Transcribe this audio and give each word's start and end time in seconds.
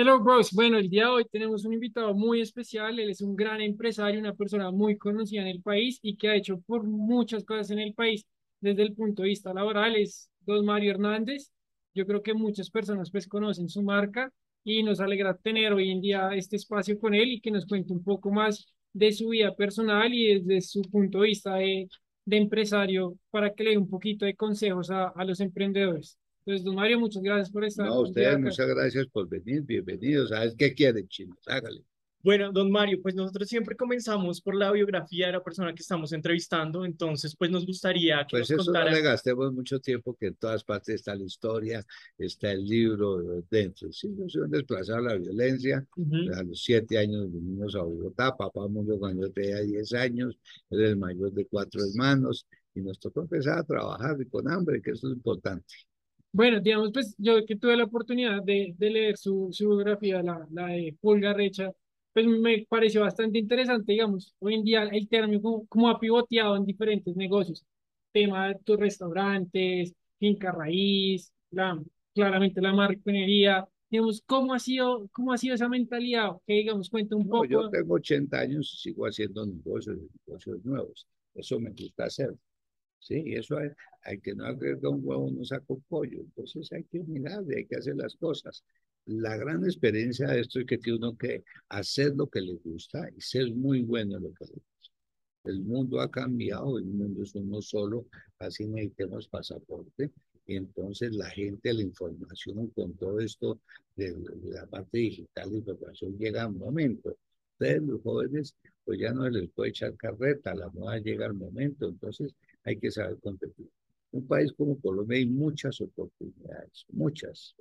Hello, 0.00 0.20
bros. 0.20 0.52
Bueno, 0.52 0.78
el 0.78 0.88
día 0.88 1.06
de 1.06 1.10
hoy 1.10 1.24
tenemos 1.24 1.64
un 1.64 1.72
invitado 1.72 2.14
muy 2.14 2.40
especial. 2.40 3.00
Él 3.00 3.10
es 3.10 3.20
un 3.20 3.34
gran 3.34 3.60
empresario, 3.60 4.20
una 4.20 4.32
persona 4.32 4.70
muy 4.70 4.96
conocida 4.96 5.40
en 5.42 5.48
el 5.48 5.60
país 5.60 5.98
y 6.02 6.16
que 6.16 6.28
ha 6.28 6.36
hecho 6.36 6.60
por 6.60 6.84
muchas 6.84 7.42
cosas 7.44 7.72
en 7.72 7.80
el 7.80 7.94
país 7.94 8.24
desde 8.60 8.82
el 8.82 8.94
punto 8.94 9.22
de 9.22 9.30
vista 9.30 9.52
laboral. 9.52 9.96
Es 9.96 10.30
Don 10.46 10.64
Mario 10.64 10.92
Hernández. 10.92 11.50
Yo 11.94 12.06
creo 12.06 12.22
que 12.22 12.32
muchas 12.32 12.70
personas 12.70 13.10
pues 13.10 13.26
conocen 13.26 13.68
su 13.68 13.82
marca 13.82 14.32
y 14.62 14.84
nos 14.84 15.00
alegra 15.00 15.36
tener 15.36 15.72
hoy 15.72 15.90
en 15.90 16.00
día 16.00 16.30
este 16.32 16.54
espacio 16.54 16.96
con 17.00 17.12
él 17.12 17.32
y 17.32 17.40
que 17.40 17.50
nos 17.50 17.66
cuente 17.66 17.92
un 17.92 18.04
poco 18.04 18.30
más 18.30 18.66
de 18.92 19.10
su 19.10 19.30
vida 19.30 19.56
personal 19.56 20.14
y 20.14 20.38
desde 20.38 20.60
su 20.60 20.82
punto 20.82 21.22
de 21.22 21.26
vista 21.26 21.56
de, 21.56 21.88
de 22.24 22.36
empresario 22.36 23.16
para 23.30 23.52
que 23.52 23.64
le 23.64 23.70
dé 23.70 23.78
un 23.78 23.90
poquito 23.90 24.26
de 24.26 24.36
consejos 24.36 24.92
a, 24.92 25.08
a 25.08 25.24
los 25.24 25.40
emprendedores. 25.40 26.16
Entonces, 26.48 26.64
don 26.64 26.76
Mario, 26.76 26.98
muchas 26.98 27.22
gracias 27.22 27.50
por 27.50 27.62
estar. 27.62 27.86
No, 27.86 28.00
ustedes 28.00 28.40
muchas 28.40 28.66
gracias 28.66 29.06
por 29.08 29.28
venir, 29.28 29.60
bienvenidos. 29.64 30.30
¿Sabes 30.30 30.54
qué 30.56 30.72
quieren, 30.72 31.06
chinos? 31.06 31.36
Hágale. 31.46 31.84
Bueno, 32.22 32.50
don 32.50 32.70
Mario, 32.70 33.00
pues 33.02 33.14
nosotros 33.14 33.46
siempre 33.46 33.76
comenzamos 33.76 34.40
por 34.40 34.54
la 34.54 34.72
biografía 34.72 35.26
de 35.26 35.32
la 35.32 35.44
persona 35.44 35.74
que 35.74 35.82
estamos 35.82 36.10
entrevistando, 36.14 36.86
entonces 36.86 37.36
pues 37.36 37.50
nos 37.50 37.66
gustaría 37.66 38.20
que 38.20 38.30
pues 38.30 38.50
nos 38.50 38.50
eso 38.50 38.64
contara... 38.64 38.90
no 38.90 38.96
le 38.96 39.02
gastemos 39.02 39.52
mucho 39.52 39.78
tiempo, 39.78 40.16
que 40.18 40.28
en 40.28 40.36
todas 40.36 40.64
partes 40.64 40.94
está 40.94 41.14
la 41.14 41.24
historia, 41.24 41.84
está 42.16 42.50
el 42.50 42.64
libro 42.64 43.42
dentro. 43.50 43.92
Sí, 43.92 44.08
yo 44.18 44.26
soy 44.26 44.42
un 44.42 44.50
desplazado 44.50 45.00
a 45.00 45.02
la 45.02 45.16
violencia, 45.16 45.86
Ujú. 45.96 46.32
a 46.34 46.42
los 46.44 46.64
siete 46.64 46.96
años 46.96 47.30
vinimos 47.30 47.76
a 47.76 47.82
Bogotá, 47.82 48.34
papá 48.34 48.66
murió 48.68 48.98
cuando 48.98 49.26
yo 49.26 49.32
tenía 49.32 49.60
diez 49.60 49.92
años, 49.92 50.38
él 50.70 50.82
es 50.82 50.90
el 50.92 50.96
mayor 50.96 51.30
de 51.30 51.44
cuatro 51.44 51.82
hermanos, 51.84 52.46
y 52.74 52.80
nos 52.80 52.98
tocó 52.98 53.20
empezar 53.20 53.58
a 53.58 53.64
trabajar 53.64 54.16
y 54.20 54.26
con 54.26 54.50
hambre, 54.50 54.80
que 54.80 54.92
eso 54.92 55.08
es 55.08 55.14
importante. 55.14 55.64
Bueno, 56.32 56.60
digamos, 56.60 56.90
pues 56.92 57.14
yo 57.18 57.44
que 57.46 57.56
tuve 57.56 57.76
la 57.76 57.84
oportunidad 57.84 58.42
de, 58.42 58.74
de 58.76 58.90
leer 58.90 59.16
su, 59.16 59.48
su 59.52 59.68
biografía, 59.68 60.22
la, 60.22 60.46
la 60.52 60.66
de 60.68 60.96
Pulga 61.00 61.32
Recha, 61.32 61.72
pues 62.12 62.26
me 62.26 62.66
pareció 62.68 63.00
bastante 63.02 63.38
interesante, 63.38 63.92
digamos, 63.92 64.34
hoy 64.38 64.54
en 64.54 64.62
día 64.64 64.82
el 64.84 65.08
término 65.08 65.40
como, 65.42 65.66
como 65.66 65.88
ha 65.88 65.98
pivoteado 65.98 66.56
en 66.56 66.64
diferentes 66.66 67.16
negocios, 67.16 67.64
tema 68.12 68.48
de 68.48 68.56
tus 68.64 68.78
restaurantes, 68.78 69.94
finca 70.18 70.52
raíz, 70.52 71.32
la, 71.50 71.80
claramente 72.14 72.60
la 72.60 72.72
marconería, 72.74 73.66
digamos, 73.90 74.22
¿cómo 74.26 74.54
ha 74.54 74.58
sido, 74.58 75.08
cómo 75.12 75.32
ha 75.32 75.38
sido 75.38 75.54
esa 75.54 75.68
mentalidad? 75.68 76.32
Que 76.46 76.54
digamos, 76.54 76.90
cuenta 76.90 77.16
un 77.16 77.24
No, 77.24 77.30
poco. 77.30 77.46
yo 77.48 77.70
tengo 77.70 77.94
80 77.94 78.40
años 78.40 78.72
y 78.74 78.76
sigo 78.78 79.04
haciendo 79.06 79.44
negocios, 79.46 79.98
negocios 80.26 80.64
nuevos. 80.64 81.06
Eso 81.34 81.58
me 81.60 81.70
gusta 81.70 82.04
hacer. 82.04 82.34
Sí, 83.00 83.22
eso 83.34 83.56
hay, 83.58 83.70
hay 84.02 84.20
que 84.20 84.34
no 84.34 84.44
agregar 84.46 84.86
un 84.92 85.00
huevo, 85.02 85.30
no 85.30 85.44
saca 85.44 85.64
un 85.68 85.82
pollo. 85.82 86.20
Entonces 86.20 86.70
hay 86.72 86.84
que 86.84 87.00
mirar, 87.04 87.44
hay 87.56 87.66
que 87.66 87.76
hacer 87.76 87.96
las 87.96 88.16
cosas. 88.16 88.64
La 89.06 89.36
gran 89.36 89.64
experiencia 89.64 90.28
de 90.28 90.40
esto 90.40 90.60
es 90.60 90.66
que 90.66 90.78
tiene 90.78 90.98
uno 90.98 91.16
que 91.16 91.44
hacer 91.68 92.14
lo 92.16 92.28
que 92.28 92.40
le 92.40 92.54
gusta 92.56 93.08
y 93.16 93.20
ser 93.20 93.54
muy 93.54 93.82
bueno 93.82 94.16
en 94.16 94.24
lo 94.24 94.34
que 94.34 94.44
le 94.46 94.52
gusta. 94.52 94.92
El 95.44 95.62
mundo 95.62 96.00
ha 96.00 96.10
cambiado, 96.10 96.78
el 96.78 96.84
mundo 96.86 97.22
es 97.22 97.34
uno 97.34 97.62
solo, 97.62 98.06
así 98.38 98.66
necesitamos 98.66 99.28
pasaporte. 99.28 100.10
Y 100.46 100.56
entonces 100.56 101.14
la 101.14 101.30
gente, 101.30 101.72
la 101.72 101.82
información 101.82 102.68
con 102.70 102.94
todo 102.96 103.20
esto 103.20 103.60
de, 103.96 104.12
de 104.12 104.50
la 104.52 104.66
parte 104.66 104.98
digital, 104.98 105.50
la 105.50 105.58
información 105.58 106.18
llega 106.18 106.42
a 106.42 106.48
un 106.48 106.58
momento. 106.58 107.16
Ustedes, 107.52 107.82
los 107.82 108.02
jóvenes, 108.02 108.54
pues 108.84 108.98
ya 109.00 109.12
no 109.12 109.28
les 109.28 109.50
puede 109.50 109.70
echar 109.70 109.96
carreta, 109.96 110.54
la 110.54 110.68
moda 110.70 110.98
llega 110.98 111.26
al 111.26 111.34
momento. 111.34 111.88
Entonces 111.88 112.34
hay 112.68 112.78
que 112.78 112.90
saber 112.90 113.18
competir. 113.20 113.68
Un 114.10 114.26
país 114.26 114.52
como 114.52 114.80
Colombia 114.80 115.18
hay 115.18 115.26
muchas 115.26 115.80
oportunidades, 115.80 116.86
muchas. 116.90 117.54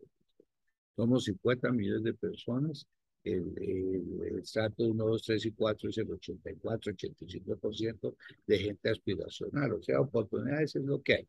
Somos 0.95 1.25
50 1.25 1.71
millones 1.71 2.03
de 2.03 2.13
personas. 2.13 2.87
El, 3.23 3.53
el, 3.57 4.21
el 4.25 4.39
estrato 4.39 4.85
1, 4.85 5.05
2, 5.05 5.21
3 5.21 5.45
y 5.45 5.51
4 5.51 5.89
es 5.89 5.97
el 5.97 6.11
84, 6.11 6.93
85% 6.93 8.15
de 8.45 8.59
gente 8.59 8.89
aspiracional. 8.89 9.73
O 9.73 9.81
sea, 9.81 9.99
oportunidades 9.99 10.75
es 10.75 10.83
lo 10.83 11.01
que 11.01 11.15
hay. 11.15 11.27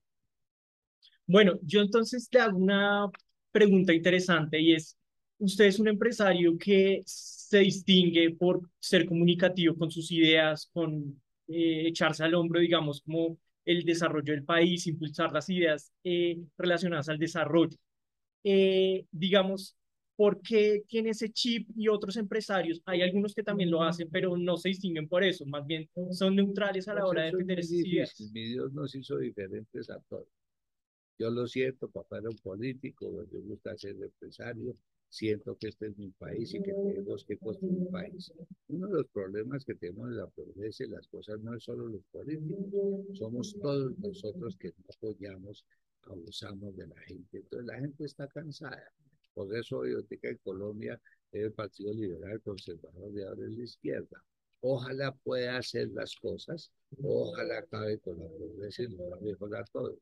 Bueno, 1.26 1.58
yo 1.62 1.80
entonces 1.80 2.28
te 2.30 2.38
hago 2.38 2.56
una 2.56 3.10
pregunta 3.50 3.92
interesante 3.92 4.60
y 4.60 4.74
es, 4.74 4.96
usted 5.38 5.66
es 5.66 5.78
un 5.78 5.88
empresario 5.88 6.56
que 6.56 7.02
se 7.04 7.58
distingue 7.58 8.30
por 8.30 8.62
ser 8.78 9.06
comunicativo 9.06 9.76
con 9.76 9.90
sus 9.90 10.10
ideas, 10.12 10.70
con 10.72 11.20
eh, 11.48 11.88
echarse 11.88 12.22
al 12.22 12.34
hombro, 12.34 12.60
digamos, 12.60 13.02
como 13.02 13.38
el 13.68 13.84
desarrollo 13.84 14.32
del 14.32 14.44
país, 14.44 14.86
impulsar 14.86 15.30
las 15.30 15.50
ideas 15.50 15.92
eh, 16.02 16.38
relacionadas 16.56 17.10
al 17.10 17.18
desarrollo. 17.18 17.76
Eh, 18.42 19.04
digamos, 19.10 19.76
¿por 20.16 20.40
qué 20.40 20.84
tiene 20.88 21.10
ese 21.10 21.30
chip 21.30 21.68
y 21.76 21.88
otros 21.88 22.16
empresarios? 22.16 22.80
Hay 22.86 23.02
algunos 23.02 23.34
que 23.34 23.42
también 23.42 23.70
lo 23.70 23.82
hacen, 23.82 24.08
pero 24.10 24.38
no 24.38 24.56
se 24.56 24.70
distinguen 24.70 25.06
por 25.06 25.22
eso, 25.22 25.44
más 25.44 25.66
bien 25.66 25.86
son 26.12 26.36
neutrales 26.36 26.88
a 26.88 26.94
la 26.94 27.04
hora 27.04 27.24
de 27.24 27.30
defender 27.32 27.58
esas 27.58 27.72
ideas. 27.72 28.30
Mi 28.32 28.48
Dios 28.48 28.72
nos 28.72 28.94
hizo 28.94 29.18
diferentes 29.18 29.90
a 29.90 30.00
todos. 30.08 30.28
Yo 31.18 31.28
lo 31.30 31.46
siento, 31.46 31.90
papá 31.90 32.18
era 32.18 32.30
un 32.30 32.38
político, 32.38 33.10
me 33.30 33.40
gusta 33.40 33.76
ser 33.76 33.96
empresario, 34.00 34.74
siento 35.08 35.56
que 35.56 35.68
este 35.68 35.86
es 35.88 35.98
mi 35.98 36.10
país 36.10 36.54
y 36.54 36.62
que 36.62 36.72
tenemos 36.72 37.24
que 37.24 37.38
construir 37.38 37.78
un 37.78 37.90
país. 37.90 38.32
Uno 38.68 38.86
de 38.88 38.94
los 38.94 39.08
problemas 39.08 39.64
que 39.64 39.74
tenemos 39.74 40.10
de 40.10 40.16
la 40.16 40.26
pobreza 40.26 40.84
y 40.84 40.88
las 40.88 41.06
cosas 41.08 41.40
no 41.40 41.54
es 41.54 41.64
solo 41.64 41.88
los 41.88 42.04
políticos, 42.12 42.66
somos 43.14 43.56
todos 43.60 43.98
nosotros 43.98 44.56
que 44.58 44.68
no 44.68 44.84
apoyamos, 44.94 45.64
abusamos 46.02 46.76
de 46.76 46.86
la 46.86 47.00
gente. 47.00 47.38
Entonces 47.38 47.66
la 47.66 47.78
gente 47.78 48.04
está 48.04 48.28
cansada. 48.28 48.92
Por 49.34 49.54
eso 49.56 49.82
que 49.82 50.28
en 50.28 50.36
Colombia 50.38 51.00
es 51.32 51.44
el 51.44 51.52
Partido 51.52 51.92
Liberal 51.92 52.40
Conservador 52.42 53.12
de 53.12 53.26
ahora 53.26 53.46
es 53.46 53.56
la 53.56 53.64
izquierda. 53.64 54.24
Ojalá 54.60 55.14
pueda 55.22 55.58
hacer 55.58 55.88
las 55.92 56.16
cosas, 56.16 56.72
ojalá 57.00 57.58
acabe 57.58 58.00
con 58.00 58.18
la 58.18 58.26
pobreza 58.26 58.82
y 58.82 58.88
nos 58.88 59.12
va 59.12 59.16
a 59.16 59.20
mejorar 59.20 59.68
todo, 59.68 59.96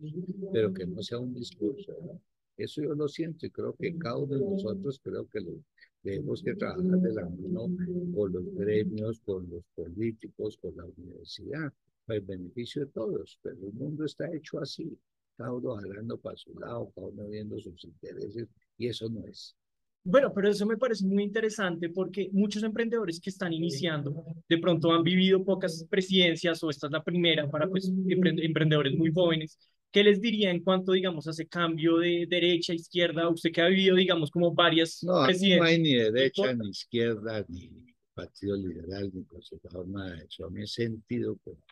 pero 0.51 0.73
que 0.73 0.87
no 0.87 1.03
sea 1.03 1.19
un 1.19 1.35
discurso. 1.35 1.95
¿no? 2.01 2.21
Eso 2.57 2.83
yo 2.83 2.95
lo 2.95 3.09
siento 3.09 3.47
y 3.47 3.51
creo 3.51 3.75
que 3.75 3.97
cada 3.99 4.17
uno 4.17 4.35
de 4.35 4.45
nosotros 4.45 5.01
creo 5.03 5.29
que 5.29 5.41
lo, 5.41 5.61
tenemos 6.03 6.43
que 6.43 6.55
trabajar 6.55 7.01
de 7.01 7.13
la 7.13 7.29
mano 7.29 7.69
con 8.15 8.33
los 8.33 8.55
gremios, 8.55 9.21
con 9.21 9.49
los 9.51 9.65
políticos, 9.75 10.57
con 10.57 10.77
la 10.77 10.85
universidad, 10.85 11.73
para 12.07 12.19
el 12.19 12.25
beneficio 12.25 12.87
de 12.87 12.93
todos. 12.93 13.39
Pero 13.43 13.57
el 13.57 13.73
mundo 13.73 14.05
está 14.05 14.33
hecho 14.33 14.61
así, 14.61 14.97
cada 15.37 15.53
uno 15.53 15.75
jalando 15.75 16.17
para 16.19 16.37
su 16.37 16.55
lado, 16.59 16.93
cada 16.95 17.09
uno 17.09 17.29
viendo 17.29 17.59
sus 17.59 17.85
intereses, 17.85 18.47
y 18.79 18.87
eso 18.87 19.09
no 19.09 19.27
es. 19.27 19.57
Bueno, 20.05 20.33
pero 20.33 20.49
eso 20.49 20.65
me 20.67 20.77
parece 20.77 21.05
muy 21.05 21.25
interesante 21.25 21.89
porque 21.89 22.31
muchos 22.33 22.63
emprendedores 22.63 23.19
que 23.19 23.31
están 23.31 23.53
iniciando 23.53 24.25
de 24.49 24.59
pronto 24.59 24.93
han 24.93 25.03
vivido 25.03 25.45
pocas 25.45 25.85
presidencias 25.91 26.63
o 26.63 26.71
esta 26.71 26.87
es 26.87 26.93
la 26.93 27.03
primera 27.03 27.51
para 27.51 27.69
pues 27.69 27.89
emprend 27.89 28.39
emprendedores 28.39 28.95
muy 28.95 29.11
jóvenes. 29.13 29.59
¿Qué 29.97 30.05
les 30.05 30.21
diría 30.21 30.51
en 30.51 30.63
cuanto, 30.63 30.93
digamos, 30.93 31.27
a 31.27 31.31
ese 31.31 31.47
cambio 31.47 31.97
de 31.97 32.27
derecha 32.29 32.75
a 32.75 32.77
izquierda? 32.77 33.31
Usted 33.31 33.51
que 33.51 33.63
ha 33.63 33.69
vivido, 33.69 33.97
digamos, 33.97 34.31
como 34.31 34.53
varias 34.53 35.03
No, 35.03 35.25
presidencias. 35.25 35.59
no 35.59 35.65
hay 35.65 35.79
ni 35.79 35.95
derecha, 35.95 36.53
ni 36.53 36.69
izquierda, 36.69 37.47
ni 37.49 37.71
partido 38.13 38.57
liberal, 38.57 39.11
ni 39.15 39.25
conservador, 39.25 39.89
nada 39.89 40.17
de 40.17 40.27
eso. 40.27 40.45
A 40.45 40.51
mí 40.51 40.67
sentido 40.67 41.39
común 41.39 41.63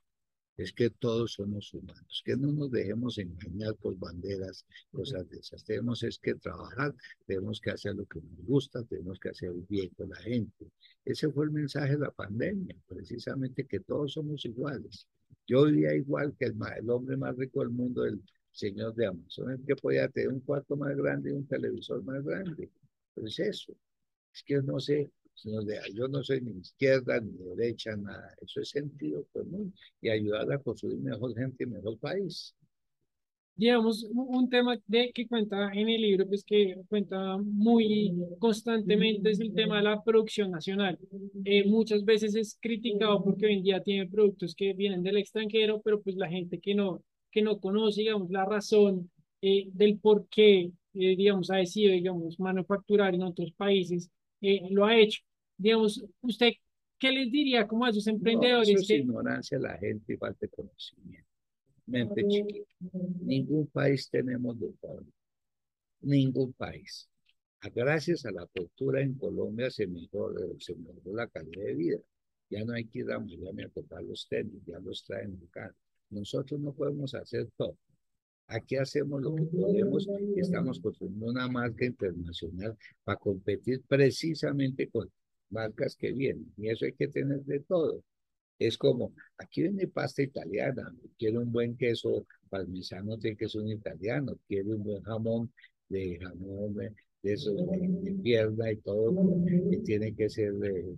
es 0.56 0.72
que 0.72 0.88
todos 0.88 1.32
somos 1.32 1.74
humanos, 1.74 2.22
que 2.24 2.34
no 2.34 2.50
nos 2.50 2.70
dejemos 2.70 3.18
engañar 3.18 3.74
por 3.74 3.98
banderas, 3.98 4.64
cosas 4.90 5.28
de 5.28 5.40
esas. 5.40 5.62
Tenemos 5.62 6.02
es 6.02 6.18
que 6.18 6.34
trabajar, 6.36 6.94
tenemos 7.26 7.60
que 7.60 7.72
hacer 7.72 7.94
lo 7.94 8.06
que 8.06 8.20
nos 8.22 8.42
gusta, 8.46 8.84
tenemos 8.84 9.18
que 9.18 9.28
hacer 9.28 9.52
bien 9.68 9.90
con 9.98 10.08
la 10.08 10.16
gente. 10.16 10.70
Ese 11.04 11.28
fue 11.30 11.44
el 11.44 11.50
mensaje 11.50 11.92
de 11.92 11.98
la 11.98 12.10
pandemia, 12.10 12.74
precisamente 12.86 13.66
que 13.66 13.80
todos 13.80 14.14
somos 14.14 14.46
iguales. 14.46 15.06
Yo 15.46 15.64
vivía 15.64 15.94
igual 15.94 16.34
que 16.38 16.46
el, 16.46 16.54
el 16.78 16.90
hombre 16.90 17.16
más 17.16 17.36
rico 17.36 17.60
del 17.60 17.70
mundo, 17.70 18.04
el 18.04 18.22
señor 18.50 18.94
de 18.94 19.06
Amazon, 19.06 19.50
el 19.52 19.64
que 19.64 19.76
podía 19.76 20.08
tener 20.08 20.28
un 20.30 20.40
cuarto 20.40 20.76
más 20.76 20.96
grande 20.96 21.30
y 21.30 21.32
un 21.34 21.46
televisor 21.46 22.02
más 22.04 22.22
grande. 22.24 22.70
Pero 23.14 23.26
es 23.26 23.38
eso. 23.38 23.74
Es 24.34 24.42
que 24.44 24.56
no 24.62 24.80
sé, 24.80 25.10
yo 25.94 26.08
no 26.08 26.22
soy 26.22 26.40
ni 26.40 26.58
izquierda 26.60 27.20
ni 27.20 27.32
derecha, 27.32 27.96
nada. 27.96 28.34
Eso 28.40 28.60
es 28.60 28.70
sentido 28.70 29.26
común 29.32 29.74
y 30.00 30.08
ayudar 30.10 30.52
a 30.52 30.58
construir 30.58 30.98
mejor 30.98 31.34
gente 31.34 31.64
y 31.64 31.66
mejor 31.66 31.98
país. 31.98 32.54
Digamos, 33.56 34.04
un 34.12 34.48
tema 34.48 34.76
de, 34.86 35.12
que 35.12 35.26
cuenta 35.28 35.70
en 35.72 35.88
el 35.88 36.02
libro, 36.02 36.26
pues 36.26 36.44
que 36.44 36.76
cuenta 36.88 37.36
muy 37.38 38.12
constantemente 38.38 39.30
es 39.30 39.40
el 39.40 39.54
tema 39.54 39.76
de 39.76 39.84
la 39.84 40.02
producción 40.02 40.50
nacional. 40.50 40.98
Eh, 41.44 41.64
muchas 41.68 42.04
veces 42.04 42.34
es 42.34 42.58
criticado 42.60 43.22
porque 43.22 43.46
hoy 43.46 43.54
en 43.54 43.62
día 43.62 43.82
tiene 43.82 44.08
productos 44.08 44.54
que 44.54 44.72
vienen 44.72 45.02
del 45.02 45.18
extranjero, 45.18 45.80
pero 45.82 46.02
pues 46.02 46.16
la 46.16 46.28
gente 46.28 46.58
que 46.58 46.74
no, 46.74 47.02
que 47.30 47.42
no 47.42 47.58
conoce, 47.60 48.02
digamos, 48.02 48.30
la 48.30 48.44
razón 48.44 49.10
eh, 49.42 49.68
del 49.72 49.98
por 49.98 50.26
qué, 50.28 50.70
eh, 50.94 51.16
digamos, 51.16 51.50
ha 51.50 51.56
decidido, 51.56 51.92
digamos, 51.92 52.40
manufacturar 52.40 53.14
en 53.14 53.22
otros 53.22 53.52
países, 53.52 54.10
eh, 54.40 54.62
lo 54.70 54.86
ha 54.86 54.96
hecho. 54.96 55.20
Digamos, 55.56 56.02
usted, 56.22 56.52
¿qué 56.98 57.12
les 57.12 57.30
diría 57.30 57.66
como 57.66 57.84
a 57.84 57.90
esos 57.90 58.06
No, 58.06 58.14
emprendedores 58.14 58.68
eso 58.68 58.80
es 58.80 58.88
que 58.88 58.96
ignorancia 58.96 59.58
la 59.58 59.76
gente 59.76 60.14
y 60.14 60.16
falta 60.16 60.38
de 60.40 60.48
conocimiento. 60.48 61.23
Mente 61.86 62.26
chiquita. 62.26 62.70
Ningún 63.20 63.66
país 63.68 64.08
tenemos 64.10 64.58
de 64.58 64.72
todo. 64.80 65.04
Ningún 66.00 66.52
país. 66.52 67.08
Gracias 67.74 68.26
a 68.26 68.30
la 68.30 68.42
apertura 68.42 69.00
en 69.00 69.14
Colombia 69.14 69.70
se 69.70 69.86
mejoró, 69.86 70.58
se 70.58 70.74
mejoró 70.74 71.14
la 71.14 71.28
calidad 71.28 71.64
de 71.64 71.74
vida. 71.74 71.98
Ya 72.50 72.64
no 72.64 72.74
hay 72.74 72.84
que 72.84 73.00
ir 73.00 73.10
a 73.10 73.18
Miami 73.18 73.62
a 73.62 74.00
los 74.02 74.28
tenis, 74.28 74.62
ya 74.66 74.78
los 74.80 75.02
traen 75.04 75.40
acá. 75.48 75.74
Nosotros 76.10 76.60
no 76.60 76.74
podemos 76.74 77.14
hacer 77.14 77.48
todo. 77.56 77.76
Aquí 78.46 78.76
hacemos 78.76 79.22
lo 79.22 79.34
que 79.34 79.44
podemos 79.44 80.06
y 80.36 80.40
estamos 80.40 80.78
construyendo 80.78 81.26
una 81.26 81.48
marca 81.48 81.86
internacional 81.86 82.76
para 83.02 83.18
competir 83.18 83.82
precisamente 83.88 84.88
con 84.90 85.10
marcas 85.48 85.96
que 85.96 86.12
vienen. 86.12 86.52
Y 86.58 86.68
eso 86.68 86.84
hay 86.84 86.92
que 86.92 87.08
tener 87.08 87.42
de 87.44 87.60
todo. 87.60 88.02
Es 88.58 88.78
como, 88.78 89.12
aquí 89.38 89.62
viene 89.62 89.88
pasta 89.88 90.22
italiana, 90.22 90.94
quiere 91.18 91.38
un 91.38 91.50
buen 91.50 91.76
queso 91.76 92.26
parmesano, 92.48 93.18
tiene 93.18 93.36
que 93.36 93.48
ser 93.48 93.62
un 93.62 93.70
italiano, 93.70 94.38
quiere 94.46 94.74
un 94.74 94.82
buen 94.82 95.02
jamón 95.02 95.52
de 95.88 96.18
jamón 96.20 96.74
de, 96.74 96.92
esos 97.22 97.56
de, 97.56 98.14
pierna 98.22 98.70
y 98.70 98.76
todo, 98.76 99.14
que 99.70 99.78
tiene 99.78 100.14
que 100.14 100.28
ser 100.28 100.52
de, 100.54 100.96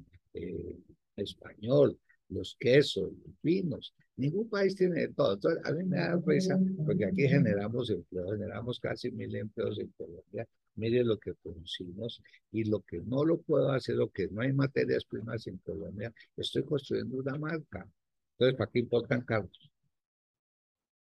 español, 1.16 1.98
los 2.28 2.56
quesos, 2.58 3.10
los 3.24 3.34
vinos. 3.42 3.94
Ningún 4.16 4.48
país 4.48 4.74
tiene 4.74 5.00
de 5.00 5.08
todo. 5.08 5.34
Entonces, 5.34 5.62
a 5.64 5.72
mí 5.72 5.84
me 5.84 5.96
da 5.96 6.20
risa 6.24 6.58
porque 6.84 7.06
aquí 7.06 7.28
generamos 7.28 7.90
empleo, 7.90 8.30
generamos 8.30 8.80
casi 8.80 9.10
mil 9.10 9.34
empleos 9.34 9.78
en 9.78 9.88
Colombia. 9.96 10.46
Mire 10.76 11.02
lo 11.04 11.18
que 11.18 11.34
producimos 11.34 12.22
y 12.52 12.64
lo 12.64 12.80
que 12.82 13.00
no 13.00 13.24
lo 13.24 13.40
puedo 13.40 13.70
hacer, 13.72 13.96
lo 13.96 14.10
que 14.10 14.28
no 14.28 14.42
hay 14.42 14.52
materias 14.52 15.04
primas 15.04 15.46
en 15.46 15.58
Colombia, 15.58 16.12
estoy 16.36 16.64
construyendo 16.64 17.16
una 17.16 17.36
marca. 17.38 17.88
Entonces, 18.32 18.58
¿para 18.58 18.70
qué 18.70 18.80
importan 18.80 19.22
carros? 19.22 19.70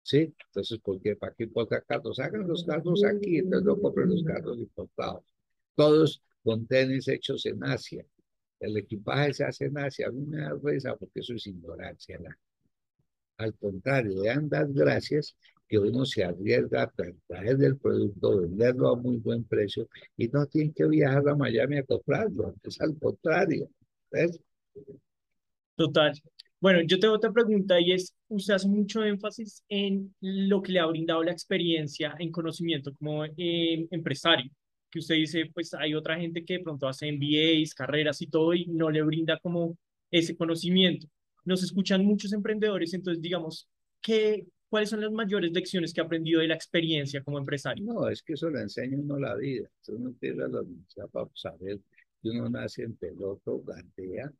¿Sí? 0.01 0.33
Entonces, 0.47 0.79
¿por 0.79 1.01
qué? 1.01 1.15
¿Para 1.17 1.33
qué 1.35 1.43
importan 1.43 1.83
carros? 1.85 2.19
Hagan 2.19 2.47
los 2.47 2.63
carros 2.63 3.03
aquí, 3.03 3.39
entonces 3.39 3.65
no 3.65 3.77
compren 3.79 4.09
los 4.09 4.23
carros 4.23 4.57
importados. 4.57 5.25
Todos 5.75 6.23
con 6.43 6.65
tenis 6.65 7.07
hechos 7.09 7.45
en 7.45 7.61
Asia. 7.63 8.05
El 8.59 8.77
equipaje 8.77 9.33
se 9.33 9.43
hace 9.43 9.65
en 9.65 9.77
Asia. 9.77 10.07
A 10.07 10.11
mí 10.11 10.25
me 10.25 10.37
da 10.37 10.57
risa 10.63 10.95
porque 10.95 11.19
eso 11.19 11.33
es 11.33 11.45
ignorancia. 11.47 12.19
Al 13.37 13.53
contrario, 13.55 14.21
de 14.21 14.33
dar 14.43 14.67
gracias 14.69 15.35
que 15.67 15.77
uno 15.77 16.05
se 16.05 16.23
arriesga 16.23 16.83
a 16.83 16.91
traer 17.27 17.57
del 17.57 17.77
producto, 17.77 18.41
venderlo 18.41 18.89
a 18.89 18.95
muy 18.95 19.17
buen 19.17 19.43
precio 19.43 19.87
y 20.15 20.27
no 20.27 20.45
tiene 20.45 20.73
que 20.73 20.87
viajar 20.87 21.27
a 21.27 21.35
Miami 21.35 21.77
a 21.77 21.83
comprarlo. 21.83 22.55
Es 22.63 22.79
al 22.81 22.97
contrario. 22.97 23.69
¿ves? 24.11 24.39
Total. 25.75 26.13
Bueno, 26.59 26.81
yo 26.81 26.99
tengo 26.99 27.13
otra 27.13 27.31
pregunta 27.31 27.79
y 27.79 27.91
es, 27.91 28.15
usted 28.29 28.55
hace 28.55 28.67
mucho 28.67 29.03
énfasis 29.03 29.63
en 29.69 30.15
lo 30.21 30.61
que 30.61 30.71
le 30.71 30.79
ha 30.79 30.87
brindado 30.87 31.23
la 31.23 31.31
experiencia 31.31 32.15
en 32.17 32.31
conocimiento 32.31 32.93
como 32.95 33.25
eh, 33.25 33.87
empresario, 33.91 34.49
que 34.89 34.99
usted 34.99 35.15
dice, 35.15 35.51
pues 35.53 35.73
hay 35.75 35.93
otra 35.93 36.17
gente 36.17 36.43
que 36.43 36.55
de 36.55 36.63
pronto 36.63 36.87
hace 36.87 37.11
MBAs, 37.11 37.75
carreras 37.75 38.21
y 38.23 38.27
todo 38.27 38.55
y 38.55 38.65
no 38.65 38.89
le 38.89 39.03
brinda 39.03 39.37
como 39.39 39.77
ese 40.09 40.35
conocimiento. 40.35 41.07
Nos 41.45 41.61
escuchan 41.63 42.03
muchos 42.03 42.33
emprendedores, 42.33 42.93
entonces 42.93 43.21
digamos, 43.21 43.69
¿qué, 44.01 44.47
¿cuáles 44.69 44.89
son 44.89 45.01
las 45.01 45.11
mayores 45.11 45.51
lecciones 45.51 45.93
que 45.93 46.01
ha 46.01 46.03
aprendido 46.03 46.41
de 46.41 46.47
la 46.47 46.55
experiencia 46.55 47.23
como 47.23 47.37
empresario? 47.37 47.85
No, 47.85 48.09
es 48.09 48.21
que 48.21 48.33
eso 48.33 48.49
le 48.49 48.61
enseña 48.61 48.97
uno 48.97 49.19
la 49.19 49.35
vida. 49.35 49.69
Uno 49.87 50.13
tiene 50.19 50.47
la 50.47 50.61
universidad 50.61 51.07
para 51.09 51.29
saber 51.33 51.79
que 52.21 52.29
uno 52.29 52.49
nace 52.49 52.83
en 52.83 52.95
peloto, 52.95 53.61
gatea, 53.61 54.31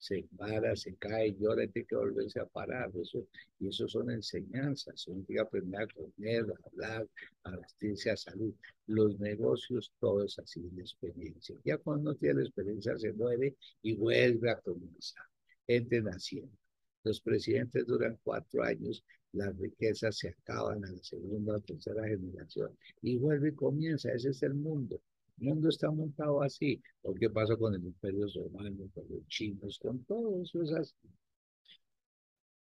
se 0.00 0.26
para, 0.36 0.74
se 0.76 0.96
cae, 0.96 1.36
llora, 1.38 1.66
tiene 1.66 1.86
que 1.86 1.94
volverse 1.94 2.40
a 2.40 2.46
parar. 2.46 2.90
Eso, 3.00 3.26
y 3.58 3.68
eso 3.68 3.86
son 3.86 4.10
enseñanzas. 4.10 5.06
Uno 5.08 5.22
tiene 5.24 5.42
que 5.42 5.46
aprender 5.46 5.82
a 5.82 5.86
comer, 5.86 6.46
a 6.50 6.68
hablar, 6.68 7.08
a 7.44 7.56
vestirse 7.56 8.10
a 8.10 8.16
salud. 8.16 8.54
Los 8.86 9.20
negocios, 9.20 9.92
todo 10.00 10.24
es 10.24 10.38
así, 10.38 10.70
la 10.74 10.80
experiencia. 10.80 11.54
Ya 11.64 11.76
cuando 11.76 12.14
tiene 12.14 12.36
la 12.36 12.46
experiencia, 12.46 12.96
se 12.96 13.12
muere 13.12 13.56
y 13.82 13.94
vuelve 13.94 14.50
a 14.50 14.58
comenzar. 14.60 15.24
Entren 15.66 16.06
haciendo. 16.06 16.56
Los 17.04 17.20
presidentes 17.20 17.86
duran 17.86 18.18
cuatro 18.22 18.62
años, 18.62 19.04
las 19.32 19.56
riquezas 19.58 20.16
se 20.18 20.28
acaban 20.28 20.84
a 20.84 20.90
la 20.90 21.02
segunda 21.02 21.56
o 21.56 21.60
tercera 21.60 22.06
generación 22.06 22.76
y 23.02 23.16
vuelve 23.16 23.50
y 23.50 23.54
comienza. 23.54 24.12
Ese 24.12 24.30
es 24.30 24.42
el 24.42 24.54
mundo. 24.54 25.00
El 25.40 25.48
mundo 25.48 25.68
está 25.68 25.90
montado 25.90 26.42
así. 26.42 26.80
¿O 27.02 27.14
qué 27.14 27.30
pasa 27.30 27.56
con 27.56 27.74
el 27.74 27.84
imperio 27.84 28.26
romano, 28.34 28.88
con 28.94 29.04
los 29.08 29.26
chinos, 29.28 29.78
con 29.78 30.04
todo 30.04 30.42
eso 30.42 30.62
es 30.62 30.72
así? 30.72 30.94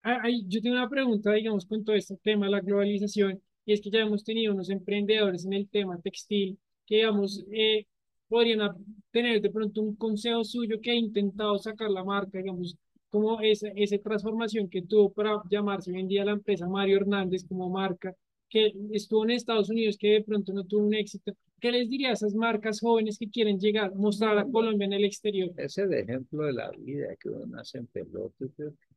Ah, 0.05 0.29
yo 0.47 0.61
tengo 0.61 0.77
una 0.77 0.89
pregunta, 0.89 1.33
digamos, 1.33 1.65
con 1.67 1.85
todo 1.85 1.95
este 1.95 2.17
tema 2.17 2.47
de 2.47 2.53
la 2.53 2.61
globalización, 2.61 3.41
y 3.65 3.73
es 3.73 3.81
que 3.81 3.91
ya 3.91 4.01
hemos 4.01 4.25
tenido 4.25 4.53
unos 4.53 4.69
emprendedores 4.69 5.45
en 5.45 5.53
el 5.53 5.69
tema 5.69 6.01
textil 6.01 6.59
que, 6.87 6.97
digamos, 6.97 7.45
eh, 7.53 7.87
podrían 8.29 8.75
tener 9.13 9.41
de 9.41 9.51
pronto 9.51 9.81
un 9.81 9.95
consejo 9.95 10.43
suyo 10.43 10.81
que 10.81 10.91
ha 10.91 10.95
intentado 10.95 11.57
sacar 11.59 11.89
la 11.91 12.03
marca, 12.03 12.39
digamos, 12.39 12.77
como 13.13 13.43
esa, 13.43 13.69
esa 13.77 13.99
transformación 13.99 14.71
que 14.71 14.81
tuvo 14.81 15.13
para 15.13 15.43
llamarse 15.51 15.93
hoy 15.93 16.01
en 16.01 16.09
día 16.09 16.25
la 16.25 16.33
empresa 16.33 16.67
Mario 16.67 16.97
Hernández 16.97 17.45
como 17.47 17.69
marca, 17.69 18.15
que 18.49 18.73
estuvo 18.93 19.25
en 19.25 19.33
Estados 19.33 19.69
Unidos, 19.69 19.99
que 19.99 20.09
de 20.09 20.23
pronto 20.23 20.55
no 20.55 20.65
tuvo 20.65 20.87
un 20.87 20.95
éxito. 20.95 21.35
¿Qué 21.61 21.71
les 21.71 21.91
diría 21.91 22.09
a 22.09 22.13
esas 22.15 22.35
marcas 22.35 22.81
jóvenes 22.81 23.19
que 23.19 23.29
quieren 23.29 23.59
llegar, 23.59 23.95
mostrar 23.95 24.39
a 24.39 24.47
Colombia 24.47 24.87
en 24.87 24.95
el 24.95 25.05
exterior? 25.05 25.51
Es 25.59 25.77
el 25.77 25.93
ejemplo 25.93 26.47
de 26.47 26.55
la 26.55 26.71
vida, 26.71 27.15
que 27.21 27.29
uno 27.29 27.45
nace 27.45 27.79
en 27.79 27.87
pelotas, 27.89 28.49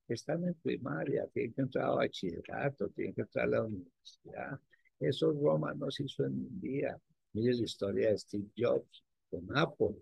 están 0.08 0.46
en 0.46 0.54
primaria, 0.56 1.28
tienen 1.34 1.54
que 1.54 1.62
entrar 1.64 1.86
a 1.86 1.96
bachillerato, 1.96 2.88
tienen 2.96 3.16
que 3.16 3.22
entrar 3.22 3.46
a 3.46 3.50
la 3.50 3.64
universidad. 3.64 4.60
Eso 4.98 5.34
Roma 5.34 5.74
no 5.74 5.92
se 5.92 6.04
hizo 6.04 6.24
en 6.24 6.34
un 6.36 6.62
día. 6.62 6.98
Mire 7.34 7.54
la 7.54 7.64
historia 7.64 8.12
de 8.12 8.18
Steve 8.18 8.48
Jobs 8.58 9.04
con 9.30 9.46
Apple, 9.58 9.98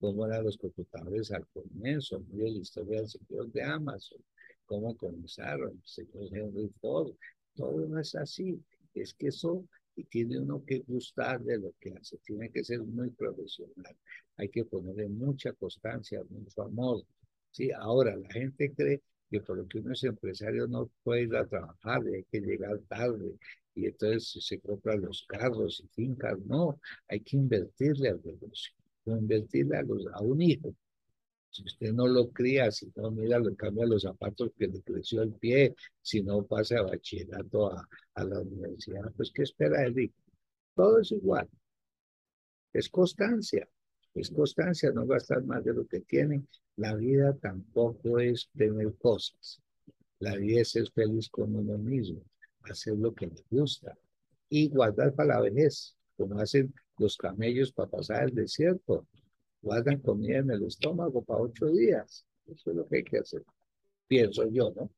cómo 0.00 0.26
eran 0.26 0.44
los 0.44 0.56
computadores 0.56 1.30
al 1.32 1.46
comienzo, 1.48 2.20
mire 2.30 2.50
la 2.50 2.58
historia 2.58 3.00
del 3.00 3.08
señor 3.08 3.50
de 3.52 3.62
Amazon, 3.62 4.18
cómo 4.66 4.96
comenzaron, 4.96 5.70
el 5.70 5.82
señor 5.84 6.28
Henry 6.32 6.70
Ford, 6.80 7.12
todo 7.54 7.86
no 7.86 7.98
es 7.98 8.14
así. 8.14 8.62
Es 8.94 9.14
que 9.14 9.28
eso 9.28 9.64
tiene 10.10 10.38
uno 10.38 10.64
que 10.64 10.80
gustar 10.86 11.40
de 11.42 11.58
lo 11.58 11.72
que 11.80 11.92
hace, 11.92 12.18
tiene 12.18 12.50
que 12.50 12.64
ser 12.64 12.80
muy 12.80 13.10
profesional, 13.10 13.96
hay 14.36 14.48
que 14.48 14.64
ponerle 14.64 15.08
mucha 15.08 15.52
constancia, 15.52 16.22
mucho 16.28 16.62
amor. 16.62 17.02
Sí, 17.50 17.70
ahora 17.72 18.16
la 18.16 18.30
gente 18.30 18.72
cree 18.72 19.02
que 19.30 19.40
por 19.40 19.56
lo 19.58 19.66
que 19.66 19.78
uno 19.78 19.92
es 19.92 20.04
empresario 20.04 20.66
no 20.66 20.90
puede 21.02 21.22
ir 21.22 21.36
a 21.36 21.46
trabajar, 21.46 22.02
hay 22.06 22.24
que 22.24 22.40
llegar 22.40 22.78
tarde 22.88 23.34
y 23.74 23.86
entonces 23.86 24.44
se 24.44 24.60
compran 24.60 25.02
los 25.02 25.24
carros 25.26 25.80
y 25.84 25.88
fincas. 25.88 26.38
No, 26.46 26.80
hay 27.08 27.20
que 27.20 27.36
invertirle 27.36 28.10
al 28.10 28.20
negocio, 28.24 28.74
invertirle 29.16 29.78
a, 29.78 30.22
un 30.22 30.42
hijo 30.42 30.74
si 31.50 31.62
usted 31.64 31.92
no 31.92 32.06
lo 32.06 32.30
cría, 32.30 32.70
si 32.70 32.92
no 32.94 33.10
mira, 33.10 33.38
le 33.38 33.56
cambia 33.56 33.86
los 33.86 34.02
zapatos 34.02 34.50
que 34.56 34.68
le 34.68 34.82
creció 34.82 35.22
el 35.22 35.32
pie, 35.32 35.74
si 36.02 36.22
no 36.22 36.44
pasa 36.44 36.78
a 36.78 36.82
bachillerato 36.82 37.72
a, 37.72 37.88
a 38.14 38.24
la 38.24 38.40
universidad, 38.40 39.10
pues 39.16 39.30
¿qué 39.32 39.42
espera 39.42 39.84
él? 39.84 40.12
Todo 40.74 41.00
es 41.00 41.10
igual. 41.10 41.48
Es 42.72 42.88
constancia, 42.88 43.68
es 44.14 44.30
constancia, 44.30 44.92
no 44.92 45.06
gastar 45.06 45.42
más 45.42 45.64
de 45.64 45.74
lo 45.74 45.86
que 45.86 46.00
tienen. 46.00 46.46
La 46.76 46.94
vida 46.94 47.36
tampoco 47.36 48.20
es 48.20 48.48
tener 48.56 48.94
cosas. 48.98 49.60
La 50.20 50.36
vida 50.36 50.60
es 50.60 50.70
ser 50.70 50.90
feliz 50.92 51.28
con 51.28 51.54
uno 51.54 51.78
mismo, 51.78 52.22
hacer 52.62 52.96
lo 52.96 53.14
que 53.14 53.26
le 53.26 53.44
gusta 53.50 53.96
y 54.48 54.68
guardar 54.68 55.14
para 55.14 55.34
la 55.34 55.40
vejez, 55.40 55.96
como 56.18 56.38
hacen 56.40 56.74
los 56.98 57.16
camellos 57.16 57.72
para 57.72 57.88
pasar 57.88 58.24
el 58.24 58.34
desierto 58.34 59.06
guardan 59.62 60.00
comida 60.00 60.38
en 60.38 60.50
el 60.50 60.64
estómago 60.64 61.24
para 61.24 61.40
ocho 61.40 61.66
días. 61.66 62.26
Eso 62.46 62.70
es 62.70 62.76
lo 62.76 62.86
que 62.86 62.96
hay 62.96 63.04
que 63.04 63.18
hacer, 63.18 63.42
pienso 64.06 64.48
yo, 64.50 64.72
¿no? 64.74 64.90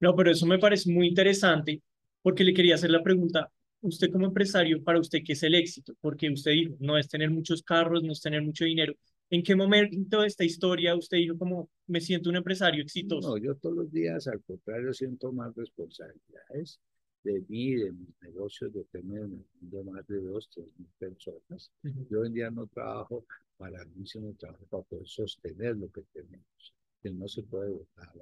No, 0.00 0.14
pero 0.14 0.30
eso 0.30 0.46
me 0.46 0.58
parece 0.58 0.90
muy 0.90 1.08
interesante 1.08 1.82
porque 2.22 2.44
le 2.44 2.52
quería 2.52 2.74
hacer 2.74 2.90
la 2.90 3.02
pregunta, 3.02 3.50
usted 3.80 4.10
como 4.10 4.26
empresario, 4.26 4.82
para 4.82 5.00
usted, 5.00 5.20
¿qué 5.24 5.32
es 5.32 5.42
el 5.42 5.54
éxito? 5.54 5.94
Porque 6.00 6.30
usted 6.30 6.52
dijo, 6.52 6.76
no 6.80 6.98
es 6.98 7.08
tener 7.08 7.30
muchos 7.30 7.62
carros, 7.62 8.02
no 8.02 8.12
es 8.12 8.20
tener 8.20 8.42
mucho 8.42 8.64
dinero. 8.64 8.94
¿En 9.30 9.42
qué 9.42 9.56
momento 9.56 10.20
de 10.20 10.26
esta 10.26 10.44
historia 10.44 10.94
usted 10.94 11.16
dijo 11.16 11.38
como, 11.38 11.70
me 11.86 12.00
siento 12.00 12.28
un 12.30 12.36
empresario 12.36 12.82
exitoso? 12.82 13.30
No, 13.30 13.38
yo 13.38 13.54
todos 13.56 13.76
los 13.76 13.92
días, 13.92 14.26
al 14.28 14.42
contrario, 14.42 14.92
siento 14.92 15.32
más 15.32 15.54
responsabilidades 15.56 16.80
de 17.26 17.44
mí, 17.48 17.74
de 17.74 17.92
mis 17.92 18.22
negocios, 18.22 18.72
de 18.72 18.84
tener 18.84 19.26
de 19.60 19.84
más 19.84 20.06
de 20.06 20.20
dos, 20.20 20.48
tres 20.54 20.66
mil 20.78 20.88
personas. 20.98 21.72
Yo 22.08 22.20
hoy 22.20 22.28
en 22.28 22.34
día 22.34 22.50
no 22.50 22.66
trabajo 22.68 23.24
para 23.56 23.84
mí, 23.86 24.06
sino 24.06 24.32
trabajo 24.34 24.64
para 24.66 24.82
poder 24.84 25.08
sostener 25.08 25.76
lo 25.76 25.90
que 25.90 26.02
tenemos, 26.12 26.74
que 27.02 27.10
no 27.10 27.26
se 27.26 27.42
puede 27.42 27.70
votar. 27.70 28.12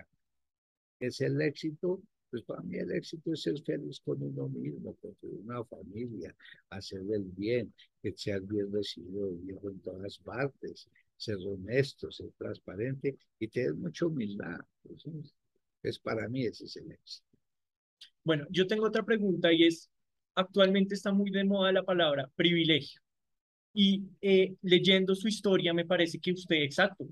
¿Es 1.00 1.20
el 1.20 1.40
éxito? 1.42 2.02
Pues 2.30 2.42
para 2.42 2.62
mí 2.62 2.76
el 2.76 2.90
éxito 2.92 3.32
es 3.32 3.42
ser 3.42 3.60
feliz 3.62 4.00
con 4.00 4.22
uno 4.22 4.48
mismo, 4.48 4.96
construir 4.96 5.40
una 5.44 5.62
familia, 5.64 6.34
hacer 6.70 7.02
el 7.12 7.24
bien, 7.24 7.72
que 8.02 8.12
sea 8.16 8.40
bien 8.40 8.72
recibido 8.72 9.30
viejo 9.36 9.70
en 9.70 9.80
todas 9.80 10.18
partes, 10.18 10.88
ser 11.16 11.36
honesto, 11.46 12.10
ser 12.10 12.30
transparente 12.38 13.18
y 13.38 13.48
tener 13.48 13.74
mucha 13.74 14.06
humildad. 14.06 14.58
es 15.82 15.98
para 15.98 16.28
mí 16.28 16.46
ese 16.46 16.64
es 16.64 16.76
el 16.76 16.90
éxito. 16.90 17.33
Bueno, 18.24 18.46
yo 18.50 18.66
tengo 18.66 18.86
otra 18.86 19.04
pregunta 19.04 19.52
y 19.52 19.64
es, 19.64 19.90
actualmente 20.34 20.94
está 20.94 21.12
muy 21.12 21.30
de 21.30 21.44
moda 21.44 21.72
la 21.72 21.82
palabra 21.84 22.30
privilegio. 22.36 23.00
Y 23.74 24.04
eh, 24.22 24.54
leyendo 24.62 25.14
su 25.16 25.28
historia, 25.28 25.74
me 25.74 25.84
parece 25.84 26.20
que 26.20 26.32
usted, 26.32 26.56
exacto, 26.56 27.06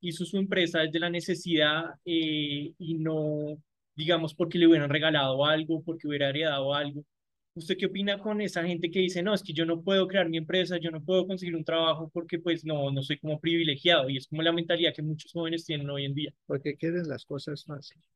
hizo 0.00 0.24
su 0.24 0.38
empresa 0.38 0.80
desde 0.80 0.98
la 0.98 1.10
necesidad 1.10 1.84
eh, 2.06 2.72
y 2.78 2.94
no, 2.94 3.58
digamos, 3.94 4.34
porque 4.34 4.58
le 4.58 4.66
hubieran 4.66 4.90
regalado 4.90 5.44
algo, 5.44 5.82
porque 5.82 6.08
hubiera 6.08 6.30
heredado 6.30 6.74
algo. 6.74 7.04
¿Usted 7.54 7.76
qué 7.78 7.86
opina 7.86 8.18
con 8.18 8.40
esa 8.40 8.64
gente 8.64 8.90
que 8.90 9.00
dice, 9.00 9.22
no, 9.22 9.34
es 9.34 9.42
que 9.42 9.52
yo 9.52 9.66
no 9.66 9.82
puedo 9.82 10.08
crear 10.08 10.28
mi 10.28 10.38
empresa, 10.38 10.78
yo 10.78 10.90
no 10.90 11.02
puedo 11.02 11.26
conseguir 11.26 11.56
un 11.56 11.64
trabajo 11.64 12.10
porque 12.12 12.38
pues 12.38 12.64
no, 12.64 12.90
no 12.90 13.02
soy 13.02 13.18
como 13.18 13.40
privilegiado? 13.40 14.10
Y 14.10 14.18
es 14.18 14.26
como 14.26 14.42
la 14.42 14.52
mentalidad 14.52 14.94
que 14.94 15.02
muchos 15.02 15.32
jóvenes 15.32 15.64
tienen 15.64 15.88
hoy 15.90 16.06
en 16.06 16.14
día. 16.14 16.34
Porque 16.46 16.76
quieren 16.76 17.08
las 17.08 17.24
cosas 17.24 17.64
fáciles. 17.64 18.15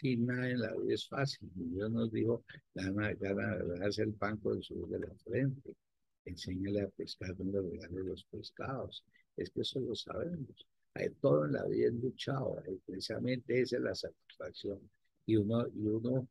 Sí, 0.00 0.16
nada 0.16 0.48
en 0.48 0.60
la 0.60 0.74
vida 0.76 0.94
es 0.94 1.06
fácil. 1.06 1.50
Dios 1.54 1.90
nos 1.90 2.10
dijo, 2.10 2.42
gana, 2.74 3.12
gana, 3.14 3.58
hace 3.86 4.02
el 4.04 4.14
pan 4.14 4.38
con 4.38 4.62
su 4.62 4.86
de 4.88 4.98
la 4.98 5.14
frente. 5.16 5.76
Enséñale 6.24 6.80
a 6.82 6.88
pescar 6.88 7.36
donde 7.36 7.60
regale 7.60 8.04
los 8.04 8.24
pescados. 8.24 9.04
Es 9.36 9.50
que 9.50 9.60
eso 9.60 9.78
lo 9.80 9.94
sabemos. 9.94 10.66
Hay 10.94 11.10
todo 11.20 11.44
en 11.44 11.52
la 11.52 11.66
vida 11.66 11.88
es 11.88 11.94
luchado. 11.94 12.62
Precisamente 12.86 13.60
esa 13.60 13.76
es 13.76 13.82
la 13.82 13.94
satisfacción. 13.94 14.80
Y 15.26 15.36
uno, 15.36 15.66
y 15.68 15.86
uno 15.86 16.26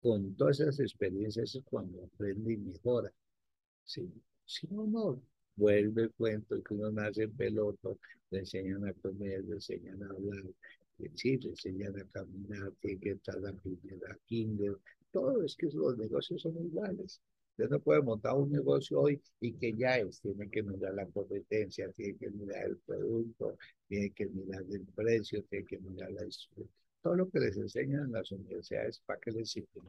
con 0.00 0.34
todas 0.34 0.58
esas 0.58 0.80
experiencias 0.80 1.54
es 1.54 1.62
cuando 1.64 2.02
aprende 2.02 2.54
y 2.54 2.56
mejora. 2.56 3.12
Si, 3.84 4.12
si 4.44 4.66
uno 4.70 5.22
vuelve 5.54 6.02
el 6.02 6.12
cuento 6.14 6.60
que 6.64 6.74
uno 6.74 6.90
nace 6.90 7.24
en 7.24 7.36
peloto, 7.36 8.00
le 8.30 8.40
enseñan 8.40 8.84
a 8.88 8.92
comer, 8.94 9.44
le 9.44 9.54
enseñan 9.54 10.02
a 10.02 10.06
hablar, 10.06 10.42
sí, 11.14 11.38
le 11.38 11.50
enseñan 11.50 11.98
a 11.98 12.04
caminar, 12.06 12.72
tiene 12.80 13.00
que 13.00 13.10
estar 13.12 13.38
la 13.40 13.52
primera 13.52 14.18
kinder, 14.26 14.76
todo 15.10 15.44
es 15.44 15.56
que 15.56 15.68
los 15.72 15.96
negocios 15.98 16.42
son 16.42 16.56
iguales. 16.56 17.20
Usted 17.52 17.68
no 17.68 17.80
puede 17.80 18.00
montar 18.00 18.34
un 18.34 18.50
negocio 18.50 19.00
hoy 19.00 19.20
y 19.40 19.52
que 19.52 19.74
ya 19.74 19.98
es, 19.98 20.20
tiene 20.20 20.48
que 20.50 20.62
mirar 20.62 20.94
la 20.94 21.06
competencia, 21.06 21.90
tiene 21.92 22.16
que 22.16 22.30
mirar 22.30 22.64
el 22.64 22.78
producto, 22.78 23.58
tiene 23.88 24.10
que 24.10 24.26
mirar 24.26 24.64
el 24.70 24.86
precio, 24.94 25.42
tiene 25.50 25.66
que 25.66 25.78
mirar 25.78 26.10
la 26.12 26.26
todo 27.02 27.16
lo 27.16 27.30
que 27.30 27.40
les 27.40 27.56
enseñan 27.56 28.04
en 28.04 28.12
las 28.12 28.30
universidades 28.30 29.00
para 29.04 29.20
que 29.20 29.32
les 29.32 29.50
sirva. 29.50 29.82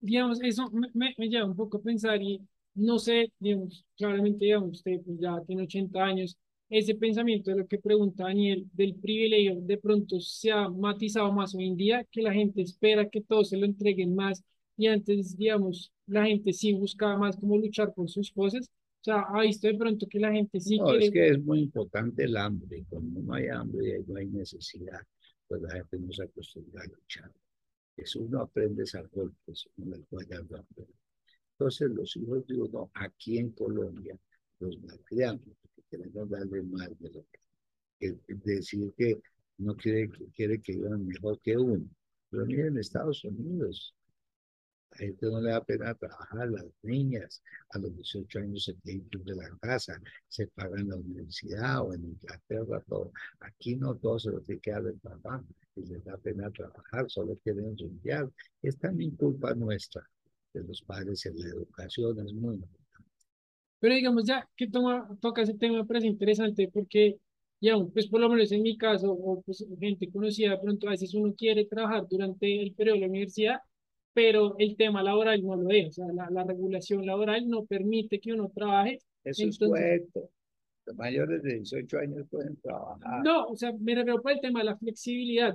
Digamos, 0.00 0.42
eso 0.42 0.68
me, 0.70 1.14
me, 1.16 1.28
lleva 1.28 1.46
un 1.46 1.56
poco 1.56 1.78
a 1.78 1.82
pensar 1.82 2.20
y 2.20 2.40
no 2.74 2.98
sé, 2.98 3.32
digamos, 3.38 3.84
claramente, 3.96 4.44
digamos, 4.44 4.78
usted 4.78 5.00
ya 5.18 5.40
tiene 5.46 5.62
80 5.62 6.04
años, 6.04 6.36
ese 6.68 6.94
pensamiento 6.94 7.50
de 7.50 7.58
lo 7.58 7.66
que 7.66 7.78
pregunta 7.78 8.24
Daniel 8.24 8.66
del 8.72 8.94
privilegio 8.96 9.60
de 9.60 9.78
pronto 9.78 10.20
se 10.20 10.50
ha 10.50 10.68
matizado 10.68 11.32
más 11.32 11.54
hoy 11.54 11.68
en 11.68 11.76
día, 11.76 12.06
que 12.10 12.22
la 12.22 12.32
gente 12.32 12.62
espera 12.62 13.08
que 13.08 13.20
todos 13.20 13.50
se 13.50 13.56
lo 13.56 13.66
entreguen 13.66 14.14
más 14.14 14.42
y 14.76 14.88
antes, 14.88 15.36
digamos, 15.36 15.92
la 16.06 16.26
gente 16.26 16.52
sí 16.52 16.72
buscaba 16.72 17.16
más 17.16 17.36
como 17.36 17.56
luchar 17.56 17.94
por 17.94 18.10
sus 18.10 18.30
cosas. 18.30 18.68
O 19.00 19.04
sea, 19.06 19.20
ha 19.20 19.40
visto 19.42 19.68
de 19.68 19.74
pronto 19.74 20.06
que 20.06 20.18
la 20.18 20.32
gente 20.32 20.60
sí 20.60 20.78
no, 20.78 20.92
es 20.94 21.10
que 21.10 21.28
es 21.28 21.42
muy 21.42 21.60
importante 21.60 22.24
el 22.24 22.36
hambre. 22.36 22.84
Cuando 22.88 23.22
no 23.22 23.34
hay 23.34 23.46
hambre, 23.46 24.02
no 24.06 24.16
hay 24.16 24.26
necesidad 24.26 25.00
pues 25.48 25.62
la 25.62 25.70
gente 25.70 25.98
no 25.98 26.12
se 26.12 26.24
acostumbra 26.24 26.82
a 26.82 26.86
luchar. 26.86 27.32
Eso 27.96 28.20
uno 28.20 28.40
aprende 28.40 28.84
a 28.92 29.02
golpes, 29.02 29.68
uno. 29.76 29.96
Entonces 31.52 31.90
los 31.90 32.16
hijos 32.16 32.46
de 32.46 32.60
uno 32.60 32.90
aquí 32.94 33.38
en 33.38 33.52
Colombia 33.52 34.18
los 34.58 34.76
porque 34.76 35.75
queremos 35.90 36.28
darle 36.30 36.62
más 36.62 36.90
de 36.98 37.10
lo 37.10 37.24
que, 37.98 38.16
decir 38.44 38.92
que 38.96 39.20
no 39.58 39.74
quiere, 39.76 40.10
quiere 40.34 40.60
que 40.60 40.72
vivan 40.72 41.06
mejor 41.06 41.40
que 41.40 41.56
uno. 41.56 41.88
Pero 42.30 42.44
miren 42.46 42.66
en 42.68 42.78
Estados 42.78 43.24
Unidos, 43.24 43.94
a 44.92 44.98
gente 44.98 45.26
no 45.26 45.40
le 45.40 45.50
da 45.50 45.64
pena 45.64 45.94
trabajar, 45.94 46.48
las 46.50 46.64
niñas 46.82 47.42
a 47.70 47.78
los 47.78 47.94
18 47.94 48.38
años 48.38 48.64
se 48.64 48.74
tienen 48.74 49.08
ir 49.12 49.24
de 49.24 49.34
la 49.34 49.56
casa, 49.60 50.00
se 50.28 50.46
pagan 50.48 50.88
la 50.88 50.96
universidad 50.96 51.82
o 51.82 51.92
en 51.92 52.04
Inglaterra 52.04 52.82
todo. 52.86 53.12
Aquí 53.40 53.76
no 53.76 53.94
todo 53.96 54.18
se 54.18 54.30
lo 54.30 54.40
tiene 54.40 54.60
que 54.60 54.70
dar 54.70 54.86
el 54.86 54.98
papá 54.98 55.44
y 55.74 55.86
les 55.86 56.04
da 56.04 56.16
pena 56.18 56.50
trabajar, 56.50 57.10
solo 57.10 57.36
quieren 57.42 57.70
estudiar. 57.70 58.30
Es 58.62 58.78
también 58.78 59.16
culpa 59.16 59.54
nuestra 59.54 60.08
de 60.52 60.64
los 60.64 60.82
padres 60.82 61.26
en 61.26 61.38
la 61.38 61.48
educación, 61.48 62.18
es 62.26 62.32
muy 62.32 62.54
importante. 62.54 62.85
Pero 63.78 63.94
digamos 63.94 64.24
ya 64.24 64.48
que 64.56 64.68
toma, 64.68 65.08
toca 65.20 65.42
ese 65.42 65.54
tema, 65.54 65.78
me 65.78 65.84
parece 65.84 66.06
interesante 66.06 66.68
porque 66.72 67.18
ya, 67.60 67.74
pues 67.92 68.06
por 68.08 68.20
lo 68.20 68.28
menos 68.28 68.52
en 68.52 68.62
mi 68.62 68.76
caso, 68.76 69.12
o 69.12 69.42
pues 69.42 69.64
gente 69.80 70.10
conocida, 70.10 70.50
de 70.50 70.58
pronto 70.58 70.88
a 70.88 70.90
veces 70.90 71.14
uno 71.14 71.34
quiere 71.34 71.64
trabajar 71.66 72.06
durante 72.08 72.62
el 72.62 72.72
periodo 72.72 72.96
de 72.96 73.00
la 73.02 73.08
universidad 73.08 73.60
pero 74.16 74.56
el 74.58 74.78
tema 74.78 75.02
laboral 75.02 75.44
no 75.44 75.56
lo 75.56 75.68
es, 75.68 75.88
o 75.88 75.92
sea, 75.92 76.06
la, 76.10 76.30
la 76.30 76.42
regulación 76.42 77.04
laboral 77.04 77.46
no 77.46 77.66
permite 77.66 78.18
que 78.18 78.32
uno 78.32 78.48
trabaje. 78.48 78.98
Eso 79.22 79.46
es 79.46 79.58
correcto. 79.58 80.30
Los 80.86 80.96
mayores 80.96 81.42
de 81.42 81.56
18 81.56 81.98
años 81.98 82.26
pueden 82.30 82.56
trabajar. 82.62 83.22
No, 83.22 83.44
o 83.44 83.56
sea, 83.56 83.74
me 83.78 83.94
refiero 83.94 84.22
por 84.22 84.32
el 84.32 84.40
tema 84.40 84.60
de 84.60 84.64
la 84.64 84.78
flexibilidad. 84.78 85.54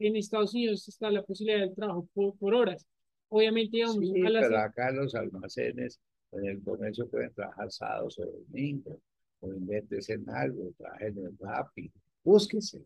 en 0.00 0.16
Estados 0.16 0.52
Unidos 0.52 0.88
está 0.88 1.12
la 1.12 1.22
posibilidad 1.22 1.60
del 1.60 1.76
trabajo 1.76 2.08
por, 2.12 2.36
por 2.38 2.54
horas. 2.54 2.84
Obviamente, 3.28 3.76
digamos, 3.76 3.98
sí, 3.98 4.14
pero 4.20 4.58
acá 4.58 4.90
los 4.90 5.14
almacenes 5.14 6.00
en 6.32 6.46
el 6.46 6.62
comercio 6.62 7.08
pueden 7.08 7.32
trabajar 7.32 7.70
sábados 7.70 8.18
o 8.18 8.26
domingos, 8.26 8.98
o 9.40 9.52
inventes 9.52 10.08
en 10.10 10.28
algo, 10.30 10.72
trabajen 10.76 11.18
en 11.18 11.26
el 11.26 11.38
RAPI, 11.38 11.92
búsquese. 12.24 12.84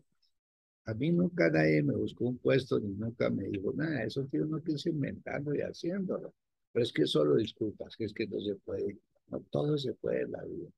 A 0.85 0.93
mí 0.93 1.11
nunca 1.11 1.49
nadie 1.49 1.83
me 1.83 1.95
buscó 1.95 2.25
un 2.25 2.37
puesto 2.37 2.79
ni 2.79 2.93
nunca 2.93 3.29
me 3.29 3.43
dijo 3.47 3.71
nada. 3.73 4.03
Eso 4.03 4.25
tiene 4.25 4.45
uno 4.47 4.61
que 4.61 4.73
irse 4.73 4.89
inventando 4.89 5.53
y 5.53 5.61
haciéndolo. 5.61 6.33
Pero 6.71 6.83
es 6.83 6.91
que 6.91 7.05
solo 7.05 7.35
disculpas, 7.35 7.95
que 7.95 8.05
es 8.05 8.13
que 8.13 8.27
no 8.27 8.39
se 8.41 8.55
puede. 8.55 8.97
No 9.27 9.39
todo 9.49 9.77
se 9.77 9.93
puede 9.93 10.23
en 10.23 10.31
la 10.31 10.43
vida. 10.43 10.69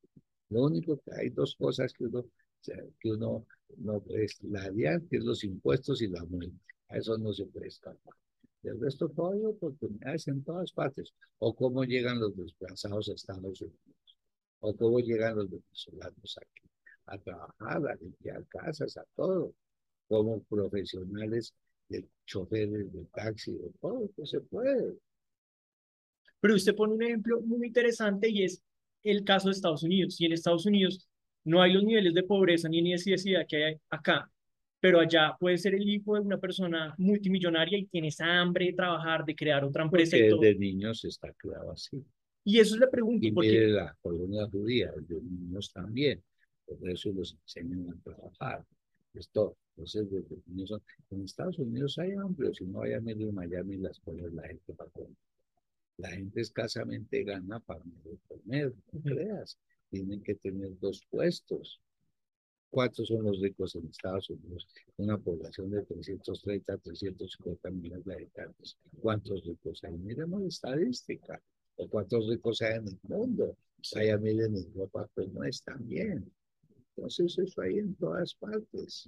Lo 0.50 0.66
único 0.66 0.98
que 0.98 1.12
hay 1.16 1.30
dos 1.30 1.56
cosas 1.56 1.94
que 1.94 2.06
uno, 2.06 2.26
que 3.00 3.12
uno 3.12 3.46
no 3.78 4.04
es 4.10 4.44
la 4.44 4.70
que 5.10 5.18
es 5.18 5.24
los 5.24 5.44
impuestos 5.44 6.02
y 6.02 6.08
la 6.08 6.24
muerte. 6.26 6.58
A 6.90 6.98
eso 6.98 7.18
no 7.18 7.34
se 7.34 7.46
puede 7.46 7.68
escapar. 7.68 8.14
Del 8.64 8.80
resto, 8.80 9.10
todo 9.10 9.34
hay 9.34 9.44
oportunidades 9.46 10.28
en 10.30 10.44
todas 10.44 10.72
partes. 10.72 11.14
O 11.40 11.54
cómo 11.54 11.84
llegan 11.84 12.20
los 12.20 12.36
desplazados 12.36 13.10
a 13.10 13.14
Estados 13.14 13.62
Unidos. 13.62 14.18
O 14.62 14.76
cómo 14.76 15.00
llegan 15.00 15.36
los 15.36 15.50
venezolanos 15.50 16.38
aquí 16.38 16.70
a 17.06 17.18
trabajar, 17.18 17.88
a 17.88 17.96
limpiar 17.96 18.46
casas, 18.48 18.96
a 18.96 19.04
todo 19.16 19.54
como 20.08 20.42
profesionales 20.44 21.54
de 21.90 22.08
choferes 22.26 22.94
de 22.94 23.06
taxi, 23.14 23.52
de 23.52 23.70
todo, 23.82 24.10
pues 24.16 24.30
se 24.30 24.40
puede. 24.40 24.96
Pero 26.40 26.56
usted 26.56 26.76
pone 26.76 26.94
un 26.94 27.04
ejemplo 27.04 27.42
muy 27.42 27.68
interesante 27.68 28.30
y 28.30 28.44
es 28.44 28.62
el 29.04 29.24
caso 29.24 29.50
de 29.50 29.54
Estados 29.54 29.84
Unidos. 29.84 30.20
Y 30.20 30.26
en 30.26 30.34
Estados 30.34 30.66
Unidos 30.66 31.10
no 31.44 31.62
hay 31.62 31.74
los 31.74 31.84
niveles 31.84 32.14
de 32.14 32.24
pobreza 32.24 32.70
ni 32.70 32.82
necesidad 32.82 33.46
que 33.48 33.66
hay 33.66 33.76
acá, 33.90 34.32
pero 34.84 35.00
allá 35.00 35.34
puede 35.40 35.58
ser 35.58 35.76
el 35.76 35.88
hijo 35.88 36.16
de 36.16 36.20
una 36.20 36.38
persona 36.38 36.94
multimillonaria 36.98 37.78
y 37.78 37.86
tienes 37.86 38.20
hambre 38.20 38.66
de 38.66 38.74
trabajar, 38.74 39.24
de 39.24 39.34
crear 39.34 39.64
otra 39.64 39.86
empresa. 39.86 40.18
Porque 40.18 40.46
desde 40.46 40.60
niños 40.60 41.06
está 41.06 41.32
creado 41.32 41.72
así. 41.72 42.04
Y 42.44 42.60
eso 42.60 42.76
es 42.76 42.82
la 42.82 42.90
pregunta. 42.90 43.26
Y 43.26 43.32
porque... 43.32 43.68
la 43.68 43.98
colonia 44.02 44.46
judía, 44.52 44.92
de 45.08 45.22
niños 45.22 45.72
también. 45.72 46.22
Por 46.66 46.90
eso 46.90 47.14
los 47.14 47.34
enseñan 47.34 47.92
a 47.92 48.04
trabajar. 48.04 48.66
Esto, 49.14 49.56
entonces, 49.78 50.06
en 51.12 51.24
Estados 51.24 51.60
Unidos 51.60 51.98
hay 52.00 52.12
hambre, 52.12 52.54
si 52.54 52.66
no 52.66 52.82
hay 52.82 52.92
hambre 52.92 53.14
en 53.14 53.34
Miami, 53.34 53.78
las 53.78 53.98
cosas 54.02 54.34
la 54.34 54.46
gente 54.50 54.74
va 54.78 54.84
a 54.84 54.90
comer. 54.90 55.16
La 55.96 56.10
gente 56.10 56.42
escasamente 56.42 57.24
gana 57.24 57.62
para 57.62 57.80
comer, 58.28 58.74
no 58.92 59.02
creas. 59.02 59.58
Tienen 59.90 60.22
que 60.22 60.36
tener 60.36 60.78
dos 60.82 61.08
puestos. 61.10 61.80
¿Cuántos 62.74 63.08
son 63.08 63.24
los 63.24 63.40
ricos 63.40 63.76
en 63.76 63.86
Estados 63.86 64.32
Unidos? 64.32 64.68
Una 64.98 65.16
población 65.20 65.70
de 65.70 65.84
330, 65.84 66.76
350 66.80 67.70
millones 67.70 68.04
de 68.04 68.16
habitantes. 68.16 68.78
¿Cuántos 69.00 69.46
ricos 69.46 69.84
hay? 69.84 69.96
Miremos 69.96 70.42
la 70.42 70.48
estadística. 70.48 71.40
¿O 71.76 71.88
cuántos 71.88 72.28
ricos 72.28 72.64
hay 72.64 72.78
en 72.78 72.88
el 72.88 73.00
mundo? 73.04 73.56
Allá 73.96 74.18
miren 74.18 74.58
en 74.58 74.66
Europa, 74.74 75.08
pues 75.14 75.32
no 75.32 75.44
están 75.44 75.88
bien. 75.88 76.32
Entonces 76.96 77.38
eso 77.38 77.62
hay 77.62 77.78
en 77.78 77.94
todas 77.94 78.34
partes. 78.34 79.08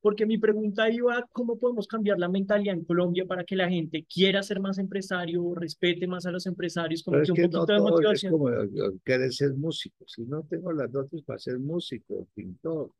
Porque 0.00 0.24
mi 0.24 0.38
pregunta 0.38 0.90
iba, 0.90 1.28
¿cómo 1.32 1.58
podemos 1.58 1.86
cambiar 1.86 2.18
la 2.18 2.28
mentalidad 2.28 2.74
en 2.74 2.84
Colombia 2.84 3.26
para 3.26 3.44
que 3.44 3.56
la 3.56 3.68
gente 3.68 4.04
quiera 4.04 4.42
ser 4.42 4.58
más 4.58 4.78
empresario, 4.78 5.54
respete 5.54 6.06
más 6.06 6.26
a 6.26 6.32
los 6.32 6.46
empresarios, 6.46 7.02
como 7.02 7.22
que 7.22 7.30
un 7.30 7.36
poquito 7.36 7.66
de 7.66 7.80
motivación? 7.80 8.32
Es 8.32 8.38
como 8.38 9.00
querer 9.04 9.32
ser 9.32 9.54
músico. 9.54 10.04
Si 10.06 10.22
no 10.22 10.42
tengo 10.44 10.72
las 10.72 10.90
dotes 10.90 11.22
para 11.22 11.38
ser 11.38 11.58
músico, 11.58 12.26
pintor, 12.34 12.90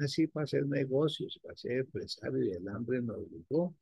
así 0.00 0.26
para 0.26 0.44
hacer 0.44 0.66
negocios, 0.66 1.38
para 1.42 1.56
ser 1.56 1.78
empresario 1.78 2.42
y 2.42 2.50
el 2.50 2.68
hambre 2.68 3.02
nos 3.02 3.18
obligó. 3.18 3.74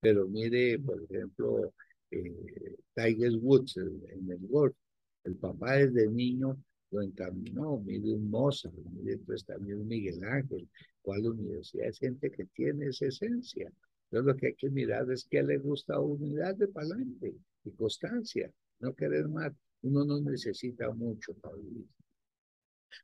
Pero 0.00 0.28
mire, 0.28 0.78
por 0.78 1.02
ejemplo, 1.02 1.72
eh, 2.10 2.76
Tiger 2.94 3.36
Woods 3.36 3.76
en 3.76 4.30
el 4.30 4.46
golf. 4.48 4.76
El 5.24 5.36
papá 5.36 5.76
desde 5.76 6.06
niño 6.08 6.56
lo 6.90 7.02
encaminó, 7.02 7.78
mire 7.78 8.12
un 8.14 8.30
Mozart, 8.30 8.74
mire 8.92 9.18
pues 9.18 9.44
también 9.44 9.80
un 9.80 9.88
Miguel 9.88 10.22
Ángel, 10.24 10.68
cuál 11.02 11.26
universidad 11.26 11.88
es 11.88 11.98
gente 11.98 12.30
que 12.30 12.44
tiene 12.46 12.86
esa 12.86 13.06
esencia. 13.06 13.72
Entonces 14.10 14.26
lo 14.26 14.36
que 14.36 14.46
hay 14.48 14.54
que 14.54 14.70
mirar 14.70 15.10
es 15.10 15.24
que 15.24 15.42
le 15.42 15.58
gusta 15.58 15.98
unidad 15.98 16.54
de 16.54 16.68
palante 16.68 17.34
y 17.64 17.70
constancia, 17.72 18.50
no 18.80 18.94
querer 18.94 19.28
más. 19.28 19.52
Uno 19.82 20.04
no 20.04 20.20
necesita 20.20 20.90
mucho 20.92 21.34
para 21.34 21.56
vivir. 21.56 21.86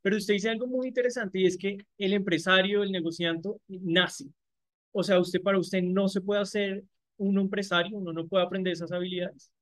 Pero 0.02 0.16
usted 0.16 0.35
dice 0.35 0.49
algo 0.49 0.66
muy 0.66 0.88
interesante 0.88 1.38
y 1.40 1.47
es 1.47 1.56
que 1.56 1.78
el 1.99 2.12
empresario, 2.12 2.82
el 2.82 2.92
negociante, 2.92 3.50
nace. 3.68 4.26
O 4.92 5.02
sea, 5.02 5.20
usted 5.20 5.40
para 5.40 5.59
usted 5.59 5.82
no 5.82 6.09
se 6.09 6.20
puede 6.20 6.40
hacer 6.40 6.85
un 7.16 7.38
empresario, 7.38 7.99
uno 7.99 8.12
no 8.12 8.26
puede 8.26 8.44
aprender 8.44 8.73
esas 8.73 8.92
habilidades. 8.92 9.52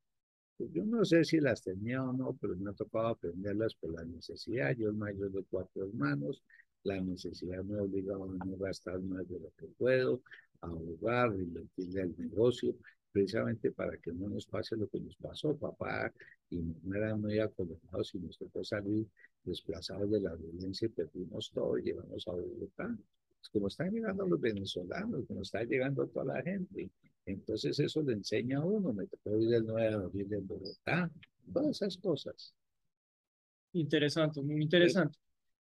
Pues 0.56 0.72
yo 0.72 0.84
no 0.84 1.04
sé 1.04 1.24
si 1.24 1.38
las 1.38 1.62
tenía 1.62 2.02
o 2.02 2.12
no, 2.12 2.36
pero 2.40 2.56
me 2.56 2.70
ha 2.70 2.72
tocado 2.72 3.08
aprenderlas 3.08 3.74
por 3.74 3.92
la 3.92 4.04
necesidad. 4.04 4.74
Yo, 4.76 4.88
el 4.88 4.94
mayor 4.94 5.30
de 5.30 5.44
cuatro 5.48 5.86
hermanos, 5.86 6.42
la 6.82 7.00
necesidad 7.00 7.62
me 7.62 7.78
ha 7.78 7.82
obligado 7.82 8.24
a 8.24 8.44
no 8.44 8.56
gastar 8.56 9.00
más 9.00 9.28
de 9.28 9.38
lo 9.38 9.52
que 9.56 9.66
puedo, 9.78 10.22
a 10.60 10.66
ahorrar, 10.66 11.34
invertirle 11.34 12.02
al 12.02 12.14
negocio, 12.18 12.74
precisamente 13.12 13.70
para 13.72 13.96
que 13.98 14.12
no 14.12 14.28
nos 14.28 14.46
pase 14.46 14.76
lo 14.76 14.88
que 14.88 15.00
nos 15.00 15.16
pasó. 15.16 15.56
Papá 15.56 16.12
y 16.50 16.56
no 16.58 16.96
eran 16.96 17.20
muy 17.20 17.38
acomodados 17.38 18.14
y 18.14 18.18
nos 18.18 18.38
tocó 18.38 18.64
salir 18.64 19.06
desplazados 19.44 20.10
de 20.10 20.20
la 20.20 20.34
violencia 20.34 20.86
y 20.86 20.90
perdimos 20.90 21.50
todo 21.52 21.78
y 21.78 21.82
llegamos 21.82 22.26
a 22.28 22.32
Bogotá. 22.32 22.96
Es 23.40 23.48
como 23.50 23.68
están 23.68 23.92
llegando 23.92 24.26
los 24.26 24.40
venezolanos, 24.40 25.24
como 25.26 25.42
está 25.42 25.62
llegando 25.64 26.06
toda 26.08 26.36
la 26.36 26.42
gente. 26.42 26.90
Entonces 27.24 27.78
eso 27.78 28.02
le 28.02 28.14
enseña 28.14 28.58
a 28.58 28.64
uno, 28.64 28.92
me 28.92 29.06
tocó 29.06 29.38
ir 29.38 29.48
del 29.48 29.66
9 29.66 29.88
de 29.88 29.94
abril 29.94 30.32
en 30.32 30.46
Bogotá, 30.46 31.10
todas 31.52 31.70
esas 31.70 31.96
cosas. 31.98 32.54
Interesante, 33.72 34.42
muy 34.42 34.62
interesante. 34.62 35.18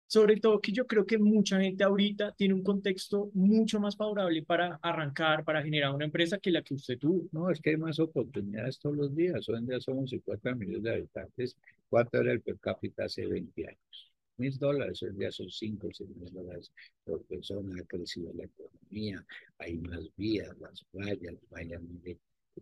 Sobre 0.08 0.36
todo 0.36 0.60
que 0.60 0.70
yo 0.70 0.86
creo 0.86 1.04
que 1.04 1.18
mucha 1.18 1.60
gente 1.60 1.82
ahorita 1.82 2.32
tiene 2.32 2.54
un 2.54 2.62
contexto 2.62 3.30
mucho 3.34 3.80
más 3.80 3.96
favorable 3.96 4.42
para 4.44 4.78
arrancar, 4.80 5.44
para 5.44 5.62
generar 5.62 5.92
una 5.92 6.04
empresa 6.04 6.38
que 6.38 6.52
la 6.52 6.62
que 6.62 6.75
usted 6.75 6.96
tuvo. 6.96 7.28
No, 7.32 7.50
es 7.50 7.60
que 7.60 7.70
hay 7.70 7.76
más 7.76 7.98
oportunidades 7.98 8.78
todos 8.78 8.96
los 8.96 9.14
días. 9.16 9.48
Hoy 9.48 9.58
en 9.58 9.66
día 9.66 9.80
somos 9.80 10.10
50 10.10 10.54
millones 10.54 10.82
de 10.84 10.92
habitantes. 10.94 11.56
¿Cuánto 11.88 12.20
era 12.20 12.32
el 12.32 12.40
per 12.40 12.58
cápita 12.60 13.04
hace 13.06 13.26
20 13.26 13.66
años? 13.66 14.12
Mil 14.36 14.56
dólares, 14.58 15.02
hoy 15.02 15.08
en 15.10 15.18
día 15.18 15.32
son 15.32 15.50
5 15.50 15.88
o 15.88 15.92
6 15.92 16.10
mil 16.10 16.32
dólares 16.32 16.70
por 17.04 17.25
persona. 17.25 17.80
Ha 17.80 17.84
crecido 17.86 18.32
la 18.34 18.44
economía, 18.44 19.26
hay 19.58 19.76
más 19.78 20.08
vías, 20.16 20.56
las 20.60 20.84
playas, 20.84 21.34
vayan 21.50 22.00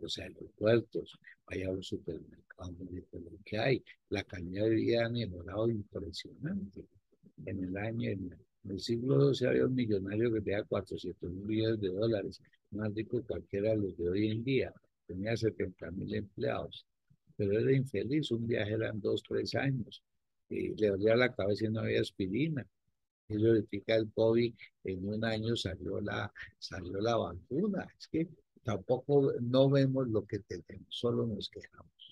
los 0.00 0.18
aeropuertos, 0.18 1.18
vaya 1.46 1.68
a 1.68 1.72
los 1.72 1.88
supermercados, 1.88 2.74
lo 3.12 3.38
que 3.44 3.58
hay. 3.58 3.84
La 4.08 4.24
calidad 4.24 4.64
de 4.64 4.74
vida 4.76 5.06
ha 5.06 5.10
mejorado 5.10 5.68
impresionante 5.68 6.86
en 7.46 7.64
el 7.64 7.76
año, 7.76 8.10
en 8.10 8.36
el 8.68 8.80
siglo 8.80 9.34
XII 9.34 9.48
había 9.48 9.66
un 9.66 9.74
millonario 9.74 10.32
que 10.32 10.40
tenía 10.40 10.64
400 10.64 11.30
mil 11.30 11.46
millones 11.46 11.80
de 11.80 11.88
dólares, 11.88 12.40
más 12.70 12.94
rico 12.94 13.22
cualquiera 13.26 13.70
de 13.70 13.76
los 13.76 13.96
de 13.96 14.08
hoy 14.08 14.30
en 14.30 14.44
día, 14.44 14.72
tenía 15.06 15.36
70 15.36 15.90
mil 15.92 16.14
empleados, 16.14 16.86
pero 17.36 17.58
era 17.58 17.72
infeliz, 17.72 18.30
un 18.30 18.46
viaje 18.46 18.72
eran 18.72 19.00
dos, 19.00 19.22
tres 19.22 19.54
años, 19.54 20.02
y 20.48 20.74
le 20.76 20.88
dolía 20.88 21.16
la 21.16 21.34
cabeza 21.34 21.66
y 21.66 21.70
no 21.70 21.80
había 21.80 22.00
aspirina. 22.00 22.66
Y 23.28 23.42
verifica 23.42 23.96
el 23.96 24.12
COVID, 24.12 24.54
en 24.84 25.08
un 25.08 25.24
año 25.24 25.56
salió 25.56 26.00
la, 26.00 26.32
salió 26.58 27.00
la 27.00 27.16
vacuna. 27.16 27.86
Es 27.98 28.06
que 28.08 28.28
tampoco 28.62 29.32
no 29.40 29.70
vemos 29.70 30.08
lo 30.08 30.26
que 30.26 30.40
tenemos, 30.40 30.86
solo 30.90 31.26
nos 31.26 31.48
quejamos. 31.48 32.03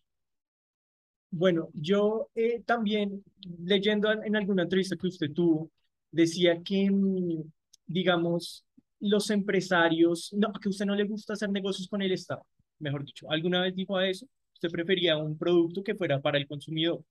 Bueno, 1.35 1.71
yo 1.73 2.29
eh, 2.35 2.63
también, 2.67 3.25
leyendo 3.65 4.13
en 4.13 4.37
alguna 4.37 4.65
entrevista 4.65 4.97
que 4.97 5.07
usted 5.07 5.33
tuvo, 5.33 5.71
decía 6.11 6.63
que, 6.63 6.91
mm, 6.91 7.43
digamos, 7.87 8.65
los 9.01 9.31
empresarios, 9.31 10.31
no, 10.35 10.53
que 10.53 10.69
usted 10.69 10.85
no 10.85 10.95
le 10.95 11.05
gusta 11.05 11.33
hacer 11.33 11.49
negocios 11.51 11.89
con 11.89 12.03
el 12.03 12.13
Estado, 12.13 12.45
mejor 12.79 13.05
dicho, 13.05 13.31
alguna 13.31 13.63
vez 13.63 13.75
dijo 13.75 13.97
a 13.97 14.07
eso, 14.09 14.27
usted 14.53 14.69
prefería 14.71 15.17
un 15.17 15.39
producto 15.39 15.83
que 15.83 15.95
fuera 15.95 16.21
para 16.21 16.37
el 16.39 16.47
consumidor. 16.47 17.03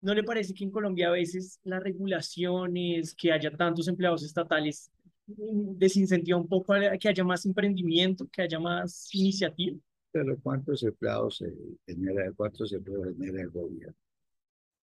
¿No 0.00 0.14
le 0.14 0.24
parece 0.24 0.54
que 0.54 0.64
en 0.64 0.70
Colombia 0.70 1.08
a 1.08 1.12
veces 1.12 1.60
las 1.64 1.82
regulaciones, 1.82 3.14
que 3.14 3.32
haya 3.32 3.50
tantos 3.50 3.88
empleados 3.88 4.22
estatales, 4.24 4.90
mm, 5.26 5.76
desincentiva 5.78 6.38
un 6.38 6.48
poco 6.48 6.74
que 7.00 7.08
haya 7.08 7.24
más 7.24 7.44
emprendimiento, 7.46 8.26
que 8.32 8.42
haya 8.42 8.58
más 8.60 9.10
iniciativa? 9.14 9.78
Pero 10.10 10.38
¿cuántos 10.40 10.82
empleados 10.82 11.44
genera, 11.86 12.32
cuántos 12.32 12.72
empleos 12.72 13.08
genera 13.16 13.42
el 13.42 13.50
gobierno? 13.50 13.96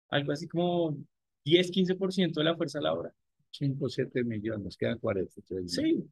Algo 0.09 0.31
así 0.31 0.47
como 0.47 0.97
10, 1.45 1.71
15% 1.71 2.33
de 2.33 2.43
la 2.43 2.55
fuerza 2.55 2.81
laboral. 2.81 3.13
5, 3.51 3.89
7 3.89 4.23
millones, 4.23 4.75
quedan 4.75 4.99
43 4.99 5.63
millones. 5.63 5.71
Sí. 5.73 6.09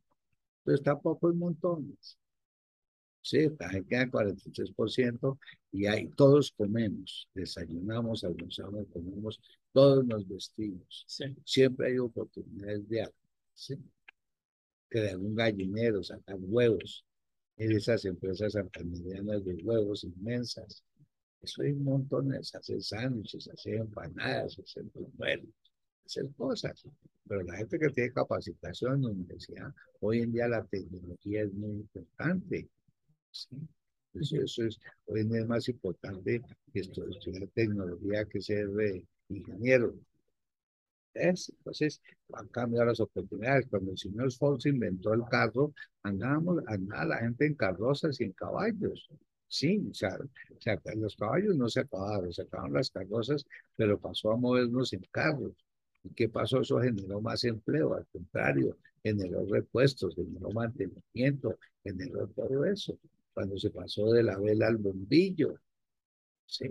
Entonces 0.59 0.83
tampoco 0.83 1.27
hay 1.27 1.35
montones. 1.35 2.17
Sí, 3.21 3.49
quedan 3.87 4.11
43% 4.11 5.37
y 5.71 5.85
ahí 5.85 6.09
todos 6.09 6.51
comemos, 6.51 7.29
desayunamos, 7.33 8.23
almorzamos, 8.25 8.85
comemos, 8.91 9.39
todos 9.71 10.05
nos 10.05 10.27
vestimos. 10.27 11.05
Sí. 11.07 11.25
Siempre 11.45 11.87
hay 11.87 11.99
oportunidades 11.99 12.87
de 12.89 13.01
algo. 13.01 13.15
¿sí? 13.53 13.75
Crear 14.89 15.17
un 15.17 15.35
gallinero, 15.35 16.03
sacar 16.03 16.37
huevos, 16.39 17.05
esas 17.57 18.05
empresas 18.05 18.55
medianas 18.83 19.43
de 19.43 19.55
huevos 19.63 20.03
inmensas. 20.03 20.83
Eso 21.41 21.61
hay 21.61 21.73
montones, 21.73 22.55
hacer 22.55 22.81
sándwiches, 22.81 23.49
hacer 23.49 23.75
empanadas, 23.75 24.57
hacer 24.59 24.85
bueno, 25.17 25.43
hacer 26.05 26.29
cosas. 26.35 26.83
Pero 27.27 27.43
la 27.43 27.57
gente 27.57 27.79
que 27.79 27.89
tiene 27.89 28.11
capacitación 28.13 28.95
en 28.95 29.01
la 29.01 29.09
universidad, 29.09 29.73
hoy 29.99 30.21
en 30.21 30.31
día 30.31 30.47
la 30.47 30.63
tecnología 30.65 31.43
es 31.43 31.53
muy 31.53 31.71
importante. 31.71 32.69
¿sí? 33.31 33.57
Eso, 34.13 34.63
es, 34.63 34.79
hoy 35.05 35.21
en 35.21 35.29
día 35.29 35.41
es 35.41 35.47
más 35.47 35.67
importante 35.67 36.41
que 36.71 36.79
estudiar 36.79 37.47
tecnología 37.53 38.25
que 38.25 38.41
ser 38.41 38.67
eh, 38.79 39.05
ingeniero. 39.29 39.95
Entonces, 41.15 42.01
han 42.33 42.47
cambiado 42.47 42.87
las 42.87 42.99
oportunidades. 42.99 43.67
Cuando 43.69 43.91
el 43.91 43.97
señor 43.97 44.31
Fox 44.31 44.65
inventó 44.65 45.13
el 45.13 45.23
carro, 45.29 45.73
andábamos, 46.03 46.63
andaba 46.67 47.05
la 47.05 47.17
gente 47.19 47.45
en 47.45 47.55
carrozas 47.55 48.19
y 48.19 48.25
en 48.25 48.31
caballos. 48.33 49.09
Sí, 49.47 49.85
o 49.89 49.93
sea, 49.93 50.17
los 50.95 51.15
caballos 51.15 51.55
no 51.55 51.69
se 51.69 51.81
acabaron, 51.81 52.33
se 52.33 52.41
acabaron 52.41 52.73
las 52.73 52.89
carrozas, 52.89 53.45
pero 53.75 53.99
pasó 53.99 54.31
a 54.31 54.37
movernos 54.37 54.93
en 54.93 55.01
carros. 55.11 55.53
¿Y 56.03 56.09
qué 56.13 56.27
pasó? 56.29 56.61
Eso 56.61 56.79
generó 56.79 57.21
más 57.21 57.43
empleo, 57.43 57.93
al 57.93 58.05
contrario, 58.07 58.77
generó 59.03 59.45
repuestos, 59.45 60.15
generó 60.15 60.49
mantenimiento, 60.51 61.57
generó 61.83 62.27
todo 62.29 62.65
eso. 62.65 62.97
Cuando 63.33 63.57
se 63.57 63.69
pasó 63.69 64.11
de 64.11 64.23
la 64.23 64.37
vela 64.37 64.67
al 64.67 64.77
bombillo. 64.77 65.59
Sí, 66.45 66.65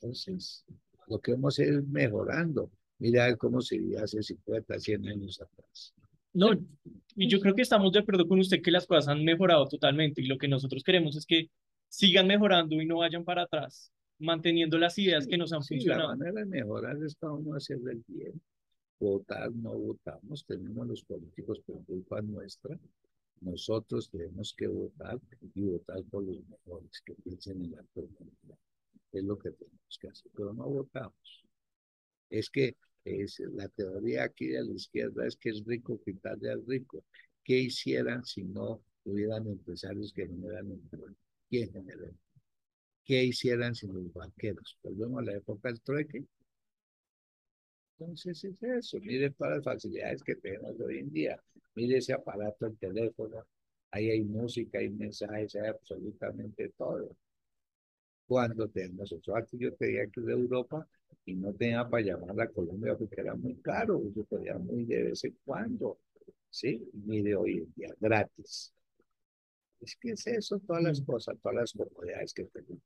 entonces, 0.00 0.64
lo 1.08 1.20
que 1.20 1.32
hemos 1.32 1.58
es 1.58 1.84
mejorando 1.88 2.70
Mira 3.02 3.36
cómo 3.36 3.60
sería 3.60 4.04
hace 4.04 4.22
50, 4.22 4.78
100 4.78 5.08
años 5.08 5.40
atrás. 5.40 5.92
No, 6.32 6.52
y 7.16 7.28
yo 7.28 7.40
creo 7.40 7.52
que 7.52 7.62
estamos 7.62 7.90
de 7.90 7.98
acuerdo 7.98 8.28
con 8.28 8.38
usted 8.38 8.62
que 8.62 8.70
las 8.70 8.86
cosas 8.86 9.08
han 9.08 9.24
mejorado 9.24 9.66
totalmente 9.66 10.22
y 10.22 10.26
lo 10.26 10.38
que 10.38 10.46
nosotros 10.46 10.84
queremos 10.84 11.16
es 11.16 11.26
que 11.26 11.50
sigan 11.88 12.28
mejorando 12.28 12.80
y 12.80 12.86
no 12.86 12.98
vayan 12.98 13.24
para 13.24 13.42
atrás, 13.42 13.90
manteniendo 14.20 14.78
las 14.78 14.96
ideas 14.98 15.26
que 15.26 15.36
nos 15.36 15.52
han 15.52 15.64
sí, 15.64 15.74
funcionado. 15.74 16.10
La 16.10 16.16
manera 16.16 16.40
de 16.42 16.46
mejorar 16.46 16.96
es 17.04 17.16
para 17.16 17.32
uno 17.32 17.56
hacer 17.56 17.78
el 17.90 18.04
bien. 18.06 18.40
Votar, 19.00 19.50
no 19.50 19.76
votamos, 19.76 20.46
tenemos 20.46 20.86
los 20.86 21.02
políticos 21.02 21.58
por 21.66 21.84
culpa 21.84 22.22
nuestra. 22.22 22.78
Nosotros 23.40 24.08
tenemos 24.10 24.54
que 24.56 24.68
votar 24.68 25.18
y 25.56 25.62
votar 25.62 26.04
por 26.04 26.22
los 26.22 26.38
mejores 26.46 27.02
que 27.04 27.14
piensen 27.14 27.64
en 27.64 27.72
la 27.72 27.84
comunidad. 27.92 28.58
Es 29.10 29.24
lo 29.24 29.36
que 29.36 29.50
tenemos 29.50 29.98
que 30.00 30.06
hacer, 30.06 30.30
pero 30.36 30.54
no 30.54 30.68
votamos. 30.68 31.44
Es 32.30 32.48
que 32.48 32.76
es 33.04 33.40
la 33.40 33.68
teoría 33.68 34.24
aquí 34.24 34.48
de 34.48 34.64
la 34.64 34.72
izquierda 34.72 35.26
es 35.26 35.36
que 35.36 35.50
es 35.50 35.64
rico 35.64 36.00
quitarle 36.04 36.50
al 36.50 36.64
rico. 36.66 37.04
¿Qué 37.44 37.58
hicieran 37.58 38.24
si 38.24 38.44
no 38.44 38.82
hubieran 39.04 39.46
empresarios 39.48 40.12
que 40.12 40.26
generan 40.26 40.70
empleo? 40.70 41.14
¿Quién 41.48 41.72
generó? 41.72 42.10
¿Qué 43.04 43.24
hicieran 43.24 43.74
sin 43.74 43.92
los 43.94 44.12
banqueros? 44.12 44.78
Volvemos 44.82 45.22
a 45.22 45.24
la 45.24 45.36
época 45.36 45.68
del 45.68 45.80
trueque. 45.80 46.24
Entonces 47.98 48.44
es 48.44 48.62
eso. 48.62 48.98
Mire 49.00 49.30
todas 49.30 49.56
las 49.56 49.64
facilidades 49.64 50.22
que 50.22 50.36
tenemos 50.36 50.78
hoy 50.80 50.98
en 50.98 51.10
día. 51.12 51.42
Mire 51.74 51.98
ese 51.98 52.12
aparato, 52.12 52.66
el 52.66 52.76
teléfono. 52.78 53.44
Ahí 53.90 54.10
hay 54.10 54.22
música, 54.22 54.78
hay 54.78 54.90
mensajes, 54.90 55.54
hay 55.56 55.68
absolutamente 55.68 56.72
todo. 56.76 57.16
Cuando 58.26 58.68
tenemos 58.68 59.12
eso, 59.12 59.36
aquí 59.36 59.58
yo 59.58 59.74
tenía 59.74 60.06
que 60.06 60.20
de 60.20 60.32
Europa 60.32 60.86
y 61.24 61.34
no 61.34 61.52
tenía 61.52 61.88
para 61.88 62.02
llamar 62.02 62.40
a 62.40 62.48
Colombia 62.48 62.96
porque 62.96 63.20
era 63.20 63.34
muy 63.34 63.56
caro, 63.56 64.02
yo 64.14 64.24
podía 64.24 64.58
muy 64.58 64.84
de 64.84 65.02
vez 65.04 65.24
en 65.24 65.36
cuando, 65.44 65.98
¿sí? 66.50 66.88
Mire 66.92 67.34
hoy 67.34 67.58
en 67.58 67.72
día, 67.74 67.94
gratis. 68.00 68.72
Es 69.80 69.96
que 69.96 70.12
es 70.12 70.26
eso, 70.26 70.60
todas 70.60 70.82
las 70.82 71.00
cosas, 71.02 71.36
todas 71.42 71.56
las 71.56 71.72
comodidades 71.72 72.32
que 72.32 72.44
tenemos. 72.44 72.82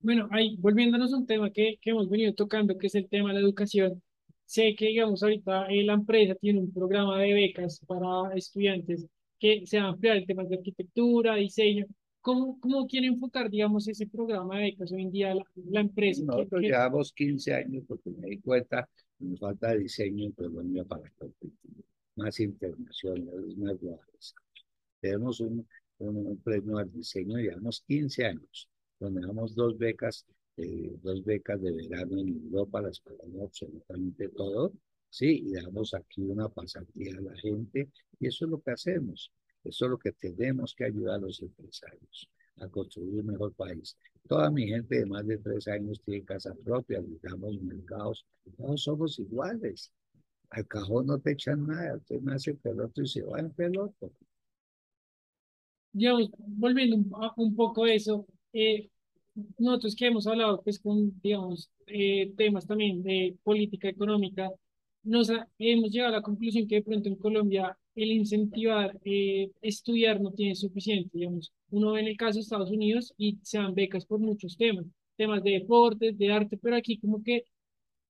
Bueno, 0.00 0.28
ahí, 0.30 0.56
volviéndonos 0.58 1.12
a 1.12 1.16
un 1.16 1.26
tema 1.26 1.50
que, 1.50 1.78
que 1.80 1.90
hemos 1.90 2.08
venido 2.08 2.32
tocando, 2.34 2.78
que 2.78 2.86
es 2.86 2.94
el 2.94 3.08
tema 3.08 3.30
de 3.30 3.34
la 3.34 3.40
educación. 3.40 4.02
Sé 4.44 4.74
que, 4.76 4.86
digamos, 4.86 5.22
ahorita 5.22 5.66
eh, 5.66 5.82
la 5.84 5.94
empresa 5.94 6.34
tiene 6.36 6.60
un 6.60 6.72
programa 6.72 7.18
de 7.18 7.34
becas 7.34 7.80
para 7.86 8.32
estudiantes 8.34 9.06
que 9.38 9.66
se 9.66 9.78
va 9.78 9.86
a 9.86 9.88
ampliar 9.88 10.16
el 10.16 10.26
tema 10.26 10.44
de 10.44 10.56
arquitectura, 10.56 11.34
diseño. 11.36 11.86
¿Cómo, 12.28 12.58
cómo 12.60 12.86
quiere 12.86 13.06
enfocar, 13.08 13.50
digamos, 13.50 13.88
ese 13.88 14.06
programa 14.06 14.56
de 14.56 14.62
becas 14.64 14.92
hoy 14.92 15.02
en 15.02 15.10
día 15.12 15.34
la, 15.34 15.44
la 15.70 15.80
empresa? 15.80 16.20
¿Qué- 16.22 16.26
Nosotros 16.26 16.60
qué- 16.60 16.66
llevamos 16.68 17.12
15 17.12 17.54
años 17.54 17.84
porque 17.86 18.10
me 18.10 18.28
di 18.28 18.38
cuenta 18.40 18.88
que 19.18 19.24
nos 19.24 19.40
falta 19.40 19.74
diseño 19.74 20.24
en 20.26 20.32
Colombia 20.32 20.84
para 20.84 21.10
competir, 21.18 21.52
más 22.16 22.38
internacionales, 22.40 23.56
más 23.56 23.78
globales. 23.80 24.34
Tenemos 25.00 25.40
un, 25.40 25.66
un, 25.98 26.16
un 26.26 26.38
premio 26.42 26.78
al 26.78 26.90
diseño, 26.92 27.38
llevamos 27.38 27.82
15 27.86 28.26
años, 28.26 28.68
donde 29.00 29.20
damos 29.22 29.54
dos 29.54 29.78
becas, 29.78 30.26
eh, 30.56 30.92
dos 31.02 31.24
becas 31.24 31.60
de 31.62 31.72
verano 31.72 32.18
en 32.20 32.28
Europa, 32.30 32.82
las 32.82 33.00
pagamos 33.00 33.42
absolutamente 33.42 34.28
todo, 34.30 34.72
sí, 35.10 35.42
y 35.46 35.52
damos 35.54 35.94
aquí 35.94 36.22
una 36.22 36.48
pasantía 36.48 37.16
a 37.18 37.20
la 37.20 37.36
gente, 37.36 37.88
y 38.20 38.26
eso 38.28 38.44
es 38.46 38.50
lo 38.50 38.60
que 38.62 38.72
hacemos, 38.72 39.32
eso 39.68 39.84
es 39.86 39.90
lo 39.92 39.98
que 39.98 40.12
tenemos 40.12 40.74
que 40.74 40.84
ayudar 40.84 41.16
a 41.16 41.18
los 41.18 41.40
empresarios 41.42 42.30
a 42.56 42.68
construir 42.68 43.20
un 43.20 43.26
mejor 43.26 43.54
país. 43.54 43.96
Toda 44.28 44.50
mi 44.50 44.66
gente 44.66 44.98
de 45.00 45.06
más 45.06 45.26
de 45.26 45.38
tres 45.38 45.68
años 45.68 46.00
tiene 46.04 46.24
casa 46.24 46.54
propia, 46.64 47.00
digamos, 47.00 47.60
mercados, 47.62 48.26
todos 48.56 48.82
somos 48.82 49.18
iguales. 49.18 49.92
Al 50.50 50.66
cajón 50.66 51.06
no 51.06 51.18
te 51.20 51.32
echan 51.32 51.66
nada, 51.66 51.96
usted 51.96 52.20
nace 52.22 52.54
peloto 52.54 53.02
y 53.02 53.08
se 53.08 53.22
va 53.22 53.40
en 53.40 53.50
peloto. 53.52 54.12
volviendo 56.38 56.96
un 57.36 57.54
poco 57.56 57.84
a 57.84 57.92
eso, 57.92 58.26
eh, 58.52 58.88
nosotros 59.58 59.94
que 59.96 60.06
hemos 60.06 60.26
hablado 60.26 60.62
pues 60.62 60.78
con, 60.80 61.18
digamos, 61.20 61.70
eh, 61.86 62.32
temas 62.36 62.66
también 62.66 63.02
de 63.02 63.36
política 63.42 63.88
económica, 63.88 64.50
nos 65.02 65.30
ha- 65.30 65.48
hemos 65.58 65.90
llegado 65.90 66.14
a 66.14 66.16
la 66.18 66.22
conclusión 66.22 66.66
que 66.68 66.76
de 66.76 66.82
pronto 66.82 67.08
en 67.08 67.16
Colombia 67.16 67.76
el 68.02 68.12
incentivar 68.12 68.98
eh, 69.04 69.50
estudiar 69.62 70.20
no 70.20 70.32
tiene 70.32 70.54
suficiente, 70.54 71.10
digamos, 71.18 71.52
uno 71.70 71.92
ve 71.92 72.00
en 72.00 72.06
el 72.08 72.16
caso 72.16 72.34
de 72.38 72.42
Estados 72.42 72.70
Unidos 72.70 73.12
y 73.18 73.38
se 73.42 73.58
dan 73.58 73.74
becas 73.74 74.06
por 74.06 74.20
muchos 74.20 74.56
temas, 74.56 74.86
temas 75.16 75.42
de 75.42 75.52
deportes, 75.52 76.16
de 76.18 76.32
arte, 76.32 76.56
pero 76.58 76.76
aquí 76.76 76.98
como 76.98 77.22
que 77.22 77.44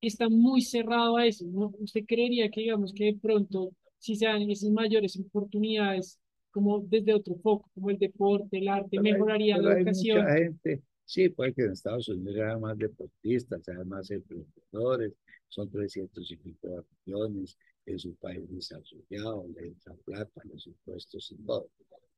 está 0.00 0.28
muy 0.28 0.62
cerrado 0.62 1.16
a 1.16 1.26
eso, 1.26 1.46
¿no? 1.46 1.72
¿Usted 1.80 2.04
creería 2.06 2.50
que, 2.50 2.60
digamos, 2.62 2.92
que 2.92 3.04
de 3.06 3.14
pronto, 3.14 3.70
si 3.98 4.16
se 4.16 4.26
dan 4.26 4.42
esas 4.50 4.70
mayores 4.70 5.18
oportunidades, 5.18 6.18
como 6.50 6.80
desde 6.80 7.14
otro 7.14 7.36
foco, 7.36 7.70
como 7.74 7.90
el 7.90 7.98
deporte, 7.98 8.58
el 8.58 8.68
arte, 8.68 8.88
Pero 8.90 9.02
hay- 9.02 9.12
mejoraría 9.12 9.56
pero 9.56 9.68
la 9.68 9.74
hay 9.74 9.78
educación? 9.78 10.18
mucha 10.20 10.34
gente, 10.36 10.82
sí, 11.04 11.28
puede 11.30 11.54
que 11.54 11.62
en 11.62 11.72
Estados 11.72 12.08
Unidos 12.08 12.36
haya 12.42 12.58
más 12.58 12.78
deportistas, 12.78 13.68
haya 13.68 13.84
más 13.84 14.10
emprendedores, 14.10 15.12
son 15.48 15.70
300 15.70 16.30
y 16.30 16.36
pico 16.36 16.84
millones, 17.06 17.56
en 17.88 17.98
su 17.98 18.14
país 18.16 18.42
desarrollado, 18.50 19.46
le 19.54 19.68
entra 19.68 19.94
plata, 20.04 20.42
los 20.44 20.66
impuestos 20.66 21.32
y 21.32 21.36
todo. 21.44 21.70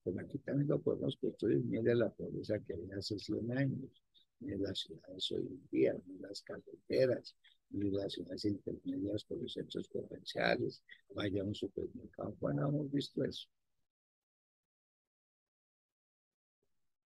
Pero 0.02 0.20
aquí 0.20 0.38
también 0.38 0.68
lo 0.68 0.80
podemos 0.80 1.16
construir, 1.16 1.59
mire 1.64 1.94
la 1.94 2.11
pobreza 2.11 2.59
que 2.61 2.74
había 2.74 2.96
hace 2.96 3.18
100 3.18 3.52
años, 3.56 4.02
mire 4.40 4.59
las 4.59 4.78
ciudades 4.80 5.30
hoy 5.33 5.46
en 5.46 5.68
día, 5.70 5.94
mire 6.06 6.20
las 6.22 6.42
carreteras, 6.42 7.37
mire 7.70 7.92
las 7.92 8.12
ciudades 8.14 8.44
intermedias 8.46 9.24
con 9.24 9.42
los 9.42 9.52
centros 9.52 9.88
comerciales, 9.88 10.83
vaya 11.14 11.42
a 11.42 11.44
un 11.44 11.54
supermercado, 11.54 12.35
bueno, 12.40 12.68
hemos 12.68 12.90
visto 12.90 13.22
eso. 13.24 13.46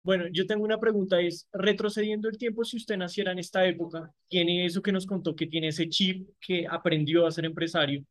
Bueno, 0.02 0.28
yo 0.30 0.46
tengo 0.46 0.64
una 0.64 0.78
pregunta, 0.78 1.20
es, 1.20 1.48
retrocediendo 1.52 2.28
el 2.28 2.38
tiempo, 2.38 2.64
si 2.64 2.76
usted 2.76 2.96
naciera 2.96 3.32
en 3.32 3.40
esta 3.40 3.66
época, 3.66 4.14
tiene 4.28 4.64
eso 4.64 4.80
que 4.80 4.92
nos 4.92 5.04
contó, 5.04 5.34
que 5.34 5.48
tiene 5.48 5.68
ese 5.68 5.88
chip 5.88 6.28
que 6.40 6.64
aprendió 6.70 7.26
a 7.26 7.32
ser 7.32 7.44
empresario, 7.44 8.04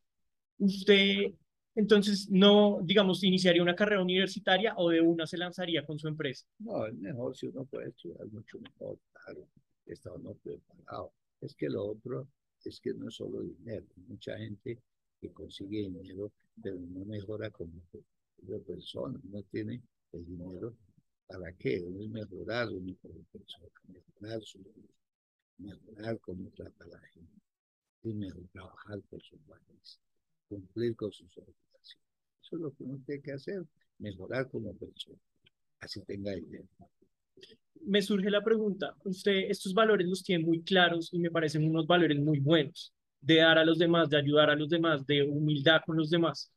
usted 0.57 1.33
entonces 1.75 2.29
no, 2.29 2.79
digamos, 2.81 3.21
iniciaría 3.23 3.61
una 3.61 3.75
carrera 3.75 4.01
universitaria 4.01 4.73
o 4.77 4.89
de 4.89 5.01
una 5.01 5.27
se 5.27 5.37
lanzaría 5.37 5.85
con 5.85 5.99
su 5.99 6.07
empresa. 6.07 6.45
No, 6.59 6.89
mejor 6.93 7.35
si 7.35 7.47
uno 7.47 7.65
puede 7.65 7.89
estudiar 7.89 8.25
mucho 8.27 8.59
mejor, 8.59 8.97
claro, 9.11 9.49
está 9.85 10.13
uno 10.13 10.33
preparado. 10.35 11.11
Es 11.41 11.53
que 11.53 11.67
lo 11.67 11.85
otro 11.85 12.29
es 12.63 12.79
que 12.79 12.93
no 12.93 13.09
es 13.09 13.15
solo 13.15 13.41
dinero, 13.41 13.85
mucha 14.07 14.37
gente 14.37 14.79
que 15.19 15.33
consigue 15.33 15.79
dinero, 15.81 16.31
pero 16.61 16.77
no 16.79 17.03
mejora 17.03 17.49
como 17.49 17.73
persona, 18.65 19.19
no 19.23 19.43
tiene 19.43 19.81
el 20.13 20.25
dinero. 20.25 20.73
¿Para 21.27 21.51
qué? 21.53 21.81
Uno 21.81 22.03
es 22.03 22.09
mejorar 22.09 22.69
uno 22.69 22.95
persona, 23.31 23.67
mejorar 23.87 24.41
su 24.43 24.59
mejorar 25.57 26.19
cómo 26.19 26.49
trata 26.51 26.85
la 26.85 26.99
gente, 26.99 27.41
y 28.03 28.13
mejor 28.13 28.47
trabajar 28.51 29.01
por 29.09 29.21
su 29.21 29.37
país, 29.39 29.99
cumplir 30.47 30.95
con 30.95 31.11
sus 31.11 31.27
obligaciones. 31.37 31.97
Eso 32.41 32.55
es 32.55 32.61
lo 32.61 32.71
que 32.73 32.83
uno 32.83 33.01
tiene 33.05 33.21
que 33.21 33.31
hacer, 33.31 33.63
mejorar 33.99 34.49
como 34.49 34.73
persona, 34.75 35.17
así 35.79 36.01
tenga 36.01 36.31
dinero. 36.33 36.67
Me 37.81 38.01
surge 38.01 38.29
la 38.29 38.43
pregunta, 38.43 38.95
usted 39.03 39.49
estos 39.49 39.73
valores 39.73 40.07
los 40.07 40.23
tiene 40.23 40.43
muy 40.43 40.63
claros 40.63 41.09
y 41.13 41.19
me 41.19 41.31
parecen 41.31 41.67
unos 41.67 41.85
valores 41.85 42.19
muy 42.19 42.39
buenos, 42.39 42.93
de 43.21 43.37
dar 43.37 43.57
a 43.57 43.65
los 43.65 43.77
demás, 43.77 44.09
de 44.09 44.17
ayudar 44.17 44.49
a 44.49 44.55
los 44.55 44.69
demás, 44.69 45.05
de 45.05 45.23
humildad 45.23 45.81
con 45.85 45.97
los 45.97 46.09
demás. 46.09 46.51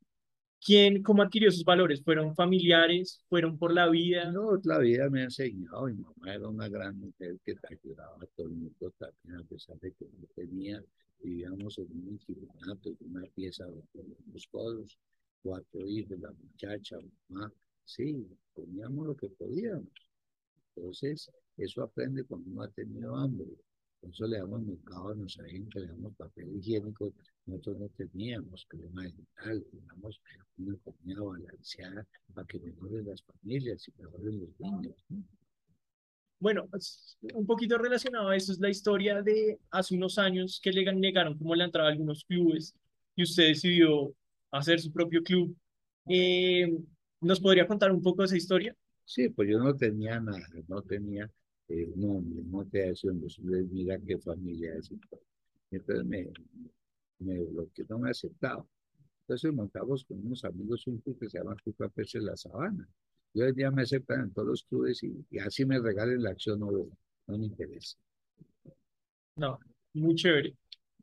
¿Quién, 0.61 1.03
cómo 1.03 1.23
adquirió 1.23 1.49
esos 1.49 1.65
valores? 1.65 2.03
¿Fueron 2.03 2.35
familiares? 2.35 3.23
¿Fueron 3.29 3.57
por 3.59 3.73
la 3.73 3.89
vida? 3.89 4.31
No, 4.33 4.59
la 4.65 4.79
vida 4.79 5.09
me 5.09 5.21
ha 5.21 5.25
enseñado. 5.25 5.87
Mi 5.87 5.95
mamá 5.95 6.35
era 6.35 6.49
una 6.49 6.69
gran 6.69 6.99
mujer 6.99 7.37
que 7.45 7.55
te 7.55 7.75
ayudaba 7.75 8.17
a 8.17 8.27
todo 8.35 8.49
el 8.49 8.55
mundo 8.55 8.93
también, 8.99 9.41
a 9.41 9.45
pesar 9.45 9.79
de 9.79 9.93
que 9.93 10.05
no 10.07 10.27
tenía, 10.35 10.83
vivíamos 11.23 11.79
en 11.79 11.87
un 11.91 12.21
en 12.29 12.97
una 13.11 13.27
pieza 13.35 13.67
de 13.67 13.83
los 14.33 14.47
codos, 14.49 14.99
cuatro 15.43 15.87
hijos, 15.87 16.19
la 16.21 16.33
muchacha, 16.33 16.99
mamá, 17.29 17.53
sí, 17.85 18.27
poníamos 18.55 19.07
lo 19.07 19.17
que 19.17 19.29
podíamos. 19.31 19.89
Entonces, 20.75 21.31
eso 21.57 21.83
aprende 21.83 22.25
cuando 22.25 22.51
uno 22.51 22.63
ha 22.63 22.71
tenido 22.71 23.17
hambre. 23.17 23.49
Por 24.01 24.11
eso 24.11 24.27
le 24.27 24.39
damos 24.39 24.63
mercado 24.63 25.09
a 25.09 25.15
nuestra 25.15 25.49
gente, 25.49 25.81
le 25.81 25.89
damos 25.89 26.15
papel 26.15 26.57
higiénico. 26.57 27.13
Nosotros 27.47 27.79
no 27.79 27.89
teníamos 27.89 28.65
crema 28.69 29.03
dental, 29.03 29.65
teníamos 29.71 30.21
una 30.59 30.77
comida 30.79 31.21
balanceada 31.21 32.07
para 32.33 32.47
que 32.47 32.61
mejoren 32.61 33.07
las 33.07 33.23
familias 33.23 33.89
y 33.89 33.93
mejoren 34.01 34.41
los 34.41 34.61
niños. 34.61 35.05
¿no? 35.09 35.25
Bueno, 36.41 36.69
es 36.77 37.17
un 37.35 37.47
poquito 37.47 37.79
relacionado 37.79 38.29
a 38.29 38.37
eso 38.37 38.53
es 38.53 38.61
la 38.61 38.71
historia 38.71 39.23
de 39.23 39.59
hace 39.71 39.97
unos 39.97 40.19
años 40.19 40.61
que 40.63 40.73
le 40.73 40.93
negaron 40.93 41.37
como 41.37 41.55
la 41.55 41.65
entrada 41.65 41.89
a 41.89 41.93
algunos 41.93 42.25
clubes 42.25 42.75
y 43.17 43.25
usted 43.25 43.49
decidió 43.49 44.15
hacer 44.51 44.81
su 44.81 44.93
propio 44.93 45.23
club. 45.23 45.57
Eh, 46.09 46.73
¿nos 47.21 47.41
podría 47.41 47.67
contar 47.67 47.91
un 47.91 48.03
poco 48.03 48.23
de 48.23 48.27
esa 48.27 48.37
historia? 48.37 48.77
Sí, 49.05 49.29
pues 49.31 49.49
yo 49.49 49.59
no 49.59 49.75
tenía 49.75 50.21
nada, 50.21 50.47
no 50.69 50.83
tenía 50.83 51.31
eh, 51.69 51.91
nombre, 51.97 52.43
no 52.45 52.65
te 52.65 52.91
hacían 52.91 53.21
los 53.21 53.39
mira 53.41 53.99
qué 53.99 54.19
familia 54.19 54.75
es. 54.75 54.91
Entonces 55.71 56.05
me, 56.05 56.29
me 57.19 57.41
bloqueó, 57.45 57.85
no 57.89 57.99
me 57.99 58.11
aceptaba. 58.11 58.65
Entonces 59.23 59.53
montamos 59.53 60.05
con 60.05 60.25
unos 60.25 60.45
amigos 60.45 60.87
un 60.87 60.99
club 60.99 61.19
que 61.19 61.29
se 61.29 61.39
llama 61.39 61.57
Club 61.57 61.77
Campeche 61.77 62.21
La 62.21 62.37
Sabana. 62.37 62.89
Y 63.33 63.43
hoy 63.43 63.51
en 63.51 63.55
día 63.57 63.71
me 63.71 63.83
aceptan 63.83 64.21
en 64.23 64.33
todos 64.33 64.49
los 64.49 64.65
clubes 64.65 65.03
y, 65.03 65.25
y 65.31 65.39
así 65.39 65.65
me 65.65 65.79
regalen 65.81 66.23
la 66.23 66.31
acción, 66.31 66.61
no, 66.61 66.71
no 66.73 67.39
me 67.39 67.47
interesa. 67.47 67.97
No, 69.37 69.59
muy 69.95 70.15
chévere. 70.15 70.55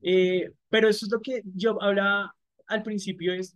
Eh, 0.01 0.51
pero 0.69 0.89
eso 0.89 1.05
es 1.05 1.11
lo 1.11 1.21
que 1.21 1.41
yo 1.55 1.81
hablaba 1.81 2.35
al 2.67 2.83
principio, 2.83 3.33
es 3.33 3.55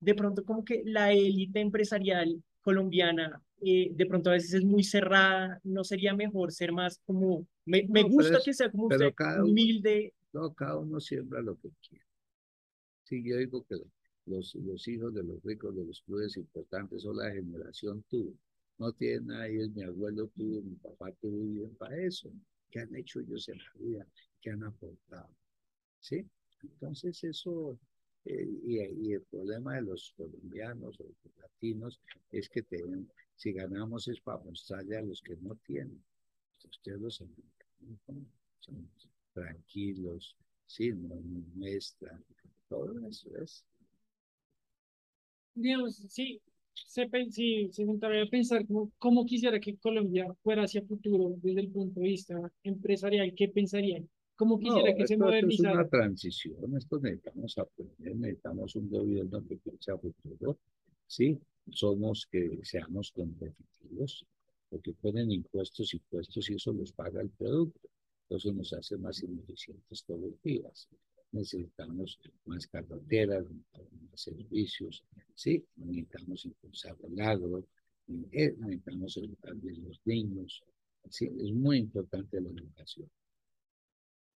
de 0.00 0.14
pronto 0.14 0.44
como 0.44 0.64
que 0.64 0.82
la 0.84 1.12
élite 1.12 1.60
empresarial 1.60 2.42
colombiana 2.62 3.40
eh, 3.64 3.90
de 3.92 4.06
pronto 4.06 4.30
a 4.30 4.34
veces 4.34 4.54
es 4.54 4.64
muy 4.64 4.82
cerrada, 4.84 5.60
no 5.64 5.84
sería 5.84 6.14
mejor 6.14 6.52
ser 6.52 6.72
más 6.72 7.00
como, 7.06 7.46
me, 7.64 7.84
me 7.88 8.02
No, 8.02 8.08
gusta 8.08 8.38
es- 8.38 8.44
que 8.44 8.54
sea 8.54 8.70
como 8.70 8.86
usted, 8.86 9.14
cada 9.14 9.44
humilde, 9.44 10.14
No, 10.34 10.52
cada 10.54 10.78
uno 10.78 11.00
siembra 11.00 11.40
lo 11.40 11.56
que 11.58 11.70
quiere. 11.88 12.04
Sí, 13.04 13.22
yo 13.24 13.36
digo 13.36 13.64
que 13.66 13.76
los, 14.26 14.54
los 14.54 14.86
hijos 14.88 15.14
de 15.14 15.22
los 15.22 15.42
ricos 15.42 15.74
de 15.74 15.84
los 15.84 16.02
clubes 16.02 16.36
importantes 16.36 17.02
son 17.02 17.16
la 17.16 17.30
generación 17.30 18.02
tuvo. 18.08 18.34
No 18.78 18.92
tienen 18.92 19.26
nada, 19.26 19.48
ellos, 19.48 19.70
mi 19.70 19.82
abuelo 19.82 20.28
tuvo, 20.28 20.62
mi 20.62 20.74
papá 20.76 21.12
tuvo, 21.20 21.44
y 21.44 21.48
viven 21.48 21.74
para 21.76 21.96
eso. 21.96 22.30
¿Qué 22.70 22.80
han 22.80 22.94
hecho 22.96 23.20
ellos 23.20 23.48
en 23.48 23.58
la 23.58 23.72
vida? 23.78 24.06
¿Qué 24.40 24.50
han 24.50 24.64
aportado? 24.64 25.28
¿Sí? 26.00 26.26
Entonces 26.62 27.22
eso, 27.24 27.78
eh, 28.24 28.48
y, 28.64 29.12
el 29.12 29.22
problema 29.22 29.74
de 29.74 29.82
los 29.82 30.12
colombianos 30.16 30.98
o 31.00 31.04
los 31.04 31.36
latinos 31.38 32.00
es 32.30 32.48
que 32.48 32.62
tenemos, 32.62 33.08
si 33.36 33.52
ganamos 33.52 34.08
es 34.08 34.20
para 34.20 34.42
mostrarle 34.42 34.96
a 34.96 35.02
los 35.02 35.20
que 35.22 35.36
no 35.36 35.54
tienen. 35.66 36.02
Ustedes 36.64 37.00
los 37.00 37.20
americanos 37.20 37.60
¿no? 37.80 37.98
son 38.60 38.88
tranquilos, 39.34 40.36
sí, 40.66 40.92
no 40.92 41.16
muestran, 41.54 42.24
todo 42.68 42.98
eso 43.06 43.36
es. 43.42 43.64
Digamos, 45.54 45.96
sí, 46.08 46.40
se, 46.74 47.08
sí, 47.30 47.68
se 47.72 47.84
sentaría 47.86 48.22
a 48.24 48.26
pensar 48.26 48.66
cómo, 48.66 48.92
cómo 48.98 49.24
quisiera 49.26 49.60
que 49.60 49.76
Colombia 49.78 50.26
fuera 50.42 50.64
hacia 50.64 50.82
futuro 50.82 51.34
desde 51.42 51.60
el 51.62 51.70
punto 51.70 52.00
de 52.00 52.08
vista 52.08 52.52
empresarial, 52.64 53.32
¿qué 53.36 53.48
pensarían? 53.48 54.08
¿Cómo 54.36 54.58
No, 54.58 54.60
quisiera 54.60 54.94
que 54.94 55.06
se 55.06 55.16
esto, 55.16 55.28
esto 55.28 55.46
es 55.48 55.58
modernizara? 55.58 55.74
una 55.74 55.88
transición, 55.88 56.76
esto 56.76 56.98
necesitamos 57.00 57.58
aprender, 57.58 58.16
necesitamos 58.16 58.76
un 58.76 58.88
gobierno 58.90 59.44
que 59.46 59.56
piense 59.56 59.90
a 59.90 59.98
futuro, 59.98 60.58
sí, 61.06 61.38
somos 61.70 62.26
que 62.30 62.60
seamos 62.62 63.10
competitivos, 63.12 64.24
porque 64.70 64.92
ponen 64.94 65.30
impuestos, 65.32 65.92
impuestos 65.94 66.48
y 66.50 66.54
eso 66.54 66.72
los 66.72 66.92
paga 66.92 67.20
el 67.22 67.30
producto. 67.30 67.88
Entonces 68.28 68.54
nos 68.54 68.72
hace 68.72 68.96
más 68.96 69.22
ineficientes 69.22 70.04
todos 70.04 70.20
los 70.20 70.42
días. 70.42 70.88
Necesitamos 71.32 72.18
más 72.44 72.66
carreteras, 72.66 73.44
más 74.10 74.20
servicios, 74.20 75.02
¿sí? 75.34 75.64
Necesitamos 75.76 76.44
impulsar 76.44 76.96
el 77.02 77.20
agro, 77.20 77.64
eh, 78.32 78.54
necesitamos 78.58 79.16
educar 79.16 79.54
bien 79.56 79.82
los 79.84 80.00
niños. 80.04 80.62
¿sí? 81.08 81.30
Es 81.40 81.52
muy 81.52 81.78
importante 81.78 82.40
la 82.40 82.50
educación. 82.50 83.08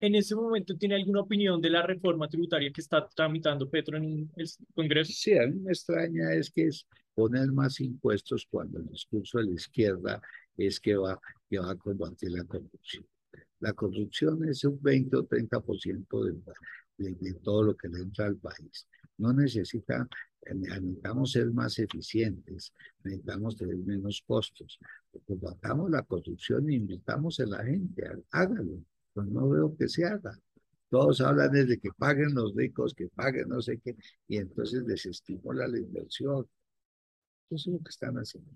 ¿En 0.00 0.14
ese 0.14 0.34
momento 0.34 0.76
tiene 0.76 0.96
alguna 0.96 1.22
opinión 1.22 1.60
de 1.60 1.70
la 1.70 1.82
reforma 1.82 2.28
tributaria 2.28 2.70
que 2.70 2.80
está 2.80 3.08
tramitando 3.08 3.70
Petro 3.70 3.96
en 3.96 4.30
el 4.36 4.48
Congreso? 4.74 5.12
Sí, 5.14 5.36
a 5.38 5.46
mí 5.46 5.60
me 5.60 5.72
extraña 5.72 6.34
es 6.34 6.50
que 6.50 6.66
es 6.66 6.86
poner 7.14 7.50
más 7.52 7.80
impuestos 7.80 8.46
cuando 8.50 8.80
el 8.80 8.88
discurso 8.88 9.38
de 9.38 9.44
la 9.44 9.52
izquierda 9.52 10.20
es 10.56 10.78
que 10.78 10.96
va, 10.96 11.18
que 11.48 11.58
va 11.58 11.70
a 11.70 11.76
combatir 11.76 12.32
la 12.32 12.44
corrupción. 12.44 13.06
La 13.60 13.72
corrupción 13.72 14.46
es 14.46 14.64
un 14.64 14.78
20 14.82 15.16
o 15.16 15.26
30% 15.26 16.24
de, 16.24 16.52
de, 16.96 17.14
de 17.14 17.34
todo 17.34 17.62
lo 17.62 17.76
que 17.76 17.88
le 17.88 18.00
entra 18.00 18.26
al 18.26 18.36
país. 18.36 18.86
No 19.18 19.32
necesita, 19.32 20.08
necesitamos 20.54 21.32
ser 21.32 21.50
más 21.52 21.78
eficientes, 21.78 22.72
necesitamos 23.02 23.56
tener 23.56 23.76
menos 23.76 24.22
costos. 24.26 24.78
Combatamos 25.26 25.90
la 25.90 26.02
corrupción 26.02 26.68
e 26.68 26.74
invitamos 26.74 27.40
a 27.40 27.46
la 27.46 27.64
gente, 27.64 28.04
hágalo 28.30 28.82
pues 29.14 29.28
no 29.28 29.48
veo 29.48 29.74
que 29.76 29.88
se 29.88 30.04
haga. 30.04 30.38
Todos 30.90 31.20
hablan 31.20 31.50
de 31.52 31.78
que 31.78 31.90
paguen 31.96 32.34
los 32.34 32.54
ricos, 32.54 32.94
que 32.94 33.08
paguen 33.08 33.48
no 33.48 33.62
sé 33.62 33.80
qué, 33.82 33.96
y 34.28 34.36
entonces 34.36 34.84
desestimula 34.84 35.66
la 35.66 35.78
inversión. 35.78 36.46
Eso 37.50 37.70
es 37.70 37.74
lo 37.74 37.78
que 37.78 37.88
están 37.88 38.16
haciendo. 38.16 38.50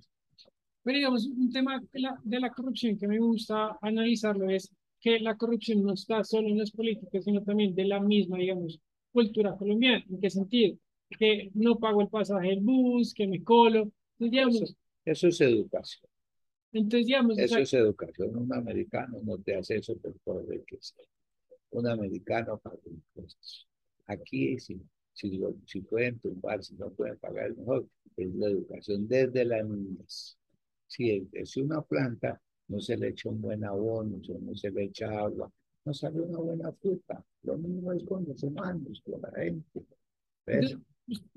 Pero 0.82 0.96
digamos, 0.96 1.26
un 1.26 1.50
tema 1.50 1.80
de 1.92 2.00
la, 2.00 2.20
de 2.22 2.40
la 2.40 2.50
corrupción 2.50 2.96
que 2.98 3.08
me 3.08 3.18
gusta 3.18 3.76
analizarlo 3.80 4.48
es 4.50 4.70
que 5.00 5.20
la 5.20 5.36
corrupción 5.36 5.82
no 5.82 5.94
está 5.94 6.24
solo 6.24 6.48
en 6.48 6.58
las 6.58 6.70
políticas, 6.70 7.24
sino 7.24 7.42
también 7.42 7.74
de 7.74 7.84
la 7.84 8.00
misma, 8.00 8.38
digamos, 8.38 8.80
cultura 9.12 9.56
colombiana. 9.56 10.04
¿En 10.08 10.20
qué 10.20 10.30
sentido? 10.30 10.76
Que 11.18 11.50
no 11.54 11.78
pago 11.78 12.02
el 12.02 12.08
pasaje 12.08 12.48
del 12.48 12.60
bus, 12.60 13.14
que 13.14 13.26
me 13.26 13.42
colo. 13.42 13.90
digamos, 14.18 14.76
eso, 15.04 15.28
es 15.28 15.40
educación. 15.40 16.10
Entonces, 16.72 17.06
digamos, 17.06 17.38
eso 17.38 17.58
es 17.58 17.72
educación. 17.72 18.36
Un 18.36 18.52
americano 18.52 19.18
no 19.22 19.38
te 19.38 19.54
hace 19.54 19.76
eso 19.76 19.96
por 19.96 20.12
poder 20.20 20.64
que 20.64 20.76
sea. 20.80 21.04
Un 21.70 21.86
americano 21.86 22.58
paga 22.58 22.78
impuestos. 22.84 23.66
Aquí, 24.06 24.58
si, 24.58 24.80
si, 25.12 25.40
si 25.66 25.80
pueden 25.82 26.18
tumbar, 26.18 26.62
si 26.62 26.74
no 26.74 26.90
pueden 26.90 27.18
pagar, 27.18 27.54
mejor 27.56 27.86
es 28.16 28.34
la 28.34 28.48
educación 28.48 29.06
desde 29.08 29.44
la 29.44 29.62
niñez. 29.62 30.36
Si 30.86 31.28
es 31.32 31.56
una 31.56 31.82
planta, 31.82 32.40
no 32.68 32.80
se 32.80 32.96
le 32.96 33.08
echa 33.08 33.28
un 33.28 33.40
buen 33.40 33.64
abono, 33.64 34.20
no 34.40 34.54
se 34.54 34.70
le 34.70 34.84
echa 34.84 35.10
agua, 35.18 35.50
no 35.84 35.94
sale 35.94 36.20
una 36.20 36.38
buena 36.38 36.72
fruta. 36.72 37.24
Lo 37.42 37.56
mismo 37.56 37.92
es 37.92 38.04
con 38.04 38.24
los 38.26 38.42
humanos, 38.42 39.02
con 39.04 39.20
la 39.22 39.30
gente. 39.32 39.84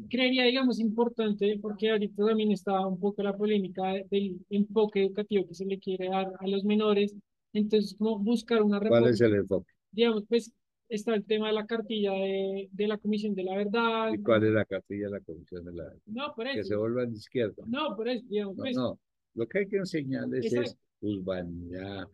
Creería, 0.10 0.44
digamos, 0.44 0.80
importante, 0.80 1.58
porque 1.62 1.92
ahorita 1.92 2.26
también 2.26 2.52
está 2.52 2.86
un 2.86 3.00
poco 3.00 3.24
la 3.24 3.36
polémica 3.36 3.94
del 4.10 4.40
enfoque 4.50 5.04
educativo 5.06 5.48
que 5.48 5.56
se 5.56 5.66
le 5.66 5.80
quiere 5.80 6.10
dar 6.10 6.34
a 6.38 6.48
los 6.48 6.66
menores, 6.66 7.16
entonces, 7.54 7.96
como 7.98 8.20
buscar 8.20 8.62
una 8.62 8.80
reforma. 8.80 9.02
¿Cuál 9.02 9.14
es 9.14 9.22
el 9.22 9.36
enfoque? 9.36 9.72
Digamos, 9.92 10.24
pues 10.28 10.54
está 10.90 11.14
el 11.14 11.26
tema 11.26 11.48
de 11.48 11.54
la 11.54 11.66
cartilla 11.66 12.12
de, 12.12 12.70
de 12.72 12.88
la 12.88 12.98
Comisión 12.98 13.34
de 13.34 13.44
la 13.44 13.56
Verdad. 13.56 14.14
¿Y 14.14 14.22
cuál 14.22 14.44
es 14.44 14.52
la 14.52 14.66
cartilla 14.66 15.06
de 15.06 15.12
la 15.12 15.20
Comisión 15.22 15.64
de 15.64 15.72
la 15.72 15.84
Verdad? 15.84 16.02
No, 16.06 16.34
por 16.36 16.48
eso. 16.48 16.58
Que 16.58 16.64
se 16.66 16.76
vuelvan 16.76 17.12
de 17.12 17.18
izquierda. 17.18 17.64
No, 17.68 17.96
por 17.96 18.10
eso, 18.10 18.26
digamos. 18.28 18.58
No, 18.58 18.64
pues, 18.64 18.76
no. 18.76 19.00
lo 19.36 19.48
que 19.48 19.60
hay 19.60 19.68
que 19.68 19.78
enseñarles 19.78 20.52
es 20.52 20.78
urbanidad, 21.02 22.08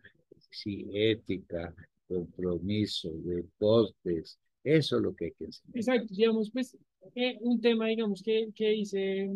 sí, 0.50 0.86
ética, 0.92 1.74
compromiso, 2.06 3.10
deportes, 3.24 4.38
eso 4.64 4.96
es 4.96 5.02
lo 5.02 5.14
que 5.14 5.26
hay 5.26 5.32
que 5.32 5.44
enseñar. 5.46 5.76
Exacto, 5.76 6.14
digamos, 6.14 6.50
pues 6.50 6.76
eh, 7.14 7.38
un 7.40 7.60
tema, 7.60 7.86
digamos, 7.86 8.22
que, 8.22 8.48
que 8.54 8.70
dice 8.70 9.30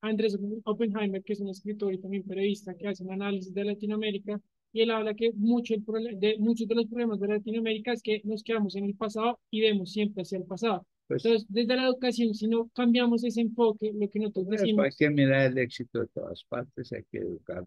Andrés 0.00 0.38
Oppenheimer, 0.64 1.22
que 1.22 1.32
es 1.32 1.40
un 1.40 1.48
escritor 1.48 1.94
y 1.94 1.98
también 1.98 2.24
periodista 2.24 2.74
que 2.74 2.88
hace 2.88 3.04
un 3.04 3.12
análisis 3.12 3.52
de 3.52 3.64
Latinoamérica, 3.64 4.40
y 4.72 4.82
él 4.82 4.90
habla 4.90 5.14
que 5.14 5.30
mucho 5.34 5.74
el 5.74 5.84
de, 6.18 6.36
muchos 6.38 6.66
de 6.66 6.74
los 6.74 6.86
problemas 6.86 7.20
de 7.20 7.28
Latinoamérica 7.28 7.92
es 7.92 8.02
que 8.02 8.20
nos 8.24 8.42
quedamos 8.42 8.74
en 8.74 8.84
el 8.86 8.94
pasado 8.96 9.38
y 9.50 9.60
vemos 9.60 9.92
siempre 9.92 10.22
hacia 10.22 10.38
el 10.38 10.44
pasado. 10.44 10.84
Pues 11.06 11.24
Entonces, 11.24 11.46
desde 11.48 11.76
la 11.76 11.86
educación, 11.86 12.34
si 12.34 12.48
no 12.48 12.68
cambiamos 12.74 13.22
ese 13.22 13.42
enfoque, 13.42 13.92
lo 13.94 14.08
que 14.08 14.18
nosotros 14.18 14.46
pues, 14.48 14.60
decimos... 14.62 14.84
Hay 14.84 14.90
que 14.98 15.10
mirar 15.10 15.52
el 15.52 15.58
éxito 15.58 16.00
de 16.00 16.08
todas 16.08 16.42
partes, 16.44 16.92
hay 16.92 17.04
que 17.10 17.18
educar 17.18 17.64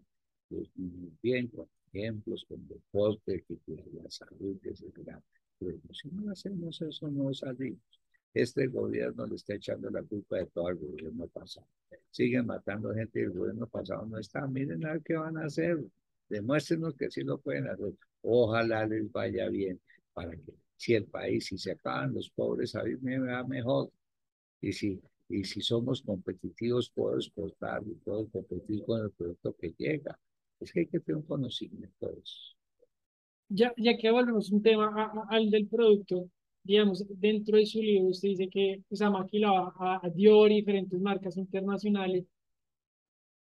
bien, 1.22 1.48
con 1.48 1.68
ejemplos, 1.92 2.44
con 2.48 2.66
deporte, 2.68 3.44
que 3.46 3.58
la 3.92 4.10
salud, 4.10 4.58
que 4.60 4.70
el 4.70 4.92
gran 5.04 5.22
pero 5.58 5.78
si 5.92 6.08
no 6.10 6.30
hacemos 6.30 6.80
eso, 6.80 7.10
no 7.10 7.34
salimos. 7.34 7.80
Este 8.32 8.68
gobierno 8.68 9.26
le 9.26 9.36
está 9.36 9.54
echando 9.54 9.90
la 9.90 10.02
culpa 10.02 10.36
de 10.36 10.46
todo 10.46 10.68
el 10.68 10.76
gobierno 10.76 11.26
pasado. 11.28 11.66
Siguen 12.10 12.46
matando 12.46 12.94
gente 12.94 13.20
y 13.20 13.24
el 13.24 13.32
gobierno 13.32 13.66
pasado 13.66 14.06
no 14.06 14.18
está. 14.18 14.46
Miren 14.46 14.86
a 14.86 14.92
ver 14.92 15.02
qué 15.02 15.14
van 15.14 15.36
a 15.38 15.46
hacer. 15.46 15.78
Demuéstrenos 16.28 16.94
que 16.94 17.10
sí 17.10 17.22
lo 17.22 17.38
pueden 17.38 17.68
hacer. 17.68 17.92
Ojalá 18.22 18.86
les 18.86 19.10
vaya 19.10 19.48
bien 19.48 19.80
para 20.12 20.30
que 20.32 20.54
si 20.76 20.94
el 20.94 21.06
país, 21.06 21.46
si 21.46 21.58
se 21.58 21.72
acaban 21.72 22.14
los 22.14 22.30
pobres, 22.30 22.74
a 22.76 22.84
mí 22.84 22.96
me 23.00 23.18
va 23.18 23.42
mejor. 23.44 23.90
Y 24.60 24.72
si, 24.72 25.00
y 25.28 25.44
si 25.44 25.60
somos 25.60 26.02
competitivos, 26.02 26.90
puedo 26.90 27.16
exportar 27.16 27.82
y 27.84 27.94
puedo 27.94 28.28
competir 28.28 28.84
con 28.84 29.02
el 29.02 29.10
producto 29.10 29.56
que 29.56 29.74
llega. 29.76 30.18
Es 30.60 30.72
que 30.72 30.80
hay 30.80 30.86
que 30.86 31.00
tener 31.00 31.16
un 31.16 31.26
conocimiento 31.26 32.08
de 32.08 32.20
eso 32.20 32.58
ya, 33.48 33.72
ya 33.76 33.96
que 33.96 34.10
volvemos 34.10 34.50
un 34.52 34.62
tema 34.62 35.26
al 35.30 35.50
del 35.50 35.66
producto, 35.68 36.28
digamos, 36.62 37.04
dentro 37.08 37.56
de 37.56 37.66
su 37.66 37.80
libro 37.80 38.08
usted 38.10 38.28
dice 38.28 38.48
que 38.48 38.82
pues, 38.88 39.00
ha 39.02 39.10
maquilado 39.10 39.72
a, 39.78 40.00
a 40.02 40.10
Dior 40.10 40.50
y 40.50 40.56
diferentes 40.56 41.00
marcas 41.00 41.36
internacionales. 41.36 42.24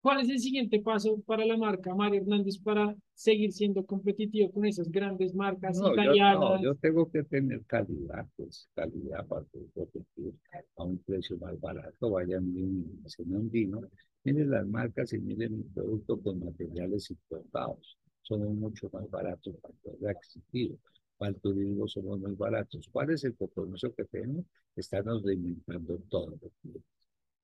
¿Cuál 0.00 0.20
es 0.20 0.30
el 0.30 0.38
siguiente 0.38 0.80
paso 0.80 1.20
para 1.26 1.44
la 1.44 1.56
marca 1.56 1.94
Mario 1.94 2.22
Hernández 2.22 2.58
para 2.58 2.94
seguir 3.14 3.52
siendo 3.52 3.84
competitivo 3.84 4.50
con 4.50 4.64
esas 4.64 4.90
grandes 4.90 5.34
marcas 5.34 5.78
italianas? 5.78 6.34
Yo, 6.34 6.56
no, 6.56 6.62
yo 6.62 6.74
tengo 6.76 7.10
que 7.10 7.22
tener 7.24 7.64
calidad, 7.66 8.26
pues 8.36 8.68
calidad 8.74 9.26
para 9.26 9.44
competir 9.74 10.34
a 10.76 10.84
un 10.84 10.98
precio 10.98 11.36
más 11.38 11.60
barato. 11.60 12.10
Vayan 12.10 12.44
a 12.44 13.22
un 13.22 13.50
vino, 13.50 13.82
miren 14.24 14.50
las 14.50 14.66
marcas 14.66 15.12
y 15.12 15.18
miren 15.18 15.54
el 15.54 15.64
producto 15.74 16.20
con 16.20 16.44
materiales 16.44 17.10
importados 17.10 17.98
somos 18.30 18.54
mucho 18.54 18.88
más 18.92 19.10
baratos 19.10 19.56
para 19.56 19.74
poder 19.82 20.16
adquisitivo. 20.16 20.78
Para 21.18 21.32
el 21.32 21.40
turismo 21.40 21.88
somos 21.88 22.20
muy 22.20 22.34
baratos. 22.34 22.88
¿Cuál 22.92 23.10
es 23.10 23.24
el 23.24 23.36
compromiso 23.36 23.92
que 23.92 24.04
tenemos? 24.04 24.44
Estamos 24.76 25.22
reinventando 25.22 25.98
todo, 26.08 26.38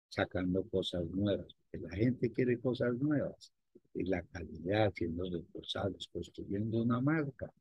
sacando 0.09 0.65
cosas 0.69 1.05
nuevas, 1.11 1.55
porque 1.71 1.87
la 1.87 1.97
gente 1.97 2.33
quiere 2.33 2.59
cosas 2.59 2.95
nuevas. 2.99 3.53
Y 3.95 4.05
la 4.05 4.23
calidad, 4.23 4.93
siendo 4.95 5.25
reforzados, 5.29 6.09
construyendo 6.13 6.83
una 6.83 7.01
marca 7.01 7.53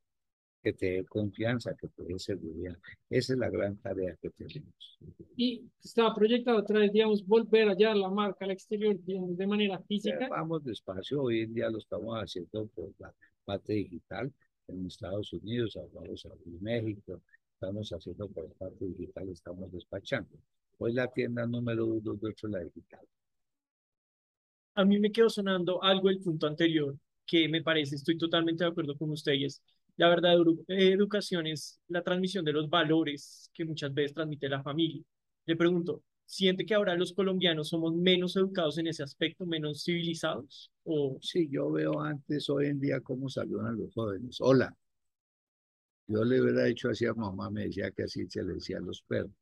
que 0.61 0.73
te 0.73 0.85
dé 0.91 1.05
confianza, 1.05 1.75
que 1.75 1.87
te 1.87 2.03
dé 2.03 2.19
seguridad. 2.19 2.77
Esa 3.09 3.33
es 3.33 3.39
la 3.39 3.49
gran 3.49 3.77
tarea 3.77 4.15
que 4.21 4.29
tenemos. 4.31 4.99
Y 5.35 5.63
está 5.83 6.13
proyectado 6.13 6.57
otra 6.59 6.79
vez, 6.79 6.91
digamos, 6.91 7.25
volver 7.25 7.69
allá 7.69 7.95
la 7.95 8.09
marca 8.09 8.45
al 8.45 8.51
exterior 8.51 8.97
de 8.99 9.47
manera 9.47 9.79
física. 9.79 10.27
vamos 10.29 10.63
despacio, 10.63 11.21
hoy 11.21 11.41
en 11.41 11.53
día 11.53 11.69
lo 11.69 11.77
estamos 11.77 12.17
haciendo 12.19 12.67
por 12.67 12.91
la 12.99 13.13
parte 13.45 13.73
digital 13.73 14.31
en 14.67 14.85
Estados 14.85 15.31
Unidos, 15.33 15.77
vamos 15.93 16.25
a 16.25 16.29
México, 16.59 17.21
estamos 17.53 17.89
haciendo 17.91 18.27
por 18.27 18.43
la 18.47 18.53
parte 18.55 18.85
digital, 18.85 19.29
estamos 19.29 19.71
despachando. 19.71 20.37
Hoy 20.77 20.93
la 20.93 21.07
tienda 21.07 21.45
número 21.45 21.85
uno 21.85 22.13
de 22.13 22.33
la 22.49 22.63
digital. 22.63 23.05
A 24.75 24.85
mí 24.85 24.99
me 24.99 25.11
quedó 25.11 25.29
sonando 25.29 25.83
algo 25.83 26.09
el 26.09 26.19
punto 26.19 26.47
anterior 26.47 26.95
que 27.25 27.49
me 27.49 27.61
parece, 27.61 27.95
estoy 27.95 28.17
totalmente 28.17 28.63
de 28.63 28.69
acuerdo 28.69 28.97
con 28.97 29.11
ustedes, 29.11 29.61
la 29.97 30.09
verdad, 30.09 30.33
educación 30.67 31.47
es 31.47 31.81
la 31.87 32.03
transmisión 32.03 32.45
de 32.45 32.53
los 32.53 32.69
valores 32.69 33.49
que 33.51 33.65
muchas 33.65 33.91
veces 33.91 34.13
transmite 34.13 34.47
la 34.47 34.61
familia. 34.61 35.01
Le 35.47 35.55
pregunto, 35.55 36.03
¿siente 36.23 36.67
que 36.67 36.75
ahora 36.75 36.95
los 36.95 37.13
colombianos 37.13 37.69
somos 37.69 37.95
menos 37.95 38.35
educados 38.35 38.77
en 38.77 38.87
ese 38.87 39.01
aspecto, 39.01 39.47
menos 39.47 39.83
civilizados? 39.83 40.71
O... 40.83 41.17
Sí, 41.19 41.49
yo 41.49 41.71
veo 41.71 41.99
antes, 41.99 42.47
hoy 42.49 42.67
en 42.67 42.79
día, 42.79 43.01
cómo 43.01 43.27
saludan 43.27 43.77
los 43.77 43.91
jóvenes. 43.95 44.37
Hola. 44.39 44.71
Yo 46.05 46.23
le 46.23 46.41
hubiera 46.41 46.65
dicho 46.65 46.89
así 46.89 47.05
a 47.05 47.13
mamá, 47.15 47.49
me 47.49 47.65
decía 47.65 47.89
que 47.89 48.03
así 48.03 48.27
se 48.29 48.43
le 48.43 48.53
decía 48.53 48.77
a 48.77 48.81
los 48.81 49.01
perros. 49.01 49.33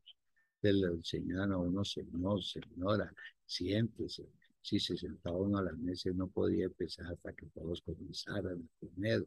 Se 0.65 0.73
le 0.73 0.87
enseñaban 0.87 1.51
a 1.51 1.59
uno, 1.59 1.85
señor, 1.85 2.43
señora, 2.43 3.13
siéntese. 3.45 4.27
Si 4.63 4.79
se 4.79 4.97
sentaba 4.97 5.37
uno 5.37 5.59
a 5.59 5.61
la 5.61 5.73
mesa, 5.73 6.09
no 6.15 6.27
podía 6.27 6.65
empezar 6.65 7.05
hasta 7.05 7.33
que 7.33 7.45
todos 7.53 7.83
comenzaran 7.83 8.67
comer 8.79 9.23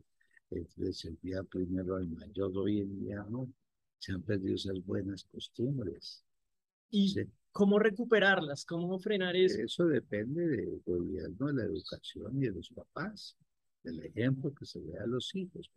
le 0.50 0.92
servía 0.92 1.44
primero 1.44 1.94
al 1.94 2.08
mayor. 2.08 2.50
Hoy 2.58 2.80
en 2.80 2.98
día 2.98 3.24
no, 3.30 3.48
se 4.00 4.10
han 4.10 4.22
perdido 4.22 4.56
esas 4.56 4.84
buenas 4.84 5.22
costumbres. 5.30 6.24
¿Y 6.90 7.14
¿cómo 7.52 7.78
recuperarlas? 7.78 8.64
¿Cómo 8.64 8.98
frenar 8.98 9.36
eso? 9.36 9.62
Eso 9.62 9.86
depende 9.86 10.44
del 10.44 10.82
gobierno, 10.84 11.46
de 11.46 11.52
la 11.52 11.64
educación 11.66 12.36
y 12.42 12.46
de 12.46 12.50
los 12.50 12.68
papás, 12.70 13.36
del 13.84 14.02
ejemplo 14.02 14.52
que 14.52 14.66
se 14.66 14.80
le 14.80 14.98
a 14.98 15.06
los 15.06 15.32
hijos. 15.36 15.70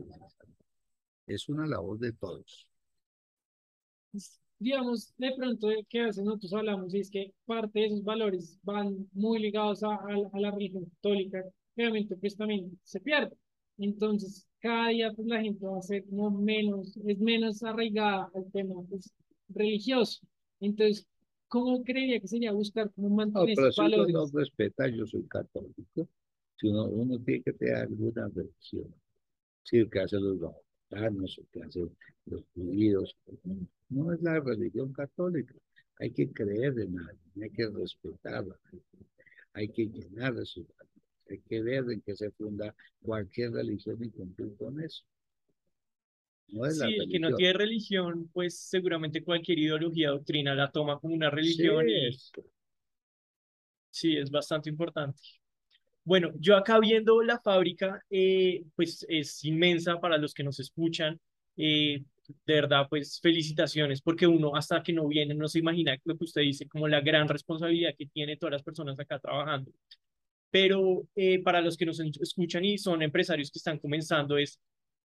Es 1.28 1.50
una 1.50 1.68
labor 1.68 2.00
de 2.00 2.14
todos. 2.14 2.68
Digamos, 4.62 5.12
de 5.18 5.34
pronto, 5.36 5.70
¿qué 5.90 6.02
hacen? 6.02 6.26
Nosotros 6.26 6.54
hablamos 6.54 6.94
es 6.94 7.10
que 7.10 7.34
parte 7.48 7.80
de 7.80 7.86
esos 7.88 8.04
valores 8.04 8.60
van 8.62 9.10
muy 9.12 9.40
ligados 9.40 9.82
a, 9.82 9.96
a, 9.96 10.40
la 10.40 10.52
religión 10.52 10.86
católica, 10.86 11.44
obviamente 11.76 12.16
pues 12.16 12.38
también 12.38 12.80
se 12.84 13.00
pierde. 13.00 13.36
Entonces, 13.80 14.48
cada 14.60 14.90
día 14.90 15.12
pues 15.16 15.28
la 15.28 15.42
gente 15.42 15.66
va 15.66 15.80
a 15.80 15.82
ser 15.82 16.06
no 16.12 16.30
menos, 16.30 16.96
es 17.08 17.18
menos 17.18 17.64
arraigada 17.64 18.30
al 18.36 18.52
tema 18.52 18.76
pues, 18.88 19.12
religioso. 19.50 20.20
Entonces, 20.60 21.08
¿cómo 21.48 21.84
creería 21.84 22.20
que 22.20 22.28
sería 22.28 22.52
buscar 22.52 22.92
cómo 22.94 23.10
mantener 23.10 23.58
no, 23.58 23.68
esos 23.68 23.78
valores? 23.78 24.14
no 24.14 24.28
respeta, 24.32 24.88
yo 24.90 25.08
soy 25.08 25.24
católico, 25.28 26.08
si 26.60 26.68
uno, 26.68 27.20
tiene 27.26 27.42
que 27.42 27.54
tener 27.54 27.78
alguna 27.78 28.28
religión. 28.28 28.94
Sí, 29.64 29.78
el 29.78 29.90
que 29.90 30.02
hace 30.02 30.20
los 30.20 30.40
el 30.92 31.48
que 31.52 31.64
hace 31.64 31.88
los 32.26 32.44
judíos, 32.54 33.16
no 33.90 34.14
es 34.14 34.22
la 34.22 34.40
religión 34.40 34.92
católica. 34.94 35.56
Hay 36.00 36.12
que 36.12 36.32
creer 36.32 36.80
en 36.80 37.00
alguien, 37.00 37.44
hay 37.44 37.50
que 37.52 37.68
respetarla, 37.70 38.56
hay 39.54 39.70
que 39.70 39.86
llenar 39.86 40.34
de 40.34 40.46
su 40.46 40.66
hay 41.30 41.40
que 41.40 41.62
ver 41.62 41.86
en 41.90 42.02
qué 42.02 42.16
se 42.16 42.30
funda 42.32 42.76
cualquier 43.02 43.54
religión 43.54 43.98
y 44.04 44.10
cumplir 44.10 44.54
con 44.58 44.82
eso. 44.82 45.04
No 46.50 46.66
es 46.66 46.78
sí, 46.78 46.96
el 47.00 47.10
que 47.10 47.20
no 47.20 47.34
tiene 47.36 47.54
religión, 47.54 48.30
pues 48.34 48.60
seguramente 48.60 49.24
cualquier 49.24 49.60
ideología, 49.60 50.10
doctrina 50.10 50.54
la 50.54 50.70
toma 50.70 51.00
como 51.00 51.14
una 51.14 51.30
religión 51.30 51.86
sí. 51.88 51.94
y 51.94 52.44
sí, 53.90 54.18
es 54.18 54.30
bastante 54.30 54.70
importante. 54.70 55.22
Bueno, 56.04 56.32
yo 56.40 56.56
acá 56.58 56.80
viendo 56.80 57.22
la 57.22 57.40
fábrica, 57.40 58.02
eh, 58.10 58.64
pues 58.76 59.06
es 59.08 59.44
inmensa 59.46 60.00
para 60.00 60.18
los 60.18 60.34
que 60.34 60.44
nos 60.44 60.60
escuchan. 60.60 61.20
Eh, 61.58 62.04
de 62.46 62.54
verdad, 62.54 62.88
pues 62.90 63.20
felicitaciones, 63.22 64.02
porque 64.02 64.26
uno 64.26 64.56
hasta 64.56 64.82
que 64.82 64.94
no 64.94 65.08
viene 65.08 65.34
no 65.34 65.48
se 65.48 65.60
imagina 65.60 65.98
lo 66.06 66.18
que 66.18 66.24
usted 66.24 66.42
dice, 66.42 66.68
como 66.68 66.88
la 66.88 67.02
gran 67.02 67.28
responsabilidad 67.28 67.94
que 67.98 68.08
tiene 68.08 68.38
todas 68.38 68.54
las 68.54 68.64
personas 68.64 69.00
acá 69.00 69.20
trabajando. 69.20 69.72
Pero 70.50 71.08
eh, 71.16 71.42
para 71.44 71.62
los 71.62 71.78
que 71.78 71.86
nos 71.86 72.00
escuchan 72.00 72.66
y 72.66 72.78
son 72.78 73.02
empresarios 73.02 73.52
que 73.52 73.60
están 73.60 73.80
comenzando, 73.80 74.38
es 74.38 74.60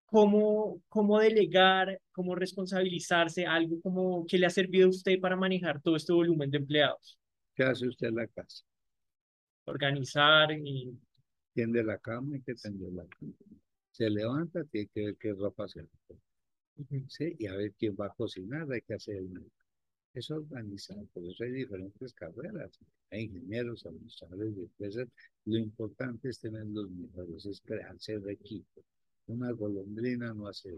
cómo, 0.06 0.80
cómo 0.88 1.18
delegar, 1.18 2.00
cómo 2.12 2.34
responsabilizarse, 2.34 3.46
algo 3.46 3.80
como 3.82 4.26
que 4.26 4.38
le 4.38 4.46
ha 4.46 4.50
servido 4.50 4.86
a 4.86 4.90
usted 4.90 5.20
para 5.20 5.36
manejar 5.36 5.80
todo 5.82 5.96
este 5.96 6.12
volumen 6.12 6.50
de 6.50 6.58
empleados. 6.58 7.18
¿Qué 7.54 7.64
hace 7.64 7.86
usted 7.86 8.08
en 8.08 8.16
la 8.16 8.26
casa? 8.26 8.64
Organizar 9.66 10.50
y... 10.52 10.98
Tiende 11.52 11.82
la 11.82 11.98
cama 11.98 12.36
y 12.36 12.40
que 12.42 12.54
tende 12.54 12.90
la 12.90 13.06
cama. 13.06 13.32
Se 13.90 14.10
levanta, 14.10 14.64
tiene 14.64 14.88
que 14.92 15.04
ver 15.06 15.16
qué 15.16 15.32
ropa 15.32 15.68
se 15.68 15.86
¿sí? 17.08 17.34
Y 17.38 17.46
a 17.46 17.54
ver 17.54 17.72
quién 17.78 17.96
va 17.98 18.06
a 18.06 18.14
cocinar, 18.14 18.70
hay 18.70 18.82
que 18.82 18.94
hacer 18.94 19.16
el 19.16 19.50
es 20.16 20.30
organizado, 20.30 21.04
por 21.12 21.24
eso 21.24 21.44
hay 21.44 21.52
diferentes 21.52 22.14
carreras, 22.14 22.78
hay 23.10 23.24
ingenieros, 23.24 23.84
administradores 23.84 24.56
de 24.56 24.62
empresas, 24.62 25.08
lo 25.44 25.58
importante 25.58 26.30
es 26.30 26.40
tener 26.40 26.64
los 26.66 26.90
mejores, 26.90 27.44
es 27.44 27.60
crearse 27.60 28.14
el 28.14 28.28
equipo. 28.30 28.82
Una 29.26 29.50
golondrina 29.50 30.32
no 30.32 30.48
hace 30.48 30.74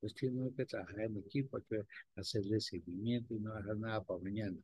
pues 0.00 0.14
tiene 0.14 0.50
que 0.54 0.66
trabajar 0.66 1.00
en 1.00 1.18
equipo, 1.18 1.56
hay 1.56 1.62
que 1.68 1.86
hacerle 2.16 2.60
seguimiento 2.60 3.34
y 3.34 3.40
no 3.40 3.54
dejar 3.54 3.76
nada 3.76 4.02
para 4.02 4.20
mañana. 4.20 4.56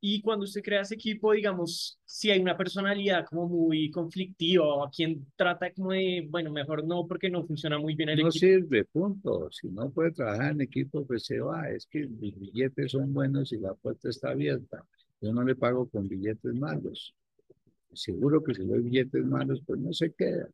Y 0.00 0.20
cuando 0.22 0.44
usted 0.44 0.62
crea 0.62 0.82
ese 0.82 0.94
equipo, 0.94 1.32
digamos, 1.32 1.98
si 2.04 2.30
hay 2.30 2.40
una 2.40 2.56
personalidad 2.56 3.26
como 3.26 3.48
muy 3.48 3.90
conflictiva 3.90 4.64
o 4.64 4.84
a 4.84 4.90
quien 4.90 5.26
trata 5.36 5.72
como 5.72 5.92
de, 5.92 6.26
bueno, 6.28 6.52
mejor 6.52 6.84
no 6.84 7.06
porque 7.06 7.30
no 7.30 7.44
funciona 7.44 7.78
muy 7.78 7.94
bien 7.94 8.10
el 8.10 8.20
no 8.20 8.28
equipo. 8.28 8.46
No 8.46 8.52
sirve, 8.52 8.84
punto. 8.84 9.48
Si 9.50 9.68
no 9.68 9.90
puede 9.90 10.12
trabajar 10.12 10.52
en 10.52 10.60
equipo, 10.60 11.04
pues 11.06 11.24
se 11.24 11.40
va. 11.40 11.68
Es 11.70 11.86
que 11.86 12.06
mis 12.06 12.38
billetes 12.38 12.92
son 12.92 13.12
buenos 13.12 13.52
y 13.52 13.58
la 13.58 13.74
puerta 13.74 14.08
está 14.08 14.30
abierta. 14.30 14.84
Yo 15.20 15.32
no 15.32 15.42
le 15.42 15.56
pago 15.56 15.88
con 15.88 16.08
billetes 16.08 16.54
malos. 16.54 17.14
Seguro 17.92 18.42
que 18.44 18.54
si 18.54 18.62
hay 18.62 18.80
billetes 18.80 19.24
malos, 19.24 19.62
pues 19.66 19.80
no 19.80 19.92
se 19.92 20.12
queda. 20.12 20.48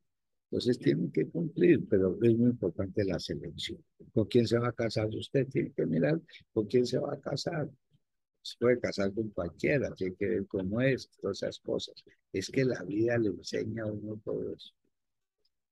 Entonces 0.50 0.78
tienen 0.78 1.10
que 1.10 1.28
cumplir, 1.28 1.86
pero 1.88 2.16
es 2.22 2.36
muy 2.36 2.50
importante 2.50 3.04
la 3.04 3.18
selección. 3.18 3.78
¿Con 4.12 4.26
quién 4.26 4.46
se 4.46 4.58
va 4.58 4.68
a 4.68 4.72
casar? 4.72 5.08
Usted 5.08 5.48
tiene 5.48 5.72
que 5.72 5.84
mirar 5.84 6.20
con 6.52 6.66
quién 6.66 6.86
se 6.86 6.98
va 6.98 7.14
a 7.14 7.20
casar 7.20 7.68
se 8.44 8.56
puede 8.58 8.78
casar 8.78 9.12
con 9.14 9.30
cualquiera, 9.30 9.92
tiene 9.94 10.14
que 10.16 10.26
ver 10.26 10.46
cómo 10.46 10.80
es, 10.80 11.08
todas 11.20 11.42
esas 11.42 11.58
cosas. 11.60 11.94
Es 12.32 12.50
que 12.50 12.64
la 12.64 12.82
vida 12.82 13.16
le 13.16 13.30
enseña 13.30 13.84
a 13.84 13.86
uno 13.86 14.20
todo 14.22 14.54
eso. 14.54 14.72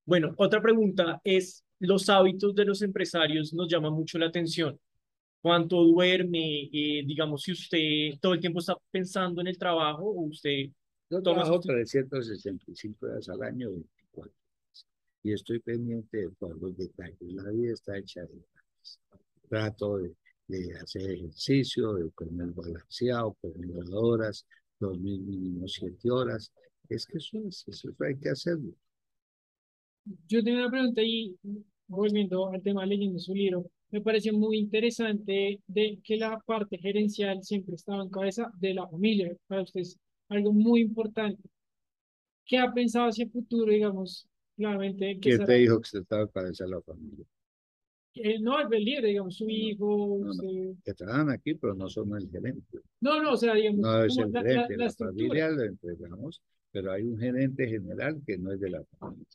Bueno, 0.07 0.35
otra 0.39 0.61
pregunta 0.63 1.21
es, 1.23 1.65
los 1.79 2.09
hábitos 2.09 2.55
de 2.55 2.65
los 2.65 2.81
empresarios 2.83 3.53
nos 3.53 3.69
llaman 3.69 3.93
mucho 3.93 4.19
la 4.19 4.27
atención. 4.27 4.81
¿Cuánto 5.41 5.83
duerme? 5.85 6.71
Eh, 6.73 7.05
digamos, 7.05 7.43
si 7.43 7.53
usted 7.53 8.19
todo 8.21 8.35
el 8.35 8.41
tiempo 8.41 8.61
está 8.61 8.77
pensando 8.91 9.41
en 9.41 9.49
el 9.49 9.59
trabajo 9.59 10.05
o 10.05 10.23
usted... 10.23 10.71
Yo 11.11 11.21
trabajo 11.21 11.61
365 11.61 13.07
días 13.07 13.29
al 13.29 13.43
año, 13.43 13.71
24 13.71 14.33
y 15.25 15.33
estoy 15.33 15.61
pendiente 15.61 16.19
de 16.19 16.31
todos 16.39 16.61
los 16.61 16.77
detalles. 16.77 17.17
La 17.21 17.51
vida 17.51 17.75
está 17.75 17.99
hecha 17.99 18.23
de 18.23 18.43
Trato 19.49 19.99
de 19.99 20.15
de 20.49 20.75
hacer 20.75 21.11
ejercicio, 21.11 21.95
de 21.95 22.11
comer 22.11 22.49
balanceado, 22.49 23.37
comer 23.41 23.85
horas, 23.93 24.47
dormir 24.79 25.21
mínimo 25.21 25.67
siete 25.69 26.11
horas. 26.11 26.53
Es 26.89 27.07
que 27.07 27.19
eso 27.19 27.39
es, 27.47 27.65
eso 27.67 27.89
hay 28.01 28.17
que 28.17 28.31
hacerlo. 28.31 28.73
Yo 30.29 30.43
tengo 30.43 30.59
una 30.59 30.71
pregunta 30.71 31.03
y 31.03 31.37
volviendo 31.87 32.51
al 32.51 32.63
tema 32.63 32.85
leyendo 32.85 33.19
su 33.19 33.35
libro, 33.35 33.71
me 33.91 34.01
pareció 34.01 34.33
muy 34.33 34.59
interesante 34.59 35.61
de 35.67 35.99
que 36.03 36.17
la 36.17 36.39
parte 36.47 36.79
gerencial 36.79 37.43
siempre 37.43 37.75
estaba 37.75 38.03
en 38.03 38.09
cabeza 38.09 38.51
de 38.59 38.75
la 38.75 38.89
familia. 38.89 39.37
Para 39.47 39.63
usted 39.63 39.83
es 39.83 39.99
algo 40.29 40.53
muy 40.53 40.81
importante. 40.81 41.43
¿Qué 42.47 42.59
ha 42.59 42.73
pensado 42.73 43.09
hacia 43.09 43.25
el 43.25 43.31
futuro, 43.31 43.71
digamos, 43.71 44.27
claramente? 44.57 45.19
¿Quién 45.21 45.45
te 45.45 45.55
dijo 45.55 45.81
que 45.81 45.89
se 45.89 45.99
estaba 45.99 46.23
en 46.23 46.29
cabeza 46.29 46.65
de 46.65 46.71
la 46.71 46.81
familia? 46.81 47.27
Eh, 48.15 48.39
no 48.41 48.61
el 48.61 48.85
líder, 48.85 49.05
digamos, 49.05 49.37
su 49.37 49.49
hijo. 49.49 50.21
que 50.85 50.93
trabajan 50.93 51.31
aquí, 51.31 51.55
pero 51.55 51.75
no 51.75 51.89
son 51.89 52.15
el 52.17 52.29
gerente. 52.31 52.81
No, 53.01 53.23
no, 53.23 53.33
o 53.33 53.37
sea, 53.37 53.55
digamos. 53.55 53.81
No 53.81 54.05
es 54.05 54.19
el 54.19 54.33
gerente, 54.33 54.77
la, 54.77 54.91
familia 54.91 55.49
lo 55.49 55.63
entregamos, 55.63 56.43
pero 56.71 56.93
hay 56.93 57.05
un 57.05 57.19
gerente 57.19 57.67
general 57.67 58.21
que 58.27 58.37
no 58.37 58.53
es 58.53 58.61
de 58.61 58.71
la 58.71 58.85
familia. 58.99 59.27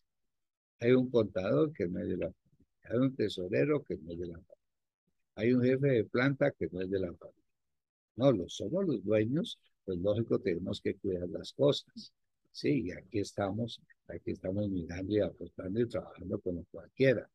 Hay 0.80 0.92
un 0.92 1.10
contador 1.10 1.74
que 1.74 1.88
no 1.88 2.00
es 2.00 2.08
de 2.08 2.18
la 2.18 2.32
familia. 2.32 2.68
Hay 2.84 2.98
un 3.00 3.16
tesorero 3.16 3.84
que 3.84 3.98
no 3.98 4.12
es 4.12 4.20
de 4.20 4.28
la 4.28 4.34
familia. 4.34 4.56
Hay 5.36 5.54
un 5.54 5.64
jefe 5.64 5.88
de 5.88 6.04
planta 6.04 6.52
que 6.52 6.68
no 6.72 6.82
es 6.82 6.90
de 6.90 7.00
la 7.00 7.14
familia. 7.14 7.44
No, 8.16 8.32
los 8.32 8.56
somos 8.56 8.86
los 8.86 9.04
dueños, 9.04 9.60
pues 9.86 9.98
lógico 10.00 10.40
tenemos 10.40 10.82
que 10.82 10.96
cuidar 10.96 11.28
las 11.30 11.52
cosas. 11.54 12.14
Sí, 12.52 12.84
y 12.86 12.92
aquí 12.92 13.20
estamos, 13.20 13.82
aquí 14.08 14.32
estamos 14.32 14.70
mirando 14.70 15.14
y 15.14 15.20
apostando 15.20 15.80
y 15.80 15.88
trabajando 15.88 16.40
como 16.40 16.64
cualquiera 16.72 17.28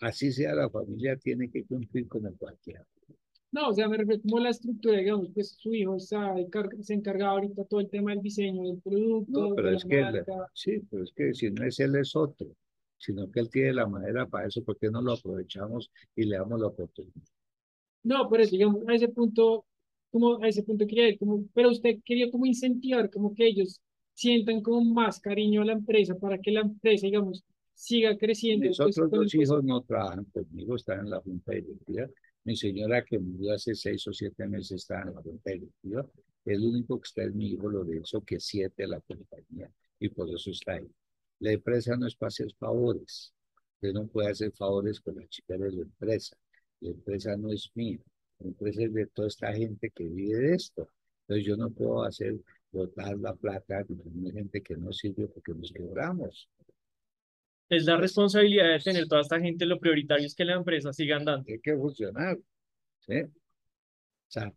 así 0.00 0.32
sea 0.32 0.54
la 0.54 0.68
familia, 0.70 1.16
tiene 1.16 1.50
que 1.50 1.64
cumplir 1.64 2.08
como 2.08 2.34
cualquiera. 2.36 2.84
No, 3.54 3.68
o 3.68 3.72
sea, 3.72 3.88
me 3.88 3.96
refiero 3.96 4.20
como 4.22 4.40
la 4.40 4.50
estructura, 4.50 4.98
digamos, 4.98 5.28
pues 5.32 5.56
su 5.60 5.72
hijo 5.72 5.94
está, 5.96 6.34
se 6.80 6.94
encarga 6.94 7.28
ahorita 7.28 7.64
todo 7.66 7.78
el 7.78 7.88
tema 7.88 8.10
del 8.10 8.20
diseño 8.20 8.64
del 8.64 8.82
producto. 8.82 9.48
No, 9.50 9.54
pero 9.54 9.70
es 9.70 9.84
que, 9.84 10.04
sí, 10.52 10.82
pero 10.90 11.04
es 11.04 11.12
que 11.12 11.32
si 11.34 11.50
no 11.52 11.64
es 11.64 11.78
él, 11.78 11.94
es 11.94 12.16
otro, 12.16 12.48
sino 12.98 13.30
que 13.30 13.38
él 13.38 13.50
tiene 13.50 13.74
la 13.74 13.86
madera 13.86 14.26
para 14.26 14.48
eso, 14.48 14.64
¿por 14.64 14.76
qué 14.76 14.90
no 14.90 15.00
lo 15.00 15.12
aprovechamos 15.12 15.88
y 16.16 16.24
le 16.24 16.36
damos 16.36 16.58
la 16.58 16.66
oportunidad? 16.66 17.22
No, 18.02 18.28
pero 18.28 18.44
digamos, 18.44 18.82
a 18.88 18.94
ese 18.94 19.08
punto, 19.08 19.64
como 20.10 20.42
a 20.42 20.48
ese 20.48 20.64
punto 20.64 20.84
quería 20.84 21.10
ir, 21.10 21.18
como, 21.18 21.46
pero 21.54 21.70
usted 21.70 21.98
quería 22.04 22.30
como 22.32 22.46
incentivar, 22.46 23.08
como 23.08 23.34
que 23.36 23.46
ellos 23.46 23.80
sientan 24.14 24.62
como 24.62 24.84
más 24.84 25.20
cariño 25.20 25.62
a 25.62 25.66
la 25.66 25.72
empresa 25.74 26.16
para 26.16 26.38
que 26.38 26.50
la 26.50 26.62
empresa, 26.62 27.06
digamos, 27.06 27.44
siga 27.74 28.16
creciendo. 28.16 28.68
Mis 28.68 28.80
otros 28.80 29.10
dos 29.10 29.34
hijos 29.34 29.62
no 29.64 29.82
trabajan 29.82 30.24
conmigo, 30.26 30.76
están 30.76 31.00
en 31.00 31.10
la 31.10 31.20
junta 31.20 31.52
directiva. 31.52 32.08
Mi 32.44 32.56
señora 32.56 33.04
que 33.04 33.18
murió 33.18 33.54
hace 33.54 33.74
seis 33.74 34.06
o 34.06 34.12
siete 34.12 34.46
meses 34.46 34.72
está 34.72 35.02
en 35.02 35.14
la 35.14 35.22
junta 35.22 35.50
directiva. 35.50 36.06
El 36.44 36.60
único 36.60 37.00
que 37.00 37.06
está 37.06 37.24
es 37.24 37.34
mi 37.34 37.52
hijo 37.52 37.68
Lorenzo, 37.68 38.20
que 38.22 38.36
es 38.36 38.44
siete 38.44 38.82
de 38.82 38.88
la 38.88 39.00
compañía, 39.00 39.70
y 39.98 40.08
por 40.10 40.28
eso 40.28 40.50
está 40.50 40.74
ahí. 40.74 40.88
La 41.40 41.52
empresa 41.52 41.96
no 41.96 42.06
es 42.06 42.14
para 42.14 42.28
hacer 42.28 42.52
favores. 42.58 43.32
Usted 43.74 43.92
no 43.92 44.06
puede 44.06 44.30
hacer 44.30 44.52
favores 44.52 45.00
con 45.00 45.16
la 45.16 45.26
chica 45.28 45.56
de 45.56 45.72
la 45.72 45.82
empresa. 45.82 46.36
La 46.80 46.90
empresa 46.90 47.36
no 47.36 47.50
es 47.50 47.70
mía. 47.74 48.00
La 48.38 48.48
empresa 48.48 48.82
es 48.82 48.92
de 48.92 49.06
toda 49.06 49.28
esta 49.28 49.52
gente 49.52 49.90
que 49.90 50.04
vive 50.04 50.38
de 50.38 50.54
esto. 50.54 50.88
Entonces 51.22 51.46
yo 51.46 51.56
no 51.56 51.70
puedo 51.70 52.04
hacer 52.04 52.36
botar 52.70 53.16
la 53.18 53.34
plata 53.34 53.84
de 53.84 54.32
gente 54.32 54.62
que 54.62 54.76
no 54.76 54.92
sirve 54.92 55.28
porque 55.28 55.54
nos 55.54 55.72
quebramos 55.72 56.48
es 57.68 57.84
la 57.84 57.96
responsabilidad 57.96 58.68
de 58.70 58.78
tener 58.78 59.06
toda 59.06 59.22
esta 59.22 59.40
gente, 59.40 59.66
lo 59.66 59.78
prioritario 59.78 60.26
es 60.26 60.34
que 60.34 60.44
la 60.44 60.54
empresa 60.54 60.92
siga 60.92 61.16
andando. 61.16 61.44
Hay 61.48 61.60
que 61.60 61.74
funcionar, 61.76 62.38
¿sí? 63.00 63.22
O 63.22 63.30
sea, 64.28 64.52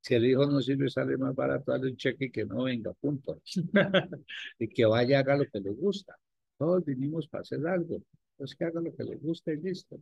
Si 0.00 0.14
el 0.14 0.26
hijo 0.26 0.46
no 0.46 0.60
sirve, 0.60 0.90
sale 0.90 1.16
más 1.16 1.34
barato 1.34 1.70
darle 1.72 1.90
un 1.90 1.96
cheque 1.96 2.30
que 2.30 2.44
no 2.44 2.64
venga, 2.64 2.92
punto. 2.94 3.40
y 4.58 4.68
que 4.68 4.84
vaya, 4.84 5.20
haga 5.20 5.36
lo 5.36 5.46
que 5.46 5.60
le 5.60 5.70
gusta. 5.70 6.16
Todos 6.58 6.84
vinimos 6.84 7.28
para 7.28 7.42
hacer 7.42 7.64
algo. 7.66 8.02
Pues 8.36 8.54
que 8.56 8.64
haga 8.64 8.80
lo 8.80 8.94
que 8.94 9.04
le 9.04 9.16
gusta 9.16 9.52
y 9.52 9.56
listo. 9.58 10.00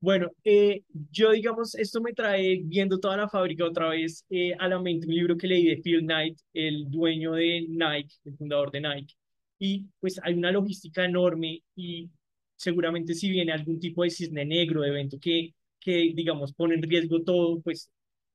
Bueno, 0.00 0.30
eh, 0.44 0.82
yo 1.10 1.30
digamos, 1.32 1.74
esto 1.74 2.00
me 2.00 2.14
trae, 2.14 2.62
viendo 2.64 2.98
toda 2.98 3.18
la 3.18 3.28
fábrica 3.28 3.66
otra 3.66 3.90
vez, 3.90 4.24
eh, 4.30 4.54
a 4.58 4.66
la 4.66 4.80
mente 4.80 5.06
un 5.06 5.14
libro 5.14 5.36
que 5.36 5.46
leí 5.46 5.66
de 5.66 5.76
Phil 5.82 6.00
Knight, 6.00 6.38
el 6.54 6.90
dueño 6.90 7.32
de 7.32 7.66
Nike, 7.68 8.14
el 8.24 8.36
fundador 8.38 8.70
de 8.70 8.80
Nike. 8.80 9.14
Y 9.60 9.86
pues 10.00 10.18
hay 10.22 10.34
una 10.34 10.50
logística 10.50 11.04
enorme 11.04 11.62
y 11.76 12.10
seguramente 12.56 13.14
si 13.14 13.30
viene 13.30 13.52
algún 13.52 13.78
tipo 13.78 14.02
de 14.02 14.10
cisne 14.10 14.44
negro, 14.44 14.82
de 14.82 14.88
evento 14.88 15.18
que, 15.20 15.54
que 15.78 16.12
digamos, 16.14 16.52
pone 16.52 16.74
en 16.74 16.82
riesgo 16.82 17.22
todo, 17.22 17.60
pues 17.60 17.88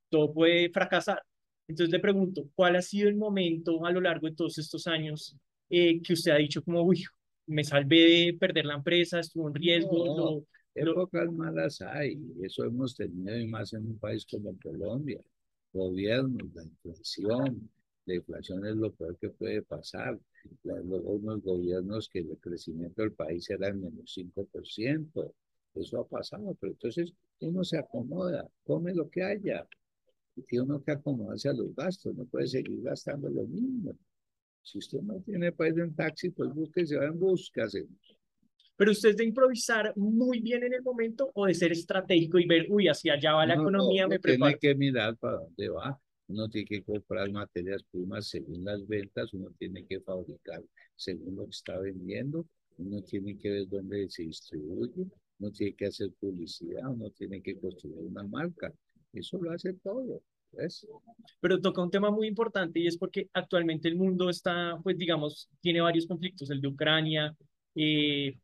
todo 0.08 0.32
puede 0.32 0.70
fracasar. 0.70 1.22
Entonces 1.68 1.92
le 1.92 2.00
pregunto, 2.00 2.48
¿cuál 2.54 2.76
ha 2.76 2.82
sido 2.82 3.08
el 3.08 3.16
momento 3.16 3.84
a 3.84 3.90
lo 3.90 4.00
largo 4.00 4.28
de 4.28 4.34
todos 4.34 4.56
estos 4.56 4.86
años 4.86 5.36
eh, 5.68 6.00
que 6.00 6.12
usted 6.12 6.30
ha 6.30 6.36
dicho 6.36 6.62
como, 6.62 6.82
uy, 6.82 7.04
me 7.46 7.64
salvé 7.64 7.96
de 7.96 8.36
perder 8.38 8.66
la 8.66 8.74
empresa, 8.74 9.20
estuvo 9.20 9.48
en 9.48 9.54
riesgo, 9.54 10.46
Épocas 10.76 11.32
malas 11.32 11.80
hay, 11.80 12.18
eso 12.42 12.62
hemos 12.64 12.94
tenido 12.94 13.38
y 13.38 13.46
más 13.46 13.72
en 13.72 13.86
un 13.86 13.98
país 13.98 14.26
como 14.26 14.54
Colombia. 14.62 15.22
Gobiernos, 15.72 16.54
la 16.54 16.64
inflación, 16.64 17.70
la 18.06 18.14
inflación 18.14 18.64
es 18.66 18.76
lo 18.76 18.92
peor 18.92 19.18
que 19.18 19.30
puede 19.30 19.62
pasar. 19.62 20.18
Luego 20.62 21.10
unos 21.10 21.42
gobiernos 21.42 22.08
que 22.08 22.20
el 22.20 22.38
crecimiento 22.38 23.02
del 23.02 23.12
país 23.12 23.50
era 23.50 23.68
el 23.68 23.74
menos 23.74 24.16
5%. 24.16 25.34
Eso 25.74 26.00
ha 26.00 26.08
pasado, 26.08 26.56
pero 26.58 26.72
entonces 26.72 27.12
uno 27.40 27.62
se 27.64 27.78
acomoda, 27.78 28.48
come 28.64 28.94
lo 28.94 29.10
que 29.10 29.22
haya. 29.22 29.66
Y 30.36 30.42
tiene 30.42 30.64
uno 30.64 30.82
que 30.82 30.92
acomodarse 30.92 31.48
a 31.48 31.52
los 31.52 31.74
gastos, 31.74 32.14
no 32.14 32.24
puede 32.26 32.46
seguir 32.46 32.80
gastando 32.82 33.28
lo 33.28 33.44
mismo. 33.46 33.96
Si 34.62 34.78
usted 34.78 35.00
no 35.02 35.20
tiene 35.20 35.52
para 35.52 35.70
ir 35.70 35.80
en 35.80 35.94
taxi, 35.94 36.30
pues 36.30 36.52
busque, 36.54 36.86
se 36.86 36.96
va 36.96 37.06
en 37.06 37.18
busca. 37.18 37.66
Pero 38.76 38.90
usted 38.90 39.10
es 39.10 39.16
de 39.16 39.24
improvisar 39.24 39.92
muy 39.96 40.40
bien 40.40 40.62
en 40.62 40.74
el 40.74 40.82
momento 40.82 41.30
o 41.34 41.46
de 41.46 41.54
ser 41.54 41.72
estratégico 41.72 42.38
y 42.38 42.46
ver, 42.46 42.66
uy, 42.68 42.88
hacia 42.88 43.14
allá 43.14 43.32
va 43.32 43.46
la 43.46 43.54
economía, 43.54 44.06
me 44.06 44.20
preparo. 44.20 44.58
Tiene 44.58 44.74
que 44.74 44.78
mirar 44.78 45.16
para 45.16 45.38
dónde 45.38 45.68
va. 45.68 46.00
Uno 46.28 46.48
tiene 46.48 46.66
que 46.66 46.82
comprar 46.82 47.30
materias 47.30 47.82
primas 47.90 48.28
según 48.28 48.64
las 48.64 48.86
ventas, 48.86 49.32
uno 49.32 49.50
tiene 49.58 49.86
que 49.86 50.00
fabricar 50.00 50.62
según 50.94 51.36
lo 51.36 51.44
que 51.44 51.50
está 51.50 51.78
vendiendo, 51.78 52.46
uno 52.78 53.02
tiene 53.02 53.38
que 53.38 53.50
ver 53.50 53.68
dónde 53.68 54.08
se 54.10 54.22
distribuye, 54.22 55.06
uno 55.38 55.52
tiene 55.52 55.74
que 55.74 55.86
hacer 55.86 56.10
publicidad, 56.18 56.88
uno 56.88 57.10
tiene 57.10 57.40
que 57.42 57.58
construir 57.58 57.98
una 57.98 58.24
marca. 58.24 58.72
Eso 59.12 59.38
lo 59.40 59.52
hace 59.52 59.72
todo. 59.74 60.22
¿ves? 60.52 60.86
Pero 61.40 61.60
toca 61.60 61.82
un 61.82 61.90
tema 61.90 62.10
muy 62.10 62.26
importante 62.26 62.80
y 62.80 62.86
es 62.86 62.96
porque 62.96 63.28
actualmente 63.32 63.88
el 63.88 63.96
mundo 63.96 64.30
está, 64.30 64.78
pues 64.82 64.96
digamos, 64.96 65.48
tiene 65.60 65.80
varios 65.80 66.06
conflictos, 66.06 66.50
el 66.50 66.60
de 66.60 66.68
Ucrania, 66.68 67.36
eh, 67.74 68.36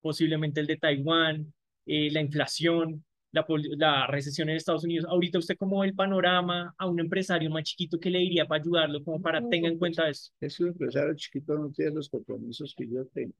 posiblemente 0.00 0.60
el 0.60 0.66
de 0.66 0.76
Taiwán, 0.76 1.52
eh, 1.86 2.10
la 2.10 2.20
inflación, 2.20 3.04
la, 3.36 3.46
la, 3.76 4.06
recesión 4.06 4.48
en 4.48 4.56
Estados 4.56 4.84
Unidos. 4.84 5.06
Ahorita 5.08 5.38
usted 5.38 5.56
como 5.56 5.84
el 5.84 5.94
panorama 5.94 6.74
a 6.76 6.86
un 6.86 6.98
empresario 6.98 7.50
más 7.50 7.64
chiquito, 7.64 7.98
¿qué 8.00 8.10
le 8.10 8.18
diría 8.18 8.46
para 8.46 8.60
ayudarlo, 8.60 9.04
como 9.04 9.20
para 9.20 9.40
no, 9.40 9.48
tenga 9.48 9.68
en 9.68 9.78
pues, 9.78 9.96
cuenta 9.96 10.08
eso? 10.08 10.32
Es 10.40 10.58
un 10.60 10.68
empresario 10.68 11.14
chiquito 11.14 11.56
no 11.56 11.70
tiene 11.70 11.92
los 11.92 12.08
compromisos 12.08 12.74
que 12.76 12.88
yo 12.88 13.06
tengo. 13.06 13.34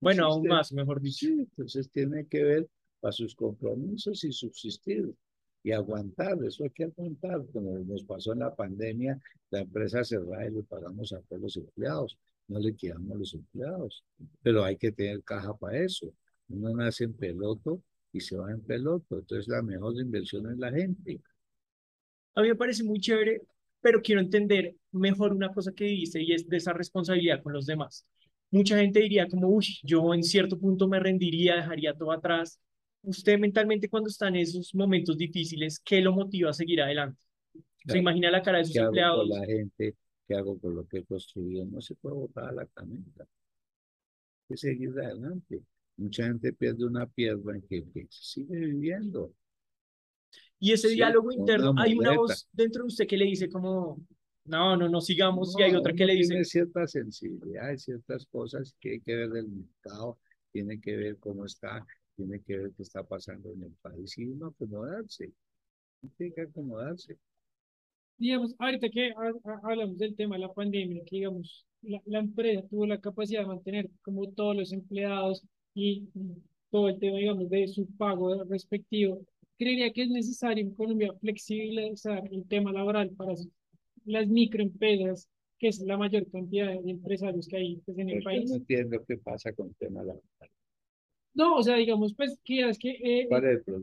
Bueno, 0.00 0.26
aún 0.26 0.46
más, 0.46 0.72
mejor 0.72 1.00
dicho. 1.00 1.26
Sí, 1.26 1.32
entonces 1.38 1.90
tiene 1.90 2.26
que 2.26 2.42
ver 2.42 2.68
para 3.00 3.12
sus 3.12 3.34
compromisos 3.34 4.22
y 4.24 4.32
subsistir 4.32 5.12
y 5.62 5.72
aguantar, 5.72 6.38
eso 6.44 6.64
hay 6.64 6.70
que 6.70 6.84
aguantar, 6.84 7.44
como 7.52 7.78
nos 7.80 8.04
pasó 8.04 8.32
en 8.32 8.40
la 8.40 8.54
pandemia, 8.54 9.20
la 9.50 9.60
empresa 9.60 10.04
cerrada 10.04 10.46
y 10.46 10.52
le 10.52 10.62
pagamos 10.62 11.12
a 11.12 11.20
todos 11.22 11.42
los 11.42 11.56
empleados 11.56 12.16
no 12.48 12.58
le 12.58 12.74
quedamos 12.74 13.12
a 13.12 13.18
los 13.18 13.34
empleados, 13.34 14.04
pero 14.42 14.64
hay 14.64 14.76
que 14.76 14.90
tener 14.90 15.22
caja 15.22 15.56
para 15.56 15.78
eso. 15.78 16.12
Uno 16.48 16.74
nace 16.74 17.04
en 17.04 17.14
peloto 17.14 17.82
y 18.18 18.20
se 18.20 18.36
va 18.36 18.50
en 18.50 18.60
peloto, 18.60 19.18
entonces 19.18 19.48
la 19.48 19.62
mejor 19.62 19.94
inversión 19.98 20.50
es 20.50 20.58
la 20.58 20.70
gente. 20.70 21.20
A 22.34 22.42
mí 22.42 22.48
me 22.48 22.56
parece 22.56 22.84
muy 22.84 23.00
chévere, 23.00 23.42
pero 23.80 24.02
quiero 24.02 24.20
entender 24.20 24.74
mejor 24.92 25.32
una 25.32 25.52
cosa 25.52 25.72
que 25.72 25.84
dice 25.84 26.20
y 26.22 26.32
es 26.32 26.48
de 26.48 26.56
esa 26.58 26.72
responsabilidad 26.72 27.42
con 27.42 27.52
los 27.52 27.66
demás. 27.66 28.06
Mucha 28.50 28.78
gente 28.78 29.00
diría 29.00 29.26
como, 29.26 29.48
uy, 29.48 29.78
yo 29.82 30.14
en 30.14 30.22
cierto 30.22 30.58
punto 30.58 30.88
me 30.88 31.00
rendiría, 31.00 31.56
dejaría 31.56 31.94
todo 31.94 32.12
atrás. 32.12 32.60
Usted 33.02 33.38
mentalmente 33.38 33.88
cuando 33.88 34.08
está 34.08 34.28
en 34.28 34.36
esos 34.36 34.74
momentos 34.74 35.16
difíciles, 35.16 35.80
¿qué 35.80 36.00
lo 36.00 36.12
motiva 36.12 36.50
a 36.50 36.54
seguir 36.54 36.82
adelante? 36.82 37.20
¿Se 37.86 37.98
imagina 37.98 38.30
la 38.30 38.42
cara 38.42 38.58
de 38.58 38.64
sus 38.64 38.76
empleados? 38.76 39.28
la 39.28 39.46
gente 39.46 39.96
¿Qué 40.28 40.34
hago 40.34 40.58
con 40.60 40.74
lo 40.74 40.86
que 40.86 40.98
he 40.98 41.04
construido? 41.04 41.64
No 41.64 41.80
se 41.80 41.94
puede 41.94 42.16
botar 42.16 42.44
a 42.50 42.52
la 42.52 42.66
camioneta. 42.66 43.22
Hay 43.22 43.28
que 44.48 44.56
seguir 44.58 44.90
adelante. 44.90 45.62
Mucha 45.98 46.24
gente 46.24 46.52
pierde 46.52 46.86
una 46.86 47.06
pierna 47.06 47.56
en 47.56 47.62
que, 47.62 48.06
sigue 48.08 48.56
viviendo. 48.56 49.34
Y 50.58 50.72
ese 50.72 50.88
diálogo 50.88 51.30
interno, 51.30 51.74
hay 51.76 51.94
una 51.94 52.16
voz 52.16 52.48
dentro 52.52 52.82
de 52.82 52.88
usted 52.88 53.06
que 53.06 53.16
le 53.16 53.26
dice 53.26 53.48
como, 53.48 54.00
no, 54.44 54.76
no, 54.76 54.88
no 54.88 55.00
sigamos, 55.00 55.54
y 55.58 55.62
hay 55.62 55.74
otra 55.74 55.92
que 55.92 56.06
le 56.06 56.14
dice... 56.14 56.30
Tiene 56.30 56.44
cierta 56.44 56.86
sensibilidad, 56.86 57.68
hay 57.68 57.78
ciertas 57.78 58.26
cosas 58.26 58.74
que 58.80 58.92
hay 58.92 59.00
que 59.00 59.14
ver 59.14 59.30
del 59.30 59.48
mercado, 59.48 60.18
tiene 60.50 60.80
que 60.80 60.96
ver 60.96 61.18
cómo 61.18 61.44
está, 61.44 61.84
tiene 62.16 62.40
que 62.40 62.56
ver 62.56 62.72
qué 62.76 62.82
está 62.82 63.02
pasando 63.04 63.52
en 63.52 63.64
el 63.64 63.72
país 63.82 64.16
y 64.18 64.26
uno 64.26 64.48
acomodarse. 64.48 65.32
Tiene 66.16 66.32
que 66.32 66.40
acomodarse 66.42 67.18
digamos, 68.18 68.54
ahorita 68.58 68.88
que 68.90 69.12
hablamos 69.62 69.96
del 69.96 70.16
tema 70.16 70.36
de 70.36 70.42
la 70.42 70.52
pandemia, 70.52 71.02
que 71.06 71.16
digamos, 71.16 71.64
la, 71.82 72.02
la, 72.06 72.18
empresa 72.18 72.66
tuvo 72.68 72.86
la 72.86 73.00
capacidad 73.00 73.42
de 73.42 73.46
mantener 73.46 73.88
como 74.02 74.28
todos 74.32 74.56
los 74.56 74.72
empleados 74.72 75.44
y 75.78 76.08
todo 76.70 76.88
el 76.88 76.98
tema, 76.98 77.18
digamos, 77.18 77.48
de 77.48 77.68
su 77.68 77.86
pago 77.96 78.42
respectivo, 78.44 79.20
creería 79.56 79.92
que 79.92 80.02
es 80.02 80.10
necesario 80.10 80.64
en 80.64 80.74
Colombia 80.74 81.14
flexibilizar 81.20 82.28
el 82.32 82.46
tema 82.48 82.72
laboral 82.72 83.10
para 83.10 83.34
las 84.04 84.26
microempresas, 84.26 85.28
que 85.58 85.68
es 85.68 85.80
la 85.80 85.96
mayor 85.96 86.28
cantidad 86.30 86.66
de 86.66 86.90
empresarios 86.90 87.46
que 87.46 87.56
hay 87.56 87.76
pues, 87.86 87.96
en 87.98 88.10
el 88.10 88.22
país. 88.24 88.50
No 88.50 88.56
entiendo 88.56 89.04
qué 89.06 89.18
pasa 89.18 89.52
con 89.52 89.68
el 89.68 89.76
tema 89.76 90.00
laboral. 90.00 90.50
No, 91.34 91.56
o 91.56 91.62
sea, 91.62 91.76
digamos, 91.76 92.14
pues, 92.14 92.40
que 92.44 92.68
es 92.68 92.78
que 92.78 92.90
eh, 92.90 93.28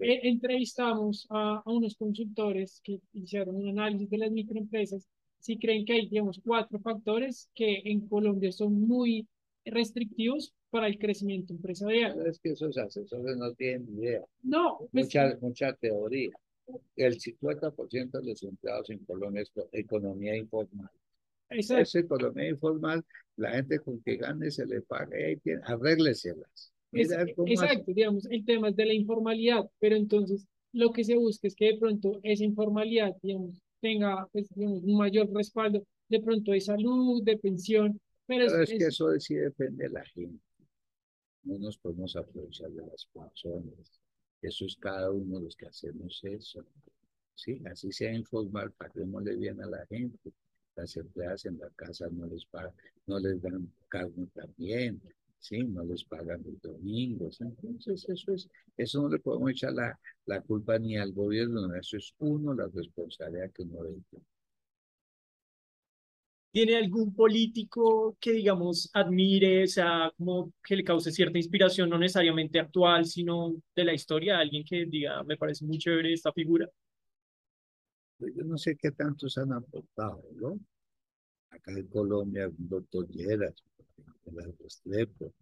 eh, 0.02 0.20
entrevistamos 0.24 1.26
a, 1.30 1.62
a, 1.66 1.72
unos 1.72 1.96
consultores 1.96 2.82
que 2.84 3.00
hicieron 3.14 3.56
un 3.56 3.70
análisis 3.70 4.10
de 4.10 4.18
las 4.18 4.32
microempresas, 4.32 5.08
si 5.39 5.58
creen 5.58 5.86
que 5.86 5.93
hay, 5.93 6.10
digamos, 6.10 6.41
cuatro 6.43 6.78
factores 6.80 7.50
que 7.54 7.84
en 7.86 8.08
Colombia 8.08 8.52
son 8.52 8.82
muy 8.82 9.28
restrictivos 9.64 10.54
para 10.76 10.88
el 10.88 10.99
crecimiento 10.99 11.53
empresarial. 11.53 12.28
Es 12.28 12.38
que 12.39 12.49
esos 12.49 12.78
asesores 12.78 13.38
no 13.38 13.53
tienen 13.53 13.88
idea. 13.97 14.21
No. 14.43 14.80
Pues, 14.91 15.05
mucha, 15.05 15.38
mucha 15.39 15.73
teoría. 15.73 16.32
El 16.97 17.17
50% 17.17 18.11
de 18.11 18.26
los 18.26 18.43
empleados 18.43 18.89
en 18.89 18.99
Colombia 19.05 19.43
es 19.43 19.51
economía 19.71 20.36
informal. 20.36 20.91
Exacto. 21.49 21.84
Esa 21.84 21.99
economía 21.99 22.49
informal, 22.49 23.05
la 23.38 23.51
gente 23.51 23.80
con 23.80 24.01
que 24.01 24.17
gane 24.17 24.51
se 24.51 24.65
le 24.65 24.82
paga 24.82 25.32
y 25.32 25.38
tiene, 25.38 25.61
arrégleselas 25.63 26.73
exacto, 26.91 27.93
digamos, 27.93 28.26
el 28.30 28.43
tema 28.43 28.69
es 28.69 28.76
de 28.76 28.86
la 28.86 28.93
informalidad, 28.93 29.69
pero 29.80 29.95
entonces 29.95 30.45
lo 30.73 30.91
que 30.91 31.05
se 31.05 31.15
busca 31.15 31.47
es 31.47 31.55
que 31.55 31.65
de 31.65 31.78
pronto 31.78 32.19
esa 32.23 32.43
informalidad, 32.43 33.15
digamos, 33.21 33.61
tenga 33.80 34.28
pues, 34.32 34.49
digamos, 34.55 34.84
un 34.84 34.97
mayor 34.97 35.32
respaldo 35.34 35.86
de 36.09 36.19
pronto 36.21 36.51
de 36.51 36.61
salud, 36.61 37.23
de 37.23 37.38
pensión. 37.38 37.99
Pero, 38.28 38.45
es, 38.45 38.69
que 38.69 38.88
eso 38.88 39.17
sí 39.19 39.36
depende 39.36 39.84
de 39.86 39.89
la 39.91 40.03
gente. 40.03 40.39
No 41.46 41.58
nos 41.58 41.78
podemos 41.78 42.16
aprovechar 42.16 42.70
de 42.72 42.86
las 42.86 43.06
personas. 43.06 44.02
Eso 44.41 44.66
es 44.66 44.76
cada 44.76 45.12
uno 45.12 45.38
de 45.38 45.46
los 45.46 45.56
que 45.56 45.68
hacemos 45.68 46.20
eso. 46.24 46.66
Sí, 47.34 47.62
así 47.72 47.91
sea 47.91 48.14
informal, 48.14 48.72
paguémosle 48.74 49.36
bien 49.36 49.62
a 49.62 49.68
la 49.68 49.86
gente. 49.88 50.32
Las 50.76 50.98
empleadas 50.98 51.46
en 51.46 51.58
la 51.60 51.70
casa 51.70 52.08
no 52.12 52.26
les 52.28 52.46
pagan, 52.46 52.74
no 53.08 53.20
les 53.20 53.41
dan 53.41 53.72
carne 53.88 54.28
también, 54.34 55.02
¿sí? 55.39 55.64
No 55.64 55.84
les 55.86 56.04
pagan 56.04 56.43
los 56.46 56.62
domingos. 56.62 57.39
Entonces, 57.41 58.08
eso 58.10 58.34
es, 58.34 58.50
eso 58.76 59.02
no 59.02 59.10
le 59.10 59.20
podemos 59.20 59.52
echar 59.52 59.74
la, 59.74 59.98
la 60.26 60.41
culpa 60.41 60.78
ni 60.80 60.98
al 60.98 61.14
gobierno, 61.14 61.74
eso 61.76 61.98
es 61.98 62.14
uno 62.20 62.54
la 62.54 62.68
responsabilidad 62.68 63.52
que 63.52 63.64
uno 63.64 63.84
debe 63.84 64.02
¿Tiene 66.56 66.78
algún 66.78 67.14
político 67.14 68.16
que, 68.18 68.32
digamos, 68.32 68.89
admire, 68.93 69.66
o 69.66 69.68
sea, 69.68 70.10
como 70.18 70.53
que 70.64 70.78
le 70.78 70.86
cause 70.86 71.12
cierta 71.12 71.38
inspiración, 71.38 71.89
no 71.89 71.97
necesariamente 71.99 72.62
actual, 72.62 73.03
sino 73.03 73.62
de 73.76 73.84
la 73.84 73.93
historia? 73.93 74.39
Alguien 74.39 74.64
que 74.64 74.86
diga, 74.86 75.22
me 75.26 75.36
parece 75.36 75.66
muy 75.66 75.78
chévere 75.78 76.14
esta 76.14 76.32
figura. 76.32 76.70
Pues 78.18 78.34
yo 78.38 78.45
no 78.45 78.58
sé 78.58 78.78
qué 78.78 78.91
tantos 78.91 79.38
han 79.38 79.51
aportado, 79.51 80.24
¿no? 80.36 80.58
Acá 81.49 81.74
en 81.74 81.88
Colombia, 81.88 82.45
el 82.45 82.53
doctor 82.58 83.06
Lleras, 83.10 83.62
Restrepo, 84.58 85.34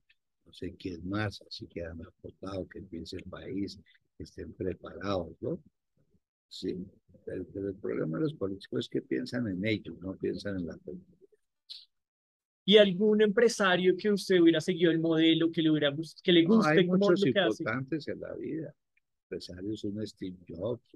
no 0.48 0.52
sé 0.52 0.74
quién 0.80 1.08
más, 1.08 1.44
así 1.48 1.68
que 1.68 1.86
han 1.86 2.02
aportado 2.04 2.68
que 2.68 2.82
piense 2.82 3.18
el 3.18 3.26
país, 3.26 3.80
que 4.18 4.24
estén 4.24 4.52
preparados, 4.54 5.30
¿no? 5.42 5.60
Sí, 6.54 6.78
pero, 7.26 7.44
pero 7.52 7.70
el 7.70 7.76
problema 7.76 8.20
de 8.20 8.26
los 8.26 8.36
políticos 8.36 8.86
es 8.86 8.90
que 8.90 9.02
piensan 9.02 9.48
en 9.48 9.66
ellos, 9.66 9.98
no 10.00 10.16
piensan 10.16 10.58
en 10.58 10.68
la 10.68 10.78
política. 10.78 11.18
¿Y 12.64 12.78
algún 12.78 13.24
empresario 13.24 13.98
que 13.98 14.12
usted 14.12 14.40
hubiera 14.40 14.62
seguido 14.62 14.92
el 14.92 15.00
modelo, 15.00 15.52
que 15.52 15.64
le, 15.64 15.72
hubiera, 15.72 15.92
que 16.22 16.32
le 16.32 16.44
No, 16.44 16.58
guste 16.58 16.70
hay 16.70 16.86
como 16.86 17.00
muchos 17.00 17.26
importantes 17.26 18.08
en 18.08 18.20
la 18.20 18.36
vida. 18.36 18.72
Empresarios, 19.24 19.84
un 19.84 20.06
Steve 20.06 20.38
Jobs, 20.48 20.96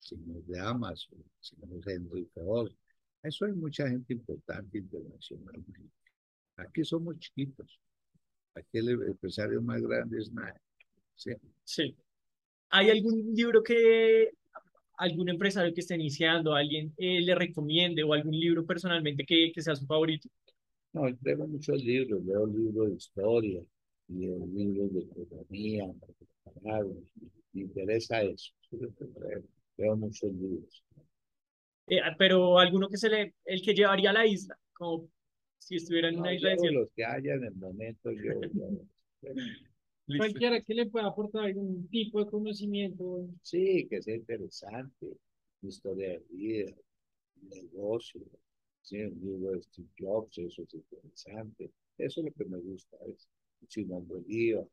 señor 0.00 0.42
de 0.46 0.58
Amazon, 0.58 1.24
señor 1.38 1.80
Henry 1.86 2.28
Ford. 2.34 2.72
Eso 3.22 3.44
hay 3.44 3.52
mucha 3.52 3.88
gente 3.88 4.14
importante 4.14 4.78
internacionalmente. 4.78 5.92
Aquí 6.56 6.82
somos 6.82 7.16
chiquitos. 7.20 7.78
Aquí 8.56 8.78
el 8.78 8.88
empresario 8.88 9.62
más 9.62 9.80
grande 9.80 10.18
es 10.18 10.32
nada. 10.32 10.60
¿sí? 11.14 11.30
Sí. 11.62 11.96
¿Hay 12.70 12.90
algún 12.90 13.32
libro 13.32 13.62
que 13.62 14.32
algún 14.98 15.28
empresario 15.28 15.72
que 15.72 15.80
esté 15.80 15.94
iniciando, 15.94 16.54
alguien 16.54 16.92
eh, 16.96 17.20
le 17.20 17.34
recomiende 17.34 18.02
o 18.02 18.12
algún 18.12 18.38
libro 18.38 18.66
personalmente 18.66 19.24
que, 19.24 19.50
que 19.54 19.62
sea 19.62 19.74
su 19.76 19.86
favorito? 19.86 20.28
No, 20.92 21.08
leo 21.22 21.46
muchos 21.46 21.82
libros, 21.84 22.24
leo 22.24 22.46
libros 22.46 22.88
de 22.90 22.96
historia, 22.96 23.62
leo 24.08 24.46
libros 24.46 24.92
de 24.92 25.00
economía, 25.22 25.86
me 27.52 27.62
interesa 27.62 28.22
eso. 28.22 28.52
Leo, 29.76 29.96
muchos 29.96 30.32
libros. 30.32 30.84
Eh, 31.86 32.00
pero 32.18 32.58
alguno 32.58 32.88
que 32.88 32.96
se 32.96 33.08
le, 33.08 33.34
el 33.44 33.62
que 33.62 33.74
llevaría 33.74 34.10
a 34.10 34.14
la 34.14 34.26
isla, 34.26 34.58
como 34.72 35.08
si 35.58 35.76
estuviera 35.76 36.08
en 36.08 36.16
No, 36.16 36.22
una 36.22 36.34
isla 36.34 36.50
desierta. 36.50 36.80
los 36.80 36.88
que 36.94 37.04
haya 37.04 37.34
en 37.34 37.44
el 37.44 37.54
momento, 37.54 38.10
yo, 38.12 38.40
yo- 38.42 39.22
Listo. 40.08 40.22
Cualquiera 40.24 40.62
que 40.62 40.74
le 40.74 40.86
pueda 40.86 41.06
aportar 41.08 41.44
algún 41.44 41.86
tipo 41.88 42.24
de 42.24 42.30
conocimiento. 42.30 43.28
Sí, 43.42 43.86
que 43.88 44.00
sea 44.02 44.16
interesante, 44.16 45.06
historia 45.62 46.08
de 46.10 46.22
vida, 46.30 46.72
negocio, 47.42 48.20
sí, 48.82 48.96
un 49.02 49.20
libro 49.20 49.52
de 49.52 49.62
Steve 49.62 49.88
Jobs, 49.98 50.38
eso 50.38 50.62
es 50.62 50.74
interesante. 50.74 51.70
Eso 51.98 52.20
es 52.20 52.26
lo 52.26 52.32
que 52.32 52.44
me 52.44 52.58
gusta, 52.58 52.96
es 53.06 53.28
Simón 53.68 54.06
Bolívar. 54.08 54.66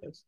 es- 0.00 0.26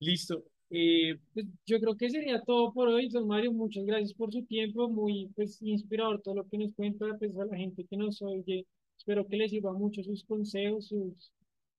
Listo. 0.00 0.44
Eh, 0.70 1.16
Pues 1.34 1.46
yo 1.66 1.78
creo 1.78 1.96
que 1.96 2.10
sería 2.10 2.42
todo 2.42 2.72
por 2.72 2.88
hoy, 2.88 3.08
don 3.08 3.26
Mario. 3.28 3.52
Muchas 3.52 3.84
gracias 3.84 4.14
por 4.14 4.32
su 4.32 4.42
tiempo, 4.46 4.88
muy 4.88 5.28
pues 5.36 5.60
inspirador 5.62 6.20
todo 6.22 6.34
lo 6.36 6.48
que 6.48 6.58
nos 6.58 6.72
cuenta, 6.74 7.06
pues 7.18 7.36
a 7.38 7.44
la 7.44 7.56
gente 7.56 7.84
que 7.84 7.96
nos 7.96 8.20
oye. 8.22 8.66
Espero 8.96 9.26
que 9.28 9.36
les 9.36 9.50
sirva 9.50 9.72
mucho 9.72 10.02
sus 10.02 10.24
consejos, 10.24 10.88
sus, 10.88 11.30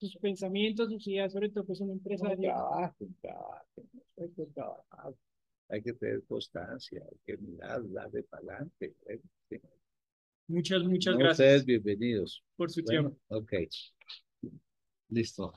sus 0.03 0.17
pensamientos, 0.17 0.89
sus 0.91 1.07
ideas, 1.07 1.31
sobre 1.33 1.49
todo 1.49 1.65
pues 1.65 1.79
un 1.81 1.89
No, 1.89 1.93
empresario. 1.93 2.49
trabajen, 2.49 3.15
trabajen, 3.21 3.89
hay 4.17 4.29
que 4.31 4.45
trabajar, 4.47 5.13
hay 5.69 5.81
que 5.81 5.93
tener 5.93 6.23
constancia, 6.25 7.01
hay 7.09 7.17
que 7.25 7.37
mirar, 7.37 7.81
darle 7.91 8.23
para 8.23 8.41
adelante. 8.43 8.95
¿eh? 9.07 9.19
Sí. 9.49 9.59
muchas, 10.47 10.83
muchas 10.83 11.13
No, 11.13 11.19
gracias 11.19 11.39
Ustedes 11.47 11.65
bienvenidos. 11.65 12.43
por 12.55 12.71
su 12.71 12.81
Bueno, 12.83 13.09
tiempo. 13.09 13.17
ok. 13.29 13.53
Listo. 15.09 15.53